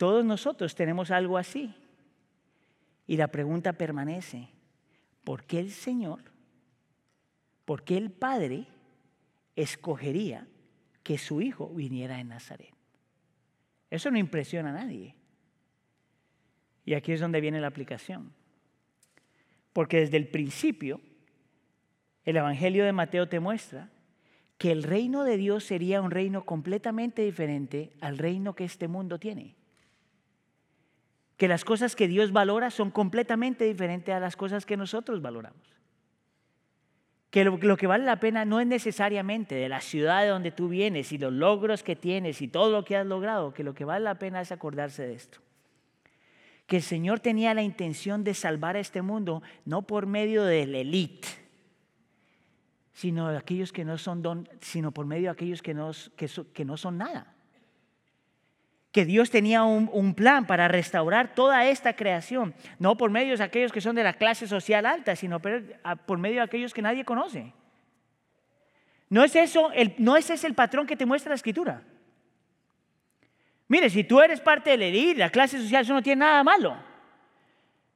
Todos 0.00 0.24
nosotros 0.24 0.74
tenemos 0.74 1.10
algo 1.10 1.36
así. 1.36 1.74
Y 3.06 3.18
la 3.18 3.28
pregunta 3.28 3.74
permanece, 3.74 4.48
¿por 5.24 5.44
qué 5.44 5.60
el 5.60 5.70
Señor, 5.70 6.22
por 7.66 7.84
qué 7.84 7.98
el 7.98 8.10
Padre 8.10 8.66
escogería 9.56 10.48
que 11.02 11.18
su 11.18 11.42
hijo 11.42 11.68
viniera 11.68 12.18
en 12.18 12.28
Nazaret? 12.28 12.72
Eso 13.90 14.10
no 14.10 14.16
impresiona 14.16 14.70
a 14.70 14.84
nadie. 14.84 15.16
Y 16.86 16.94
aquí 16.94 17.12
es 17.12 17.20
donde 17.20 17.42
viene 17.42 17.60
la 17.60 17.66
aplicación. 17.66 18.32
Porque 19.74 20.00
desde 20.00 20.16
el 20.16 20.28
principio, 20.28 21.02
el 22.24 22.38
Evangelio 22.38 22.86
de 22.86 22.92
Mateo 22.92 23.28
te 23.28 23.38
muestra 23.38 23.90
que 24.56 24.72
el 24.72 24.82
reino 24.82 25.24
de 25.24 25.36
Dios 25.36 25.64
sería 25.64 26.00
un 26.00 26.10
reino 26.10 26.46
completamente 26.46 27.20
diferente 27.20 27.92
al 28.00 28.16
reino 28.16 28.54
que 28.54 28.64
este 28.64 28.88
mundo 28.88 29.18
tiene 29.18 29.59
que 31.40 31.48
las 31.48 31.64
cosas 31.64 31.96
que 31.96 32.06
Dios 32.06 32.32
valora 32.32 32.70
son 32.70 32.90
completamente 32.90 33.64
diferentes 33.64 34.14
a 34.14 34.20
las 34.20 34.36
cosas 34.36 34.66
que 34.66 34.76
nosotros 34.76 35.22
valoramos. 35.22 35.62
Que 37.30 37.44
lo, 37.46 37.78
que 37.78 37.86
vale 37.86 38.04
la 38.04 38.20
pena 38.20 38.44
no 38.44 38.60
es 38.60 38.66
necesariamente 38.66 39.54
de 39.54 39.70
la 39.70 39.80
ciudad 39.80 40.20
de 40.20 40.28
donde 40.28 40.50
tú 40.50 40.68
vienes 40.68 41.12
y 41.12 41.16
los 41.16 41.32
logros 41.32 41.82
que 41.82 41.96
tienes 41.96 42.42
y 42.42 42.48
todo 42.48 42.70
lo 42.70 42.84
que 42.84 42.94
has 42.94 43.06
logrado, 43.06 43.54
que 43.54 43.64
lo 43.64 43.72
que 43.72 43.86
vale 43.86 44.04
la 44.04 44.18
pena 44.18 44.42
es 44.42 44.52
acordarse 44.52 45.06
de 45.06 45.14
esto. 45.14 45.38
Que 46.66 46.76
el 46.76 46.82
Señor 46.82 47.20
tenía 47.20 47.54
la 47.54 47.62
intención 47.62 48.22
de 48.22 48.34
salvar 48.34 48.76
a 48.76 48.80
este 48.80 49.00
mundo 49.00 49.42
no 49.64 49.80
por 49.86 50.04
medio 50.04 50.44
de 50.44 50.66
la 50.66 50.76
élite, 50.76 51.28
sino 52.92 53.30
de 53.30 53.38
aquellos 53.38 53.72
que 53.72 53.86
no 53.86 53.96
son 53.96 54.20
don, 54.20 54.46
sino 54.60 54.92
por 54.92 55.06
medio 55.06 55.28
de 55.28 55.30
aquellos 55.30 55.62
que 55.62 55.72
no, 55.72 55.92
que 56.52 56.64
no 56.66 56.76
son 56.76 56.98
nada 56.98 57.34
que 58.92 59.04
Dios 59.04 59.30
tenía 59.30 59.62
un, 59.62 60.14
plan 60.14 60.46
para 60.46 60.66
restaurar 60.66 61.34
toda 61.34 61.66
esta 61.66 61.94
creación, 61.94 62.54
no 62.78 62.96
por 62.96 63.10
medio 63.10 63.36
de 63.36 63.44
aquellos 63.44 63.72
que 63.72 63.80
son 63.80 63.94
de 63.94 64.02
la 64.02 64.14
clase 64.14 64.48
social 64.48 64.84
alta, 64.84 65.14
sino 65.14 65.40
por, 65.40 66.18
medio 66.18 66.36
de 66.36 66.42
aquellos 66.42 66.74
que 66.74 66.82
nadie 66.82 67.04
conoce. 67.04 67.52
¿No 69.08 69.24
es, 69.24 69.34
eso 69.36 69.70
¿No 69.98 70.16
ese 70.16 70.34
es 70.34 70.44
el 70.44 70.54
patrón 70.54 70.86
que 70.86 70.96
te 70.96 71.06
muestra 71.06 71.30
la 71.30 71.36
escritura? 71.36 71.82
Mire, 73.68 73.88
si 73.90 74.02
tú 74.02 74.20
eres 74.20 74.40
parte 74.40 74.70
del 74.70 74.82
edil, 74.82 75.18
la 75.18 75.30
clase 75.30 75.60
social, 75.60 75.82
eso 75.82 75.94
no 75.94 76.02
tiene 76.02 76.20
nada 76.20 76.42
malo. 76.42 76.76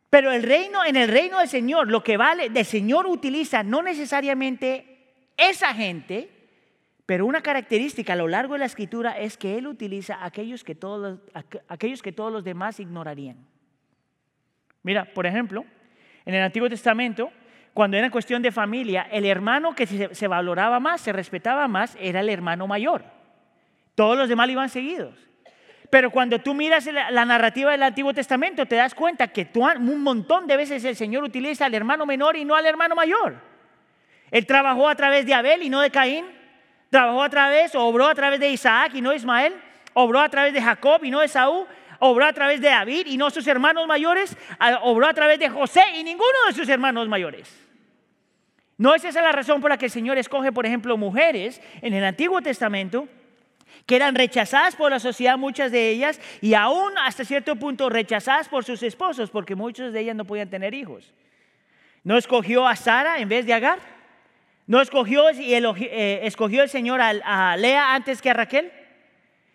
Pero 0.09 0.31
el 0.31 0.45
reino, 0.45 0.85
en 0.85 0.95
el 0.95 1.09
reino 1.09 1.41
del 1.41 1.49
Señor, 1.49 1.91
lo 1.91 2.05
que 2.05 2.17
vale, 2.17 2.53
el 2.55 2.65
Señor 2.65 3.09
utiliza 3.09 3.65
no 3.65 3.83
necesariamente 3.83 4.95
esa 5.37 5.75
gente, 5.75 6.31
pero 7.07 7.27
una 7.27 7.43
característica 7.43 8.15
a 8.15 8.17
lo 8.17 8.29
largo 8.29 8.55
de 8.55 8.61
la 8.61 8.65
escritura 8.67 9.19
es 9.19 9.37
que 9.37 9.59
Él 9.59 9.67
utiliza 9.67 10.25
aquellos 10.25 10.65
que 10.65 10.75
todos 10.75 11.01
los, 11.35 11.43
aquellos 11.69 12.03
que 12.03 12.13
todos 12.13 12.33
los 12.33 12.45
demás 12.45 12.81
ignorarían. 12.81 13.37
Mira, 14.83 15.05
por 15.05 15.27
ejemplo, 15.27 15.65
en 16.25 16.35
el 16.35 16.43
Antiguo 16.43 16.69
Testamento, 16.69 17.31
cuando 17.75 17.97
era 17.97 18.11
cuestión 18.11 18.41
de 18.41 18.53
familia, 18.53 19.09
el 19.11 19.27
hermano 19.27 19.75
que 19.75 19.87
se, 19.87 20.29
valoraba 20.29 20.79
más, 20.79 21.01
se 21.01 21.13
respetaba 21.13 21.67
más, 21.69 21.97
era 22.01 22.21
el 22.21 22.29
hermano 22.29 22.67
mayor. 22.67 23.05
Todos 23.95 24.17
los 24.17 24.29
demás 24.29 24.49
iban 24.49 24.69
seguidos. 24.69 25.15
Pero 25.91 26.11
cuando 26.11 26.39
tú 26.39 26.55
miras 26.55 26.87
la, 26.87 27.25
narrativa 27.25 27.73
del 27.73 27.83
Antiguo 27.83 28.15
Testamento, 28.15 28.67
te 28.67 28.77
das 28.77 28.95
cuenta 28.95 29.29
que 29.29 29.49
un 29.55 30.03
montón 30.03 30.47
de 30.47 30.57
veces 30.57 30.85
el 30.85 30.97
Señor 30.97 31.25
utiliza 31.25 31.67
al 31.67 31.75
hermano 31.75 32.07
menor 32.07 32.37
y 32.37 32.45
no 32.45 32.55
al 32.55 32.67
hermano 32.67 32.95
mayor. 32.95 33.37
Él 34.31 34.47
trabajó 34.47 34.89
a 34.89 34.95
través 34.95 35.27
de 35.27 35.35
Abel 35.35 35.63
y 35.63 35.69
no 35.69 35.81
de 35.81 35.91
Caín. 35.91 36.27
Trabajó 36.95 37.25
a 37.25 37.29
través, 37.29 37.75
obró 37.75 38.07
a 38.07 38.15
través 38.15 38.39
de 38.39 38.51
Isaac 38.51 38.93
y 38.95 39.01
no 39.01 39.13
Ismael. 39.13 39.53
Obró 39.95 40.21
a 40.21 40.29
través 40.29 40.55
de 40.55 40.63
Jacob 40.63 41.03
y 41.03 41.11
no 41.11 41.23
de 41.23 41.27
Saúl. 41.27 41.67
Obró 41.99 42.25
a 42.25 42.33
través 42.33 42.61
de 42.61 42.69
David 42.69 43.07
y 43.07 43.17
no 43.17 43.31
sus 43.31 43.49
hermanos 43.49 43.89
mayores. 43.89 44.37
Obró 44.83 45.09
a 45.09 45.13
través 45.13 45.41
de 45.41 45.49
José 45.49 45.83
y 45.97 46.05
ninguno 46.05 46.29
de 46.47 46.53
sus 46.53 46.69
hermanos 46.69 47.09
mayores. 47.09 47.53
No 48.79 48.95
es 48.95 49.05
esa 49.05 49.23
la 49.23 49.33
razón 49.33 49.61
por 49.61 49.71
la 49.71 49.77
que 49.77 49.87
el 49.87 49.91
Señor 49.91 50.19
escoge, 50.19 50.53
por 50.53 50.67
ejemplo, 50.67 50.97
mujeres 50.97 51.61
en 51.83 51.95
el 51.95 52.05
Antiguo 52.05 52.41
Testamento 52.43 53.09
que 53.87 53.97
eran 53.97 54.15
rechazadas 54.15 54.77
por 54.77 54.93
la 54.93 55.01
sociedad, 55.01 55.37
muchas 55.37 55.73
de 55.73 55.91
ellas, 55.91 56.21
y 56.41 56.55
aún 56.55 56.97
hasta 56.99 57.25
cierto 57.25 57.57
punto 57.57 57.89
rechazadas 57.89 58.49
por 58.49 58.65
sus 58.65 58.85
esposos, 58.85 59.31
porque 59.31 59.57
muchos 59.57 59.93
de 59.93 59.99
ellas 59.99 60.15
no 60.15 60.25
podían 60.25 60.49
tener 60.49 60.75
hijos. 60.75 61.13
¿No 62.05 62.17
escogió 62.17 62.69
a 62.69 62.77
Sara 62.77 63.19
en 63.19 63.29
vez 63.29 63.47
de 63.47 63.55
Agar? 63.55 63.94
¿No 64.67 64.81
escogió, 64.81 65.31
y 65.31 65.55
eh, 65.55 66.21
escogió 66.23 66.62
el 66.62 66.71
Señor 66.71 67.01
a, 67.03 67.57
Lea 67.57 67.95
antes 67.95 68.23
que 68.23 68.31
a 68.31 68.35
Raquel? 68.35 68.73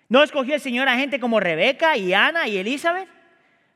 ¿No 0.07 0.21
escogió 0.21 0.55
el 0.55 0.61
Señor 0.61 0.87
a 0.87 0.97
gente 0.97 1.19
como 1.19 1.39
Rebeca 1.39 1.97
y 1.97 2.13
Ana 2.13 2.47
y 2.47 2.57
Elizabeth? 2.57 3.07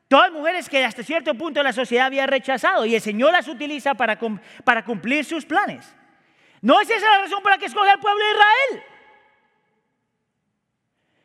Todas 0.06 0.30
mujeres 0.30 0.68
que 0.68 0.84
hasta 0.84 1.02
cierto 1.02 1.34
punto 1.34 1.62
la 1.62 1.72
sociedad 1.72 2.06
había 2.06 2.26
rechazado 2.26 2.84
y 2.84 2.94
el 2.94 3.00
Señor 3.00 3.32
las 3.32 3.48
utiliza 3.48 3.94
para, 3.94 4.18
para 4.62 4.84
cumplir 4.84 5.24
sus 5.24 5.44
planes. 5.44 5.92
¿No 6.60 6.80
es 6.80 6.88
esa 6.88 7.10
la 7.10 7.22
razón 7.22 7.42
por 7.42 7.50
la 7.50 7.58
que 7.58 7.66
escoge 7.66 7.90
al 7.90 8.00
pueblo 8.00 8.24
de 8.24 8.30
Israel? 8.30 8.84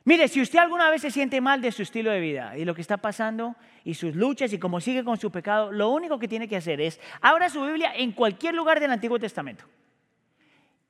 Mire, 0.06 0.28
si 0.28 0.42
usted 0.42 0.58
alguna 0.58 0.90
vez 0.90 1.04
se 1.04 1.12
siente 1.12 1.40
mal 1.40 1.62
de 1.62 1.72
su 1.72 1.84
estilo 1.84 2.10
de 2.10 2.20
vida 2.20 2.58
y 2.58 2.66
lo 2.66 2.74
que 2.74 2.82
está 2.82 2.98
pasando 2.98 3.56
y 3.84 3.94
sus 3.94 4.16
luchas 4.16 4.52
y 4.54 4.58
cómo 4.58 4.82
sigue 4.82 5.04
con 5.04 5.18
su 5.18 5.32
pecado, 5.32 5.72
lo 5.72 5.90
único 5.90 6.18
que 6.18 6.28
tiene 6.28 6.48
que 6.48 6.58
hacer 6.58 6.82
es 6.82 7.00
abra 7.22 7.50
su 7.50 7.64
Biblia 7.64 7.94
en 7.96 8.12
cualquier 8.14 8.56
lugar 8.56 8.80
del 8.80 8.92
Antiguo 8.92 9.20
Testamento 9.20 9.66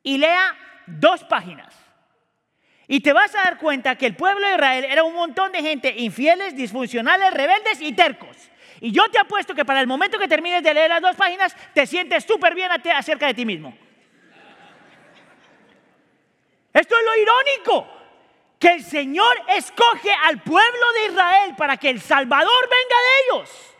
y 0.09 0.17
lea 0.17 0.57
dos 0.87 1.23
páginas. 1.23 1.71
Y 2.87 3.01
te 3.01 3.13
vas 3.13 3.35
a 3.35 3.43
dar 3.43 3.59
cuenta 3.59 3.95
que 3.95 4.07
el 4.07 4.15
pueblo 4.15 4.47
de 4.47 4.55
Israel 4.55 4.85
era 4.85 5.03
un 5.03 5.13
montón 5.13 5.51
de 5.51 5.61
gente 5.61 5.93
infieles, 5.97 6.55
disfuncionales, 6.55 7.31
rebeldes 7.31 7.79
y 7.79 7.91
tercos. 7.91 8.35
Y 8.81 8.91
yo 8.91 9.03
te 9.11 9.19
apuesto 9.19 9.53
que 9.53 9.63
para 9.65 9.81
el 9.81 9.85
momento 9.85 10.17
que 10.17 10.27
termines 10.27 10.63
de 10.63 10.73
leer 10.73 10.89
las 10.89 11.01
dos 11.01 11.15
páginas, 11.15 11.55
te 11.75 11.85
sientes 11.85 12.23
súper 12.23 12.55
bien 12.55 12.71
acerca 12.71 13.27
de 13.27 13.35
ti 13.35 13.45
mismo. 13.45 13.77
Esto 16.73 16.95
es 16.97 17.05
lo 17.05 17.15
irónico 17.21 17.87
que 18.57 18.69
el 18.69 18.83
Señor 18.83 19.35
escoge 19.49 20.11
al 20.25 20.41
pueblo 20.41 20.91
de 20.93 21.11
Israel 21.11 21.55
para 21.55 21.77
que 21.77 21.91
el 21.91 22.01
Salvador 22.01 22.61
venga 22.63 22.95
de 23.05 23.37
ellos. 23.37 23.75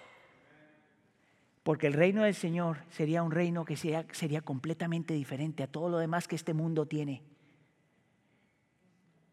Porque 1.70 1.86
el 1.86 1.94
reino 1.94 2.24
del 2.24 2.34
Señor 2.34 2.78
sería 2.90 3.22
un 3.22 3.30
reino 3.30 3.64
que 3.64 3.76
sería, 3.76 4.42
completamente 4.42 5.14
diferente 5.14 5.62
a 5.62 5.68
todo 5.68 5.88
lo 5.88 6.00
demás 6.00 6.28
que 6.28 6.36
este 6.36 6.56
mundo 6.56 6.88
tiene. 6.88 7.22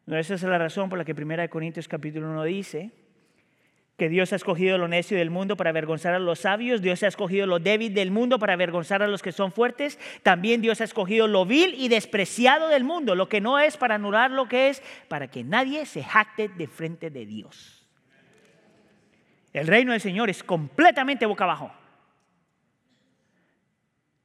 Esa 0.07 0.34
es 0.34 0.43
la 0.43 0.59
razón 0.59 0.91
por 0.91 0.99
la 0.99 1.07
que 1.07 1.14
1 1.14 1.49
Corintios 1.49 1.89
capítulo 1.89 2.28
1 2.28 2.43
dice, 2.45 2.91
que 3.97 4.11
Dios 4.11 4.34
ha 4.34 4.37
escogido 4.37 4.76
lo 4.76 4.87
necio 4.87 5.16
del 5.16 5.30
mundo 5.30 5.57
para 5.57 5.70
avergonzar 5.70 6.12
a 6.12 6.18
los 6.18 6.41
sabios, 6.41 6.82
Dios 6.82 7.03
ha 7.05 7.07
escogido 7.07 7.47
lo 7.47 7.59
débil 7.59 7.95
del 7.95 8.11
mundo 8.11 8.39
para 8.39 8.53
avergonzar 8.53 9.03
a 9.03 9.09
los 9.09 9.22
que 9.22 9.32
son 9.32 9.51
fuertes, 9.51 9.99
también 10.22 10.61
Dios 10.61 10.82
ha 10.82 10.84
escogido 10.84 11.28
lo 11.28 11.47
vil 11.47 11.72
y 11.74 11.89
despreciado 11.89 12.68
del 12.68 12.84
mundo, 12.84 13.14
lo 13.14 13.30
que 13.30 13.41
no 13.41 13.59
es 13.59 13.78
para 13.78 13.95
anular 13.95 14.30
lo 14.30 14.47
que 14.47 14.68
es, 14.68 14.82
para 15.09 15.28
que 15.28 15.43
nadie 15.43 15.87
se 15.87 16.05
jacte 16.05 16.51
de 16.51 16.66
frente 16.66 17.09
de 17.09 17.24
Dios. 17.24 17.89
El 19.55 19.66
reino 19.66 19.93
del 19.93 20.03
Señor 20.03 20.28
es 20.28 20.45
completamente 20.45 21.24
boca 21.24 21.45
abajo. 21.45 21.86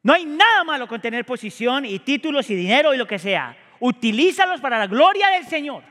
No 0.04 0.14
hay 0.14 0.26
nada 0.26 0.64
malo 0.64 0.88
con 0.88 1.00
tener 1.00 1.26
posición 1.26 1.86
y 1.86 2.00
títulos 2.00 2.50
y 2.50 2.56
dinero 2.56 2.94
y 2.94 2.98
lo 2.98 3.08
que 3.08 3.20
sea. 3.20 3.56
Utilízalos 3.80 4.60
para 4.60 4.80
la 4.80 4.88
gloria 4.88 5.30
del 5.30 5.46
Señor. 5.46 5.84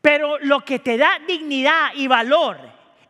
Pero 0.00 0.38
lo 0.40 0.60
que 0.60 0.78
te 0.78 0.96
da 0.96 1.18
dignidad 1.26 1.94
y 1.94 2.06
valor 2.06 2.58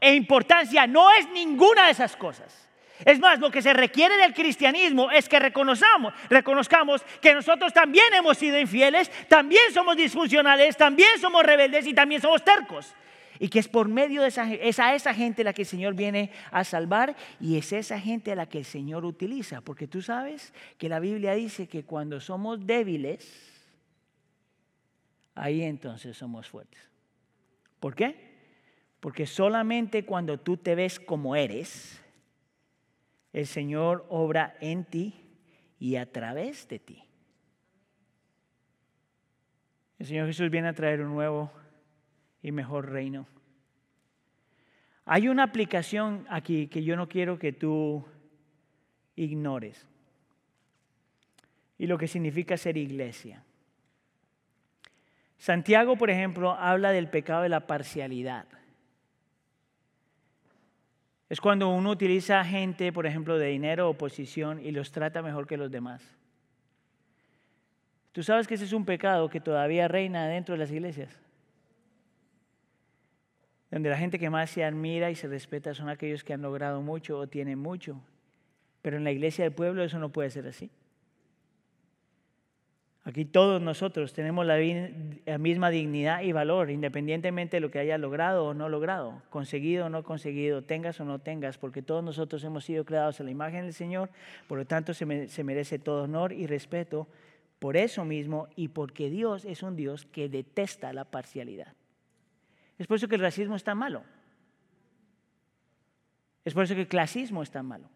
e 0.00 0.14
importancia 0.14 0.86
no 0.86 1.10
es 1.12 1.28
ninguna 1.30 1.86
de 1.86 1.92
esas 1.92 2.16
cosas. 2.16 2.66
Es 3.04 3.18
más, 3.18 3.38
lo 3.40 3.50
que 3.50 3.60
se 3.60 3.74
requiere 3.74 4.16
del 4.16 4.32
cristianismo 4.32 5.10
es 5.10 5.28
que 5.28 5.38
reconozcamos, 5.38 6.14
reconozcamos 6.30 7.04
que 7.20 7.34
nosotros 7.34 7.72
también 7.72 8.06
hemos 8.14 8.38
sido 8.38 8.58
infieles, 8.58 9.10
también 9.28 9.72
somos 9.74 9.96
disfuncionales, 9.96 10.76
también 10.76 11.18
somos 11.20 11.42
rebeldes 11.42 11.86
y 11.86 11.92
también 11.92 12.22
somos 12.22 12.42
tercos. 12.42 12.94
Y 13.38 13.48
que 13.48 13.58
es 13.58 13.68
por 13.68 13.88
medio 13.88 14.22
de 14.22 14.28
esa, 14.28 14.52
es 14.52 14.78
a 14.78 14.94
esa 14.94 15.14
gente 15.14 15.44
la 15.44 15.52
que 15.52 15.62
el 15.62 15.68
Señor 15.68 15.94
viene 15.94 16.30
a 16.50 16.64
salvar 16.64 17.16
y 17.40 17.56
es 17.56 17.72
esa 17.72 18.00
gente 18.00 18.32
a 18.32 18.36
la 18.36 18.48
que 18.48 18.58
el 18.58 18.64
Señor 18.64 19.04
utiliza. 19.04 19.60
Porque 19.60 19.86
tú 19.86 20.02
sabes 20.02 20.52
que 20.78 20.88
la 20.88 21.00
Biblia 21.00 21.34
dice 21.34 21.68
que 21.68 21.84
cuando 21.84 22.20
somos 22.20 22.66
débiles, 22.66 23.52
ahí 25.34 25.62
entonces 25.62 26.16
somos 26.16 26.48
fuertes. 26.48 26.80
¿Por 27.80 27.94
qué? 27.94 28.36
Porque 29.00 29.26
solamente 29.26 30.04
cuando 30.04 30.40
tú 30.40 30.56
te 30.56 30.74
ves 30.74 30.98
como 30.98 31.36
eres, 31.36 32.02
el 33.32 33.46
Señor 33.46 34.06
obra 34.08 34.56
en 34.60 34.84
ti 34.84 35.14
y 35.78 35.96
a 35.96 36.10
través 36.10 36.66
de 36.68 36.78
ti. 36.78 37.04
El 39.98 40.06
Señor 40.06 40.26
Jesús 40.26 40.50
viene 40.50 40.68
a 40.68 40.74
traer 40.74 41.00
un 41.02 41.14
nuevo 41.14 41.50
y 42.46 42.52
mejor 42.52 42.92
reino. 42.92 43.26
Hay 45.04 45.26
una 45.26 45.42
aplicación 45.42 46.24
aquí 46.30 46.68
que 46.68 46.84
yo 46.84 46.94
no 46.94 47.08
quiero 47.08 47.40
que 47.40 47.52
tú 47.52 48.06
ignores. 49.16 49.84
Y 51.76 51.88
lo 51.88 51.98
que 51.98 52.06
significa 52.06 52.56
ser 52.56 52.76
iglesia. 52.76 53.42
Santiago, 55.38 55.96
por 55.96 56.08
ejemplo, 56.08 56.52
habla 56.52 56.92
del 56.92 57.08
pecado 57.10 57.42
de 57.42 57.48
la 57.48 57.66
parcialidad. 57.66 58.46
Es 61.28 61.40
cuando 61.40 61.68
uno 61.70 61.90
utiliza 61.90 62.44
gente, 62.44 62.92
por 62.92 63.06
ejemplo, 63.06 63.38
de 63.38 63.48
dinero 63.48 63.90
o 63.90 63.98
posición 63.98 64.64
y 64.64 64.70
los 64.70 64.92
trata 64.92 65.20
mejor 65.20 65.48
que 65.48 65.56
los 65.56 65.72
demás. 65.72 66.00
Tú 68.12 68.22
sabes 68.22 68.46
que 68.46 68.54
ese 68.54 68.66
es 68.66 68.72
un 68.72 68.84
pecado 68.84 69.28
que 69.28 69.40
todavía 69.40 69.88
reina 69.88 70.28
dentro 70.28 70.52
de 70.52 70.60
las 70.60 70.70
iglesias. 70.70 71.25
Donde 73.70 73.90
la 73.90 73.98
gente 73.98 74.18
que 74.18 74.30
más 74.30 74.50
se 74.50 74.64
admira 74.64 75.10
y 75.10 75.14
se 75.14 75.26
respeta 75.26 75.74
son 75.74 75.88
aquellos 75.88 76.24
que 76.24 76.32
han 76.32 76.42
logrado 76.42 76.82
mucho 76.82 77.18
o 77.18 77.26
tienen 77.26 77.58
mucho. 77.58 78.00
Pero 78.82 78.96
en 78.96 79.04
la 79.04 79.10
iglesia 79.10 79.44
del 79.44 79.52
pueblo 79.52 79.82
eso 79.82 79.98
no 79.98 80.10
puede 80.10 80.30
ser 80.30 80.46
así. 80.46 80.70
Aquí 83.06 83.24
todos 83.24 83.62
nosotros 83.62 84.12
tenemos 84.12 84.44
la, 84.44 84.58
misma 85.38 85.70
dignidad 85.70 86.22
y 86.22 86.32
valor, 86.32 86.70
independientemente 86.70 87.58
de 87.58 87.60
lo 87.60 87.70
que 87.70 87.78
haya 87.78 87.98
logrado 87.98 88.46
o 88.46 88.52
no 88.52 88.68
logrado, 88.68 89.22
conseguido 89.30 89.86
o 89.86 89.88
no 89.88 90.02
conseguido, 90.02 90.62
tengas 90.62 91.00
o 91.00 91.04
no 91.04 91.20
tengas, 91.20 91.56
porque 91.56 91.82
todos 91.82 92.02
nosotros 92.02 92.42
hemos 92.42 92.64
sido 92.64 92.84
creados 92.84 93.20
a 93.20 93.22
la 93.22 93.30
imagen 93.30 93.62
del 93.62 93.74
Señor, 93.74 94.10
por 94.48 94.58
lo 94.58 94.64
tanto 94.64 94.92
se, 94.92 95.28
se 95.28 95.44
merece 95.44 95.78
todo 95.78 96.02
honor 96.02 96.32
y 96.32 96.48
respeto 96.48 97.06
por 97.60 97.76
eso 97.76 98.04
mismo 98.04 98.48
y 98.56 98.68
porque 98.68 99.08
Dios 99.08 99.44
es 99.44 99.62
un 99.62 99.76
Dios 99.76 100.04
que 100.06 100.28
detesta 100.28 100.92
la 100.92 101.04
parcialidad. 101.04 101.74
Es 102.78 102.86
por 102.86 102.96
eso 102.96 103.08
que 103.08 103.14
el 103.14 103.20
racismo 103.20 103.56
está 103.56 103.74
malo. 103.74 104.02
Es 106.44 106.54
por 106.54 106.64
eso 106.64 106.74
que 106.74 106.82
el 106.82 106.88
clasismo 106.88 107.42
está 107.42 107.62
malo. 107.62 107.88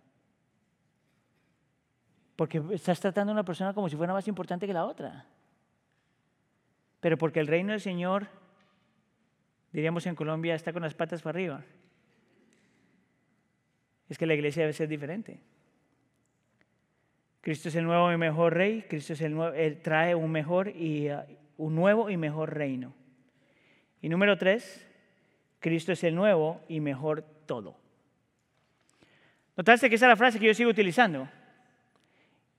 Porque 2.37 2.63
estás 2.73 2.99
tratando 2.99 3.31
a 3.31 3.35
una 3.35 3.45
persona 3.45 3.75
como 3.75 3.89
si 3.89 3.97
fuera 3.97 4.13
más 4.13 4.27
importante 4.27 4.67
que 4.67 4.73
la 4.73 4.87
otra. 4.87 5.27
Pero 7.01 7.17
porque 7.17 7.41
el 7.41 7.47
reino 7.47 7.73
del 7.73 7.81
Señor, 7.81 8.29
diríamos 9.73 10.07
en 10.07 10.15
Colombia, 10.15 10.55
está 10.55 10.73
con 10.73 10.83
las 10.83 10.95
patas 10.95 11.23
para 11.23 11.37
arriba. 11.37 11.65
Es 14.09 14.19
que 14.19 14.27
la 14.27 14.35
iglesia 14.35 14.63
debe 14.63 14.73
ser 14.73 14.89
diferente. 14.89 15.41
Cristo 17.41 17.69
es 17.69 17.77
el 17.77 17.85
nuevo 17.85 18.13
y 18.13 18.17
mejor 18.17 18.55
rey, 18.55 18.83
Cristo 18.89 19.13
es 19.13 19.21
el 19.23 19.33
nuevo, 19.33 19.57
trae 19.83 20.15
un 20.15 20.31
mejor 20.31 20.69
y 20.69 21.11
uh, 21.11 21.23
un 21.57 21.75
nuevo 21.75 22.11
y 22.11 22.17
mejor 22.17 22.55
reino. 22.55 22.93
Y 24.03 24.09
número 24.09 24.39
tres, 24.39 24.87
Cristo 25.59 25.93
es 25.93 26.03
el 26.05 26.15
nuevo 26.15 26.63
y 26.69 26.81
mejor 26.81 27.23
todo. 27.47 27.77
¿Notaste 29.57 29.89
que 29.89 29.97
esa 29.97 30.07
es 30.07 30.11
la 30.11 30.17
frase 30.17 30.39
que 30.39 30.47
yo 30.47 30.55
sigo 30.55 30.71
utilizando? 30.71 31.29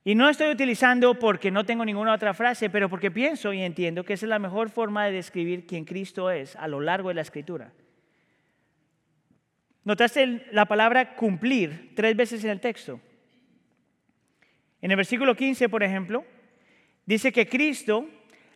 Y 0.03 0.15
no 0.15 0.29
estoy 0.29 0.49
utilizando 0.51 1.17
porque 1.17 1.51
no 1.51 1.63
tengo 1.63 1.85
ninguna 1.85 2.13
otra 2.13 2.33
frase, 2.33 2.69
pero 2.69 2.89
porque 2.89 3.11
pienso 3.11 3.53
y 3.53 3.61
entiendo 3.61 4.03
que 4.03 4.13
esa 4.13 4.25
es 4.25 4.29
la 4.29 4.39
mejor 4.39 4.69
forma 4.69 5.05
de 5.05 5.11
describir 5.11 5.67
quién 5.67 5.85
Cristo 5.85 6.31
es 6.31 6.55
a 6.55 6.67
lo 6.67 6.79
largo 6.79 7.09
de 7.09 7.15
la 7.15 7.21
escritura. 7.21 7.71
Notaste 9.83 10.47
la 10.51 10.65
palabra 10.65 11.15
cumplir 11.15 11.93
tres 11.95 12.15
veces 12.15 12.43
en 12.43 12.51
el 12.51 12.59
texto. 12.59 12.99
En 14.81 14.91
el 14.91 14.97
versículo 14.97 15.35
15, 15.35 15.69
por 15.69 15.83
ejemplo, 15.83 16.23
dice 17.05 17.31
que 17.31 17.47
Cristo 17.47 18.07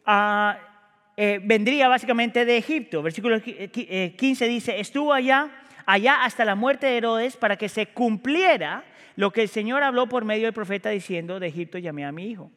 ah, 0.05 0.74
eh, 1.17 1.39
vendría 1.43 1.87
básicamente 1.87 2.45
de 2.45 2.57
Egipto. 2.57 3.01
Versículo 3.01 3.41
15 3.41 3.75
eh, 3.79 4.49
dice, 4.49 4.79
estuvo 4.79 5.13
allá, 5.13 5.49
allá 5.85 6.23
hasta 6.23 6.45
la 6.45 6.55
muerte 6.55 6.87
de 6.87 6.97
Herodes 6.97 7.37
para 7.37 7.57
que 7.57 7.69
se 7.69 7.87
cumpliera 7.87 8.83
lo 9.15 9.31
que 9.31 9.41
el 9.41 9.49
Señor 9.49 9.83
habló 9.83 10.07
por 10.09 10.25
medio 10.25 10.43
del 10.43 10.53
profeta 10.53 10.89
diciendo, 10.89 11.39
de 11.39 11.47
Egipto 11.47 11.77
llamé 11.77 12.05
a 12.05 12.11
mi 12.11 12.29
hijo. 12.29 12.51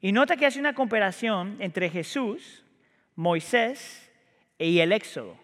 Y 0.00 0.12
nota 0.12 0.36
que 0.36 0.46
hace 0.46 0.60
una 0.60 0.74
comparación 0.74 1.56
entre 1.58 1.90
Jesús, 1.90 2.64
Moisés 3.16 4.10
y 4.58 4.78
el 4.78 4.92
Éxodo. 4.92 5.41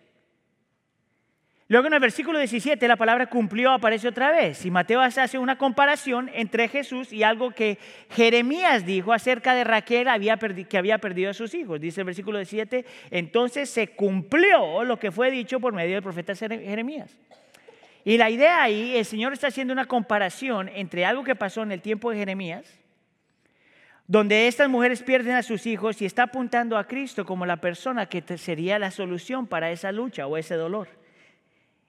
Luego 1.70 1.86
en 1.86 1.92
el 1.92 2.00
versículo 2.00 2.38
17 2.38 2.88
la 2.88 2.96
palabra 2.96 3.26
cumplió 3.26 3.72
aparece 3.72 4.08
otra 4.08 4.32
vez 4.32 4.64
y 4.64 4.70
Mateo 4.70 5.02
hace 5.02 5.36
una 5.36 5.58
comparación 5.58 6.30
entre 6.32 6.66
Jesús 6.68 7.12
y 7.12 7.22
algo 7.22 7.50
que 7.50 7.78
Jeremías 8.08 8.86
dijo 8.86 9.12
acerca 9.12 9.54
de 9.54 9.64
Raquel 9.64 10.08
que 10.66 10.78
había 10.78 10.96
perdido 10.96 11.30
a 11.30 11.34
sus 11.34 11.52
hijos. 11.52 11.78
Dice 11.78 12.00
el 12.00 12.06
versículo 12.06 12.38
17, 12.38 12.86
entonces 13.10 13.68
se 13.68 13.88
cumplió 13.88 14.82
lo 14.82 14.98
que 14.98 15.12
fue 15.12 15.30
dicho 15.30 15.60
por 15.60 15.74
medio 15.74 15.92
del 15.92 16.02
profeta 16.02 16.34
Jeremías. 16.34 17.14
Y 18.02 18.16
la 18.16 18.30
idea 18.30 18.62
ahí, 18.62 18.96
el 18.96 19.04
Señor 19.04 19.34
está 19.34 19.48
haciendo 19.48 19.74
una 19.74 19.84
comparación 19.84 20.70
entre 20.70 21.04
algo 21.04 21.22
que 21.22 21.36
pasó 21.36 21.62
en 21.62 21.72
el 21.72 21.82
tiempo 21.82 22.10
de 22.10 22.16
Jeremías, 22.16 22.64
donde 24.06 24.48
estas 24.48 24.70
mujeres 24.70 25.02
pierden 25.02 25.34
a 25.34 25.42
sus 25.42 25.66
hijos 25.66 26.00
y 26.00 26.06
está 26.06 26.22
apuntando 26.22 26.78
a 26.78 26.86
Cristo 26.86 27.26
como 27.26 27.44
la 27.44 27.58
persona 27.58 28.06
que 28.06 28.22
sería 28.38 28.78
la 28.78 28.90
solución 28.90 29.46
para 29.46 29.70
esa 29.70 29.92
lucha 29.92 30.26
o 30.26 30.38
ese 30.38 30.54
dolor. 30.54 30.97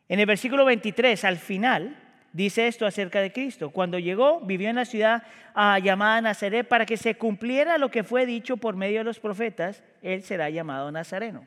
En 0.09 0.19
el 0.19 0.25
versículo 0.25 0.65
23, 0.65 1.23
al 1.23 1.37
final, 1.37 1.95
dice 2.33 2.67
esto 2.67 2.87
acerca 2.87 3.21
de 3.21 3.31
Cristo. 3.31 3.69
Cuando 3.69 3.99
llegó, 3.99 4.41
vivió 4.41 4.69
en 4.69 4.77
la 4.77 4.85
ciudad 4.85 5.23
ah, 5.53 5.77
llamada 5.77 6.19
Nazaret 6.19 6.67
para 6.67 6.87
que 6.87 6.97
se 6.97 7.13
cumpliera 7.15 7.77
lo 7.77 7.89
que 7.91 8.03
fue 8.03 8.25
dicho 8.25 8.57
por 8.57 8.75
medio 8.75 8.99
de 8.99 9.03
los 9.03 9.19
profetas, 9.19 9.83
él 10.01 10.23
será 10.23 10.49
llamado 10.49 10.91
Nazareno. 10.91 11.45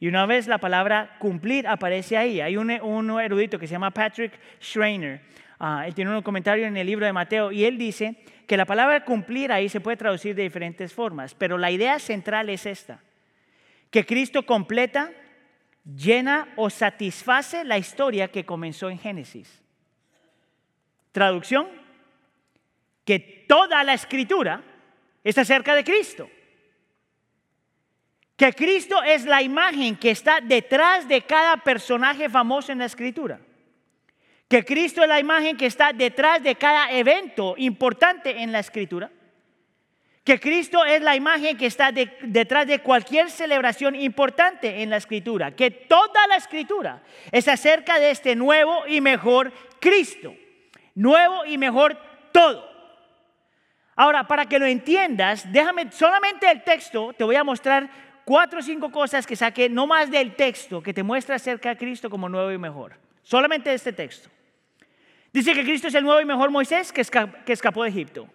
Y 0.00 0.08
una 0.08 0.26
vez 0.26 0.48
la 0.48 0.58
palabra 0.58 1.14
cumplir 1.20 1.68
aparece 1.68 2.16
ahí. 2.16 2.40
Hay 2.40 2.56
un, 2.56 2.68
erudito 2.68 3.60
que 3.60 3.68
se 3.68 3.72
llama 3.72 3.92
Patrick 3.92 4.32
Schreiner. 4.60 5.20
Ah, 5.60 5.84
él 5.86 5.94
tiene 5.94 6.16
un 6.16 6.22
comentario 6.22 6.66
en 6.66 6.76
el 6.76 6.88
libro 6.88 7.06
de 7.06 7.12
Mateo 7.12 7.52
y 7.52 7.64
él 7.64 7.78
dice 7.78 8.16
que 8.48 8.56
la 8.56 8.66
palabra 8.66 9.04
cumplir 9.04 9.52
ahí 9.52 9.68
se 9.68 9.80
puede 9.80 9.96
traducir 9.96 10.34
de 10.34 10.42
diferentes 10.42 10.92
formas, 10.92 11.36
pero 11.36 11.56
la 11.56 11.70
idea 11.70 12.00
central 12.00 12.50
es 12.50 12.66
esta, 12.66 12.98
que 13.92 14.04
Cristo 14.04 14.44
completa 14.44 15.12
llena 15.84 16.48
o 16.56 16.70
satisface 16.70 17.64
la 17.64 17.78
historia 17.78 18.28
que 18.28 18.44
comenzó 18.44 18.88
en 18.90 18.98
Génesis. 18.98 19.62
Traducción, 21.12 21.68
que 23.04 23.18
toda 23.48 23.82
la 23.84 23.94
escritura 23.94 24.62
es 25.24 25.36
acerca 25.36 25.74
de 25.74 25.84
Cristo. 25.84 26.30
Que 28.36 28.52
Cristo 28.52 29.02
es 29.02 29.24
la 29.24 29.42
imagen 29.42 29.96
que 29.96 30.10
está 30.10 30.40
detrás 30.40 31.06
de 31.06 31.22
cada 31.22 31.58
personaje 31.58 32.28
famoso 32.28 32.72
en 32.72 32.78
la 32.78 32.86
escritura. 32.86 33.40
Que 34.48 34.64
Cristo 34.64 35.02
es 35.02 35.08
la 35.08 35.20
imagen 35.20 35.56
que 35.56 35.66
está 35.66 35.92
detrás 35.92 36.42
de 36.42 36.54
cada 36.56 36.90
evento 36.92 37.54
importante 37.56 38.42
en 38.42 38.52
la 38.52 38.58
escritura 38.58 39.10
que 40.24 40.38
Cristo 40.38 40.84
es 40.84 41.02
la 41.02 41.16
imagen 41.16 41.56
que 41.56 41.66
está 41.66 41.90
detrás 41.90 42.66
de 42.66 42.78
cualquier 42.78 43.28
celebración 43.30 43.96
importante 43.96 44.82
en 44.82 44.90
la 44.90 44.96
escritura, 44.96 45.50
que 45.50 45.70
toda 45.70 46.26
la 46.28 46.36
escritura 46.36 47.02
es 47.32 47.48
acerca 47.48 47.98
de 47.98 48.10
este 48.12 48.36
nuevo 48.36 48.86
y 48.86 49.00
mejor 49.00 49.52
Cristo, 49.80 50.34
nuevo 50.94 51.44
y 51.44 51.58
mejor 51.58 51.98
todo. 52.30 52.70
Ahora, 53.96 54.26
para 54.26 54.46
que 54.46 54.60
lo 54.60 54.66
entiendas, 54.66 55.50
déjame 55.52 55.90
solamente 55.90 56.50
el 56.50 56.62
texto, 56.62 57.12
te 57.12 57.24
voy 57.24 57.36
a 57.36 57.44
mostrar 57.44 57.90
cuatro 58.24 58.60
o 58.60 58.62
cinco 58.62 58.90
cosas 58.92 59.26
que 59.26 59.34
saqué, 59.34 59.68
no 59.68 59.88
más 59.88 60.10
del 60.10 60.36
texto, 60.36 60.82
que 60.82 60.94
te 60.94 61.02
muestra 61.02 61.34
acerca 61.34 61.70
de 61.70 61.76
Cristo 61.76 62.08
como 62.08 62.28
nuevo 62.28 62.52
y 62.52 62.58
mejor. 62.58 62.94
Solamente 63.24 63.74
este 63.74 63.92
texto. 63.92 64.30
Dice 65.32 65.52
que 65.52 65.64
Cristo 65.64 65.88
es 65.88 65.94
el 65.94 66.04
nuevo 66.04 66.20
y 66.20 66.24
mejor 66.24 66.50
Moisés 66.50 66.92
que 66.92 67.02
escapó 67.52 67.82
de 67.82 67.88
Egipto. 67.88 68.28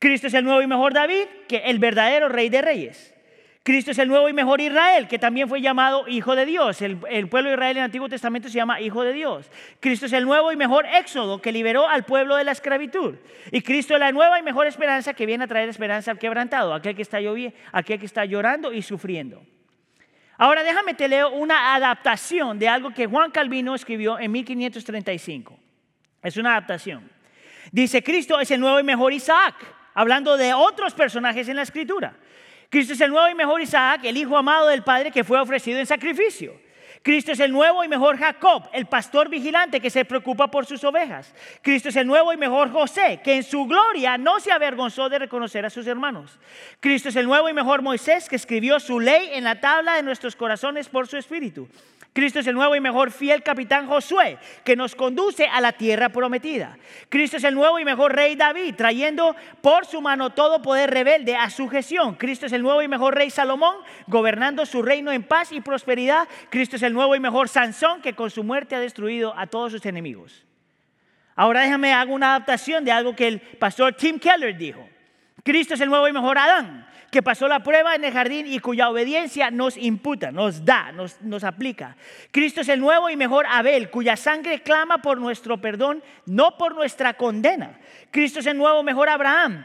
Cristo 0.00 0.28
es 0.28 0.34
el 0.34 0.44
nuevo 0.44 0.62
y 0.62 0.66
mejor 0.66 0.94
David, 0.94 1.26
que 1.46 1.58
el 1.58 1.78
verdadero 1.78 2.30
rey 2.30 2.48
de 2.48 2.62
reyes. 2.62 3.14
Cristo 3.62 3.90
es 3.90 3.98
el 3.98 4.08
nuevo 4.08 4.30
y 4.30 4.32
mejor 4.32 4.62
Israel, 4.62 5.06
que 5.06 5.18
también 5.18 5.46
fue 5.46 5.60
llamado 5.60 6.08
Hijo 6.08 6.34
de 6.34 6.46
Dios. 6.46 6.80
El, 6.80 6.96
pueblo 7.28 7.50
de 7.50 7.56
Israel 7.56 7.76
en 7.76 7.82
el 7.82 7.84
Antiguo 7.84 8.08
Testamento 8.08 8.48
se 8.48 8.54
llama 8.54 8.80
Hijo 8.80 9.02
de 9.02 9.12
Dios. 9.12 9.50
Cristo 9.78 10.06
es 10.06 10.14
el 10.14 10.24
nuevo 10.24 10.50
y 10.52 10.56
mejor 10.56 10.86
Éxodo, 10.86 11.42
que 11.42 11.52
liberó 11.52 11.86
al 11.86 12.06
pueblo 12.06 12.36
de 12.36 12.44
la 12.44 12.52
esclavitud. 12.52 13.16
Y 13.52 13.60
Cristo 13.60 13.92
es 13.92 14.00
la 14.00 14.10
nueva 14.10 14.38
y 14.38 14.42
mejor 14.42 14.66
esperanza 14.66 15.12
que 15.12 15.26
viene 15.26 15.44
a 15.44 15.46
traer 15.46 15.68
esperanza 15.68 16.10
al 16.10 16.18
quebrantado, 16.18 16.72
aquel 16.72 16.96
que 16.96 17.02
está, 17.02 17.18
aquel 17.72 18.00
que 18.00 18.06
está 18.06 18.24
llorando 18.24 18.72
y 18.72 18.80
sufriendo. 18.80 19.42
Ahora 20.38 20.62
déjame 20.62 20.94
te 20.94 21.08
leo 21.08 21.28
una 21.28 21.74
adaptación 21.74 22.58
de 22.58 22.68
algo 22.68 22.94
que 22.94 23.04
Juan 23.04 23.30
Calvino 23.30 23.74
escribió 23.74 24.18
en 24.18 24.32
1535. 24.32 25.58
Es 26.22 26.38
una 26.38 26.52
adaptación. 26.52 27.10
Dice, 27.70 28.02
Cristo 28.02 28.40
es 28.40 28.50
el 28.50 28.60
nuevo 28.60 28.80
y 28.80 28.82
mejor 28.82 29.12
Isaac 29.12 29.79
hablando 30.00 30.38
de 30.38 30.54
otros 30.54 30.94
personajes 30.94 31.46
en 31.48 31.56
la 31.56 31.62
escritura. 31.62 32.14
Cristo 32.70 32.94
es 32.94 33.00
el 33.02 33.10
nuevo 33.10 33.28
y 33.28 33.34
mejor 33.34 33.60
Isaac, 33.60 34.00
el 34.04 34.16
hijo 34.16 34.34
amado 34.34 34.68
del 34.68 34.82
Padre 34.82 35.10
que 35.10 35.24
fue 35.24 35.38
ofrecido 35.38 35.78
en 35.78 35.84
sacrificio. 35.84 36.58
Cristo 37.02 37.32
es 37.32 37.40
el 37.40 37.52
nuevo 37.52 37.84
y 37.84 37.88
mejor 37.88 38.16
Jacob, 38.16 38.68
el 38.72 38.86
pastor 38.86 39.28
vigilante 39.28 39.78
que 39.78 39.90
se 39.90 40.06
preocupa 40.06 40.50
por 40.50 40.64
sus 40.64 40.82
ovejas. 40.84 41.34
Cristo 41.60 41.90
es 41.90 41.96
el 41.96 42.06
nuevo 42.06 42.32
y 42.32 42.38
mejor 42.38 42.72
José, 42.72 43.20
que 43.22 43.36
en 43.36 43.42
su 43.42 43.66
gloria 43.66 44.16
no 44.16 44.40
se 44.40 44.52
avergonzó 44.52 45.10
de 45.10 45.18
reconocer 45.18 45.66
a 45.66 45.70
sus 45.70 45.86
hermanos. 45.86 46.38
Cristo 46.80 47.10
es 47.10 47.16
el 47.16 47.26
nuevo 47.26 47.50
y 47.50 47.52
mejor 47.52 47.82
Moisés, 47.82 48.26
que 48.26 48.36
escribió 48.36 48.80
su 48.80 49.00
ley 49.00 49.30
en 49.32 49.44
la 49.44 49.60
tabla 49.60 49.96
de 49.96 50.02
nuestros 50.02 50.34
corazones 50.34 50.88
por 50.88 51.08
su 51.08 51.18
espíritu. 51.18 51.68
Cristo 52.12 52.40
es 52.40 52.46
el 52.48 52.56
nuevo 52.56 52.74
y 52.74 52.80
mejor 52.80 53.12
fiel 53.12 53.42
capitán 53.42 53.86
Josué, 53.86 54.38
que 54.64 54.74
nos 54.74 54.96
conduce 54.96 55.46
a 55.46 55.60
la 55.60 55.72
tierra 55.72 56.08
prometida. 56.08 56.76
Cristo 57.08 57.36
es 57.36 57.44
el 57.44 57.54
nuevo 57.54 57.78
y 57.78 57.84
mejor 57.84 58.14
rey 58.16 58.34
David, 58.34 58.74
trayendo 58.74 59.36
por 59.60 59.86
su 59.86 60.00
mano 60.00 60.30
todo 60.30 60.60
poder 60.60 60.90
rebelde 60.90 61.36
a 61.36 61.50
sujeción. 61.50 62.16
Cristo 62.16 62.46
es 62.46 62.52
el 62.52 62.62
nuevo 62.62 62.82
y 62.82 62.88
mejor 62.88 63.14
rey 63.14 63.30
Salomón, 63.30 63.76
gobernando 64.08 64.66
su 64.66 64.82
reino 64.82 65.12
en 65.12 65.22
paz 65.22 65.52
y 65.52 65.60
prosperidad. 65.60 66.28
Cristo 66.50 66.76
es 66.76 66.82
el 66.82 66.92
nuevo 66.92 67.14
y 67.14 67.20
mejor 67.20 67.48
Sansón, 67.48 68.02
que 68.02 68.14
con 68.14 68.28
su 68.30 68.42
muerte 68.42 68.74
ha 68.74 68.80
destruido 68.80 69.32
a 69.38 69.46
todos 69.46 69.70
sus 69.70 69.86
enemigos. 69.86 70.44
Ahora 71.36 71.60
déjame 71.62 71.92
hago 71.92 72.12
una 72.12 72.30
adaptación 72.30 72.84
de 72.84 72.90
algo 72.90 73.14
que 73.14 73.28
el 73.28 73.40
pastor 73.40 73.92
Tim 73.94 74.18
Keller 74.18 74.56
dijo. 74.56 74.86
Cristo 75.44 75.74
es 75.74 75.80
el 75.80 75.88
nuevo 75.88 76.06
y 76.08 76.12
mejor 76.12 76.36
Adán, 76.36 76.86
que 77.10 77.22
pasó 77.22 77.48
la 77.48 77.62
prueba 77.62 77.94
en 77.94 78.04
el 78.04 78.12
jardín 78.12 78.46
y 78.46 78.58
cuya 78.60 78.88
obediencia 78.88 79.50
nos 79.50 79.76
imputa, 79.76 80.30
nos 80.30 80.64
da, 80.64 80.92
nos, 80.92 81.20
nos 81.20 81.44
aplica. 81.44 81.96
Cristo 82.30 82.60
es 82.60 82.68
el 82.68 82.80
nuevo 82.80 83.10
y 83.10 83.16
mejor 83.16 83.46
Abel, 83.48 83.90
cuya 83.90 84.16
sangre 84.16 84.62
clama 84.62 84.98
por 84.98 85.18
nuestro 85.18 85.60
perdón, 85.60 86.02
no 86.26 86.56
por 86.56 86.74
nuestra 86.74 87.14
condena. 87.14 87.78
Cristo 88.10 88.40
es 88.40 88.46
el 88.46 88.56
nuevo 88.56 88.82
mejor 88.82 89.08
Abraham, 89.08 89.64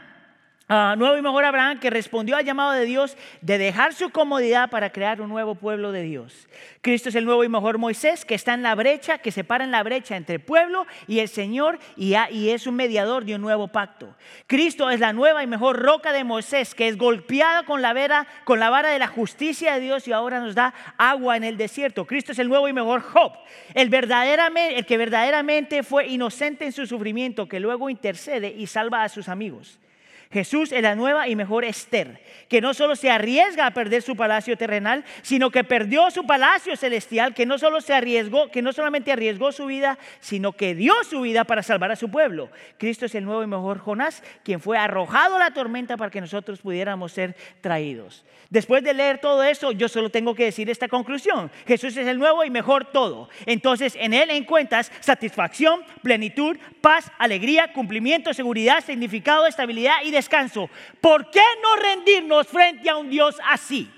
Uh, 0.68 0.96
nuevo 0.96 1.16
y 1.16 1.22
mejor 1.22 1.44
Abraham 1.44 1.78
que 1.78 1.90
respondió 1.90 2.36
al 2.36 2.44
llamado 2.44 2.72
de 2.72 2.84
Dios 2.84 3.16
de 3.40 3.56
dejar 3.56 3.94
su 3.94 4.10
comodidad 4.10 4.68
para 4.68 4.90
crear 4.90 5.20
un 5.20 5.28
nuevo 5.28 5.54
pueblo 5.54 5.92
de 5.92 6.02
Dios. 6.02 6.48
Cristo 6.80 7.08
es 7.08 7.14
el 7.14 7.24
nuevo 7.24 7.44
y 7.44 7.48
mejor 7.48 7.78
Moisés 7.78 8.24
que 8.24 8.34
está 8.34 8.54
en 8.54 8.64
la 8.64 8.74
brecha, 8.74 9.18
que 9.18 9.30
separa 9.30 9.62
en 9.62 9.70
la 9.70 9.84
brecha 9.84 10.16
entre 10.16 10.34
el 10.34 10.40
pueblo 10.40 10.84
y 11.06 11.20
el 11.20 11.28
Señor 11.28 11.78
y, 11.96 12.14
es 12.48 12.66
un 12.66 12.74
mediador 12.74 13.24
de 13.24 13.36
un 13.36 13.42
nuevo 13.42 13.68
pacto. 13.68 14.16
Cristo 14.48 14.90
es 14.90 14.98
la 14.98 15.12
nueva 15.12 15.44
y 15.44 15.46
mejor 15.46 15.80
roca 15.80 16.12
de 16.12 16.24
Moisés 16.24 16.74
que 16.74 16.88
es 16.88 16.98
golpeada 16.98 17.62
con 17.62 17.80
la, 17.80 18.26
con 18.42 18.58
la 18.58 18.68
vara 18.68 18.90
de 18.90 18.98
la 18.98 19.06
justicia 19.06 19.74
de 19.74 19.80
Dios 19.80 20.08
y 20.08 20.12
ahora 20.12 20.40
nos 20.40 20.56
da 20.56 20.74
agua 20.98 21.36
en 21.36 21.44
el 21.44 21.56
desierto. 21.56 22.08
Cristo 22.08 22.32
es 22.32 22.40
el 22.40 22.48
nuevo 22.48 22.66
y 22.66 22.72
mejor 22.72 23.02
Job, 23.02 23.34
el, 23.72 23.88
verdaderamente, 23.88 24.80
el 24.80 24.84
que 24.84 24.98
verdaderamente 24.98 25.84
fue 25.84 26.08
inocente 26.08 26.64
en 26.64 26.72
su 26.72 26.88
sufrimiento, 26.88 27.48
que 27.48 27.60
luego 27.60 27.88
intercede 27.88 28.48
y 28.48 28.66
salva 28.66 29.04
a 29.04 29.08
sus 29.08 29.28
amigos. 29.28 29.78
Jesús 30.30 30.72
es 30.72 30.82
la 30.82 30.94
nueva 30.94 31.28
y 31.28 31.36
mejor 31.36 31.64
Esther, 31.64 32.20
que 32.48 32.60
no 32.60 32.74
solo 32.74 32.96
se 32.96 33.10
arriesga 33.10 33.66
a 33.66 33.72
perder 33.72 34.02
su 34.02 34.16
palacio 34.16 34.56
terrenal, 34.56 35.04
sino 35.22 35.50
que 35.50 35.64
perdió 35.64 36.10
su 36.10 36.26
palacio 36.26 36.76
celestial, 36.76 37.34
que 37.34 37.46
no 37.46 37.58
solo 37.58 37.80
se 37.80 37.94
arriesgó, 37.94 38.50
que 38.50 38.62
no 38.62 38.72
solamente 38.72 39.12
arriesgó 39.12 39.52
su 39.52 39.66
vida, 39.66 39.98
sino 40.20 40.52
que 40.52 40.74
dio 40.74 40.94
su 41.08 41.20
vida 41.20 41.44
para 41.44 41.62
salvar 41.62 41.92
a 41.92 41.96
su 41.96 42.10
pueblo. 42.10 42.50
Cristo 42.78 43.06
es 43.06 43.14
el 43.14 43.24
nuevo 43.24 43.42
y 43.42 43.46
mejor 43.46 43.78
Jonás, 43.78 44.22
quien 44.42 44.60
fue 44.60 44.78
arrojado 44.78 45.36
a 45.36 45.40
la 45.40 45.50
tormenta 45.52 45.96
para 45.96 46.10
que 46.10 46.20
nosotros 46.20 46.60
pudiéramos 46.60 47.12
ser 47.12 47.36
traídos. 47.60 48.24
Después 48.48 48.84
de 48.84 48.94
leer 48.94 49.18
todo 49.18 49.42
eso, 49.42 49.72
yo 49.72 49.88
solo 49.88 50.10
tengo 50.10 50.34
que 50.34 50.44
decir 50.44 50.70
esta 50.70 50.86
conclusión. 50.86 51.50
Jesús 51.66 51.96
es 51.96 52.06
el 52.06 52.18
nuevo 52.18 52.44
y 52.44 52.50
mejor 52.50 52.84
todo. 52.92 53.28
Entonces, 53.44 53.96
en 53.98 54.14
él 54.14 54.30
encuentras 54.30 54.92
satisfacción, 55.00 55.82
plenitud, 56.02 56.56
paz, 56.80 57.10
alegría, 57.18 57.72
cumplimiento, 57.72 58.32
seguridad, 58.32 58.84
significado, 58.84 59.46
estabilidad 59.46 59.96
y 60.04 60.12
descanso. 60.16 60.68
¿Por 61.00 61.30
qué 61.30 61.42
no 61.62 61.76
rendirnos 61.76 62.46
frente 62.48 62.90
a 62.90 62.96
un 62.96 63.08
Dios 63.08 63.36
así? 63.48 63.90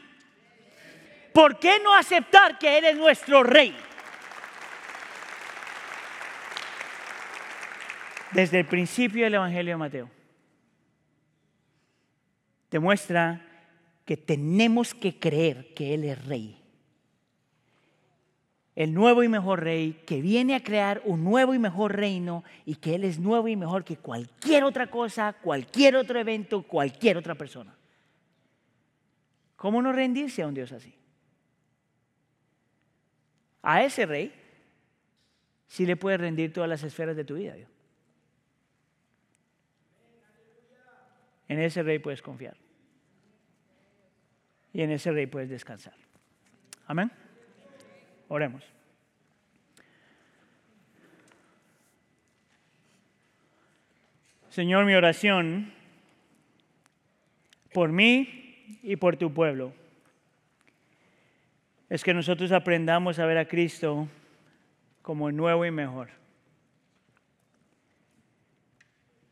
¿Por 1.33 1.59
qué 1.59 1.81
no 1.81 1.95
aceptar 1.95 2.59
que 2.59 2.79
Él 2.79 2.85
es 2.85 2.97
nuestro 2.97 3.43
rey? 3.43 3.77
Desde 8.33 8.59
el 8.59 8.67
principio 8.67 9.25
del 9.25 9.35
Evangelio 9.35 9.73
de 9.73 9.77
Mateo, 9.79 10.11
demuestra 12.71 13.41
que 14.05 14.17
tenemos 14.17 14.95
que 14.95 15.19
creer 15.19 15.73
que 15.75 15.95
Él 15.95 16.05
es 16.05 16.25
rey. 16.27 16.58
El 18.79 18.95
nuevo 18.95 19.25
y 19.25 19.29
mejor 19.29 19.65
rey 19.65 20.05
que 20.07 20.23
viene 20.23 20.55
a 20.55 20.63
crear 20.63 21.03
un 21.05 21.25
nuevo 21.25 21.53
y 21.53 21.59
mejor 21.59 21.97
reino 21.97 22.45
y 22.65 22.77
que 22.77 22.95
Él 22.95 23.03
es 23.03 23.19
nuevo 23.19 23.49
y 23.49 23.57
mejor 23.57 23.83
que 23.83 23.97
cualquier 23.97 24.63
otra 24.63 24.89
cosa, 24.89 25.33
cualquier 25.33 25.97
otro 25.97 26.21
evento, 26.21 26.63
cualquier 26.63 27.17
otra 27.17 27.35
persona. 27.35 27.77
¿Cómo 29.57 29.83
no 29.83 29.91
rendirse 29.91 30.43
a 30.43 30.47
un 30.47 30.55
Dios 30.55 30.71
así? 30.71 30.95
A 33.63 33.83
ese 33.83 34.07
rey 34.07 34.33
sí 35.67 35.85
le 35.85 35.97
puedes 35.97 36.21
rendir 36.21 36.53
todas 36.53 36.71
las 36.71 36.85
esferas 36.85 37.17
de 37.17 37.25
tu 37.25 37.35
vida. 37.35 37.55
Dios. 37.55 37.71
En 41.49 41.61
ese 41.61 41.83
rey 41.83 41.99
puedes 41.99 42.23
confiar. 42.23 42.57
Y 44.73 44.83
en 44.83 44.93
ese 44.93 45.11
rey 45.11 45.27
puedes 45.27 45.51
descansar. 45.51 45.97
Amén. 46.87 47.11
Oremos. 48.29 48.63
Señor, 54.51 54.85
mi 54.85 54.95
oración 54.95 55.73
por 57.73 57.91
mí 57.91 58.79
y 58.83 58.97
por 58.97 59.17
tu 59.17 59.33
pueblo 59.33 59.73
es 61.89 62.05
que 62.05 62.13
nosotros 62.13 62.53
aprendamos 62.53 63.19
a 63.19 63.27
ver 63.27 63.39
a 63.39 63.47
Cristo 63.47 64.09
como 65.01 65.33
nuevo 65.33 65.65
y 65.65 65.71
mejor. 65.71 66.11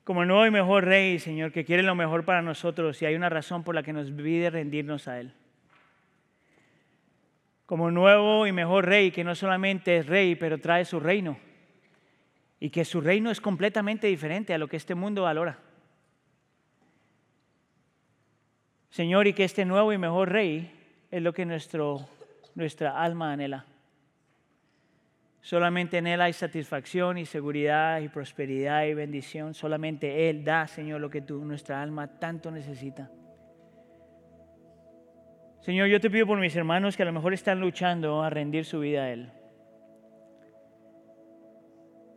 Como 0.04 0.24
nuevo 0.24 0.46
y 0.46 0.50
mejor 0.50 0.84
Rey, 0.84 1.18
Señor, 1.18 1.52
que 1.52 1.64
quiere 1.64 1.82
lo 1.82 1.94
mejor 1.94 2.24
para 2.24 2.40
nosotros 2.40 3.02
y 3.02 3.06
hay 3.06 3.14
una 3.14 3.28
razón 3.28 3.64
por 3.64 3.74
la 3.74 3.82
que 3.82 3.92
nos 3.92 4.10
pide 4.10 4.48
rendirnos 4.48 5.08
a 5.08 5.20
Él. 5.20 5.32
Como 7.66 7.90
nuevo 7.90 8.46
y 8.46 8.52
mejor 8.52 8.86
Rey, 8.86 9.10
que 9.10 9.24
no 9.24 9.34
solamente 9.34 9.98
es 9.98 10.06
Rey, 10.06 10.36
pero 10.36 10.58
trae 10.58 10.84
su 10.84 11.00
reino. 11.00 11.36
Y 12.60 12.70
que 12.70 12.84
su 12.84 13.00
reino 13.00 13.30
es 13.30 13.40
completamente 13.40 14.06
diferente 14.06 14.54
a 14.54 14.58
lo 14.58 14.68
que 14.68 14.76
este 14.76 14.94
mundo 14.94 15.22
valora. 15.22 15.58
Señor, 18.88 19.26
y 19.26 19.34
que 19.34 19.44
este 19.44 19.64
nuevo 19.64 19.92
y 19.92 19.98
mejor 19.98 20.30
Rey 20.30 20.72
es 21.10 21.22
lo 21.22 21.34
que 21.34 21.44
nuestra 21.44 23.02
alma 23.02 23.32
anhela. 23.32 23.66
Solamente 25.42 25.98
en 25.98 26.06
Él 26.06 26.20
hay 26.20 26.32
satisfacción 26.32 27.18
y 27.18 27.26
seguridad 27.26 28.00
y 28.00 28.08
prosperidad 28.08 28.84
y 28.86 28.94
bendición. 28.94 29.54
Solamente 29.54 30.28
Él 30.28 30.44
da, 30.44 30.66
Señor, 30.66 31.00
lo 31.00 31.10
que 31.10 31.20
nuestra 31.20 31.82
alma 31.82 32.18
tanto 32.18 32.50
necesita. 32.50 33.10
Señor, 35.66 35.88
yo 35.88 36.00
te 36.00 36.08
pido 36.08 36.28
por 36.28 36.38
mis 36.38 36.54
hermanos 36.54 36.96
que 36.96 37.02
a 37.02 37.06
lo 37.06 37.12
mejor 37.12 37.34
están 37.34 37.58
luchando 37.58 38.22
a 38.22 38.30
rendir 38.30 38.64
su 38.64 38.78
vida 38.78 39.02
a 39.02 39.10
Él. 39.10 39.32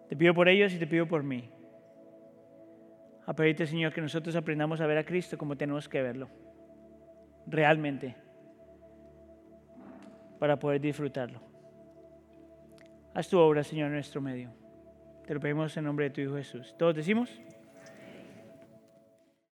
Te 0.07 0.15
pido 0.15 0.35
por 0.35 0.47
ellos 0.47 0.71
y 0.71 0.77
te 0.77 0.85
pido 0.85 1.07
por 1.07 1.23
mí. 1.23 1.49
A 3.25 3.33
pedirte, 3.33 3.65
Señor, 3.65 3.91
que 3.91 4.01
nosotros 4.01 4.35
aprendamos 4.35 4.81
a 4.81 4.85
ver 4.85 4.99
a 4.99 5.03
Cristo 5.03 5.35
como 5.35 5.57
tenemos 5.57 5.89
que 5.89 5.99
verlo. 5.99 6.29
Realmente 7.47 8.15
para 10.37 10.59
poder 10.59 10.79
disfrutarlo. 10.79 11.41
Haz 13.15 13.29
tu 13.29 13.39
obra, 13.39 13.63
Señor, 13.63 13.87
en 13.87 13.93
nuestro 13.93 14.21
medio. 14.21 14.53
Te 15.25 15.33
lo 15.33 15.39
pedimos 15.39 15.75
en 15.75 15.85
nombre 15.85 16.05
de 16.05 16.11
tu 16.11 16.21
Hijo 16.21 16.35
Jesús. 16.35 16.75
¿Todos 16.77 16.93
decimos? 16.93 17.41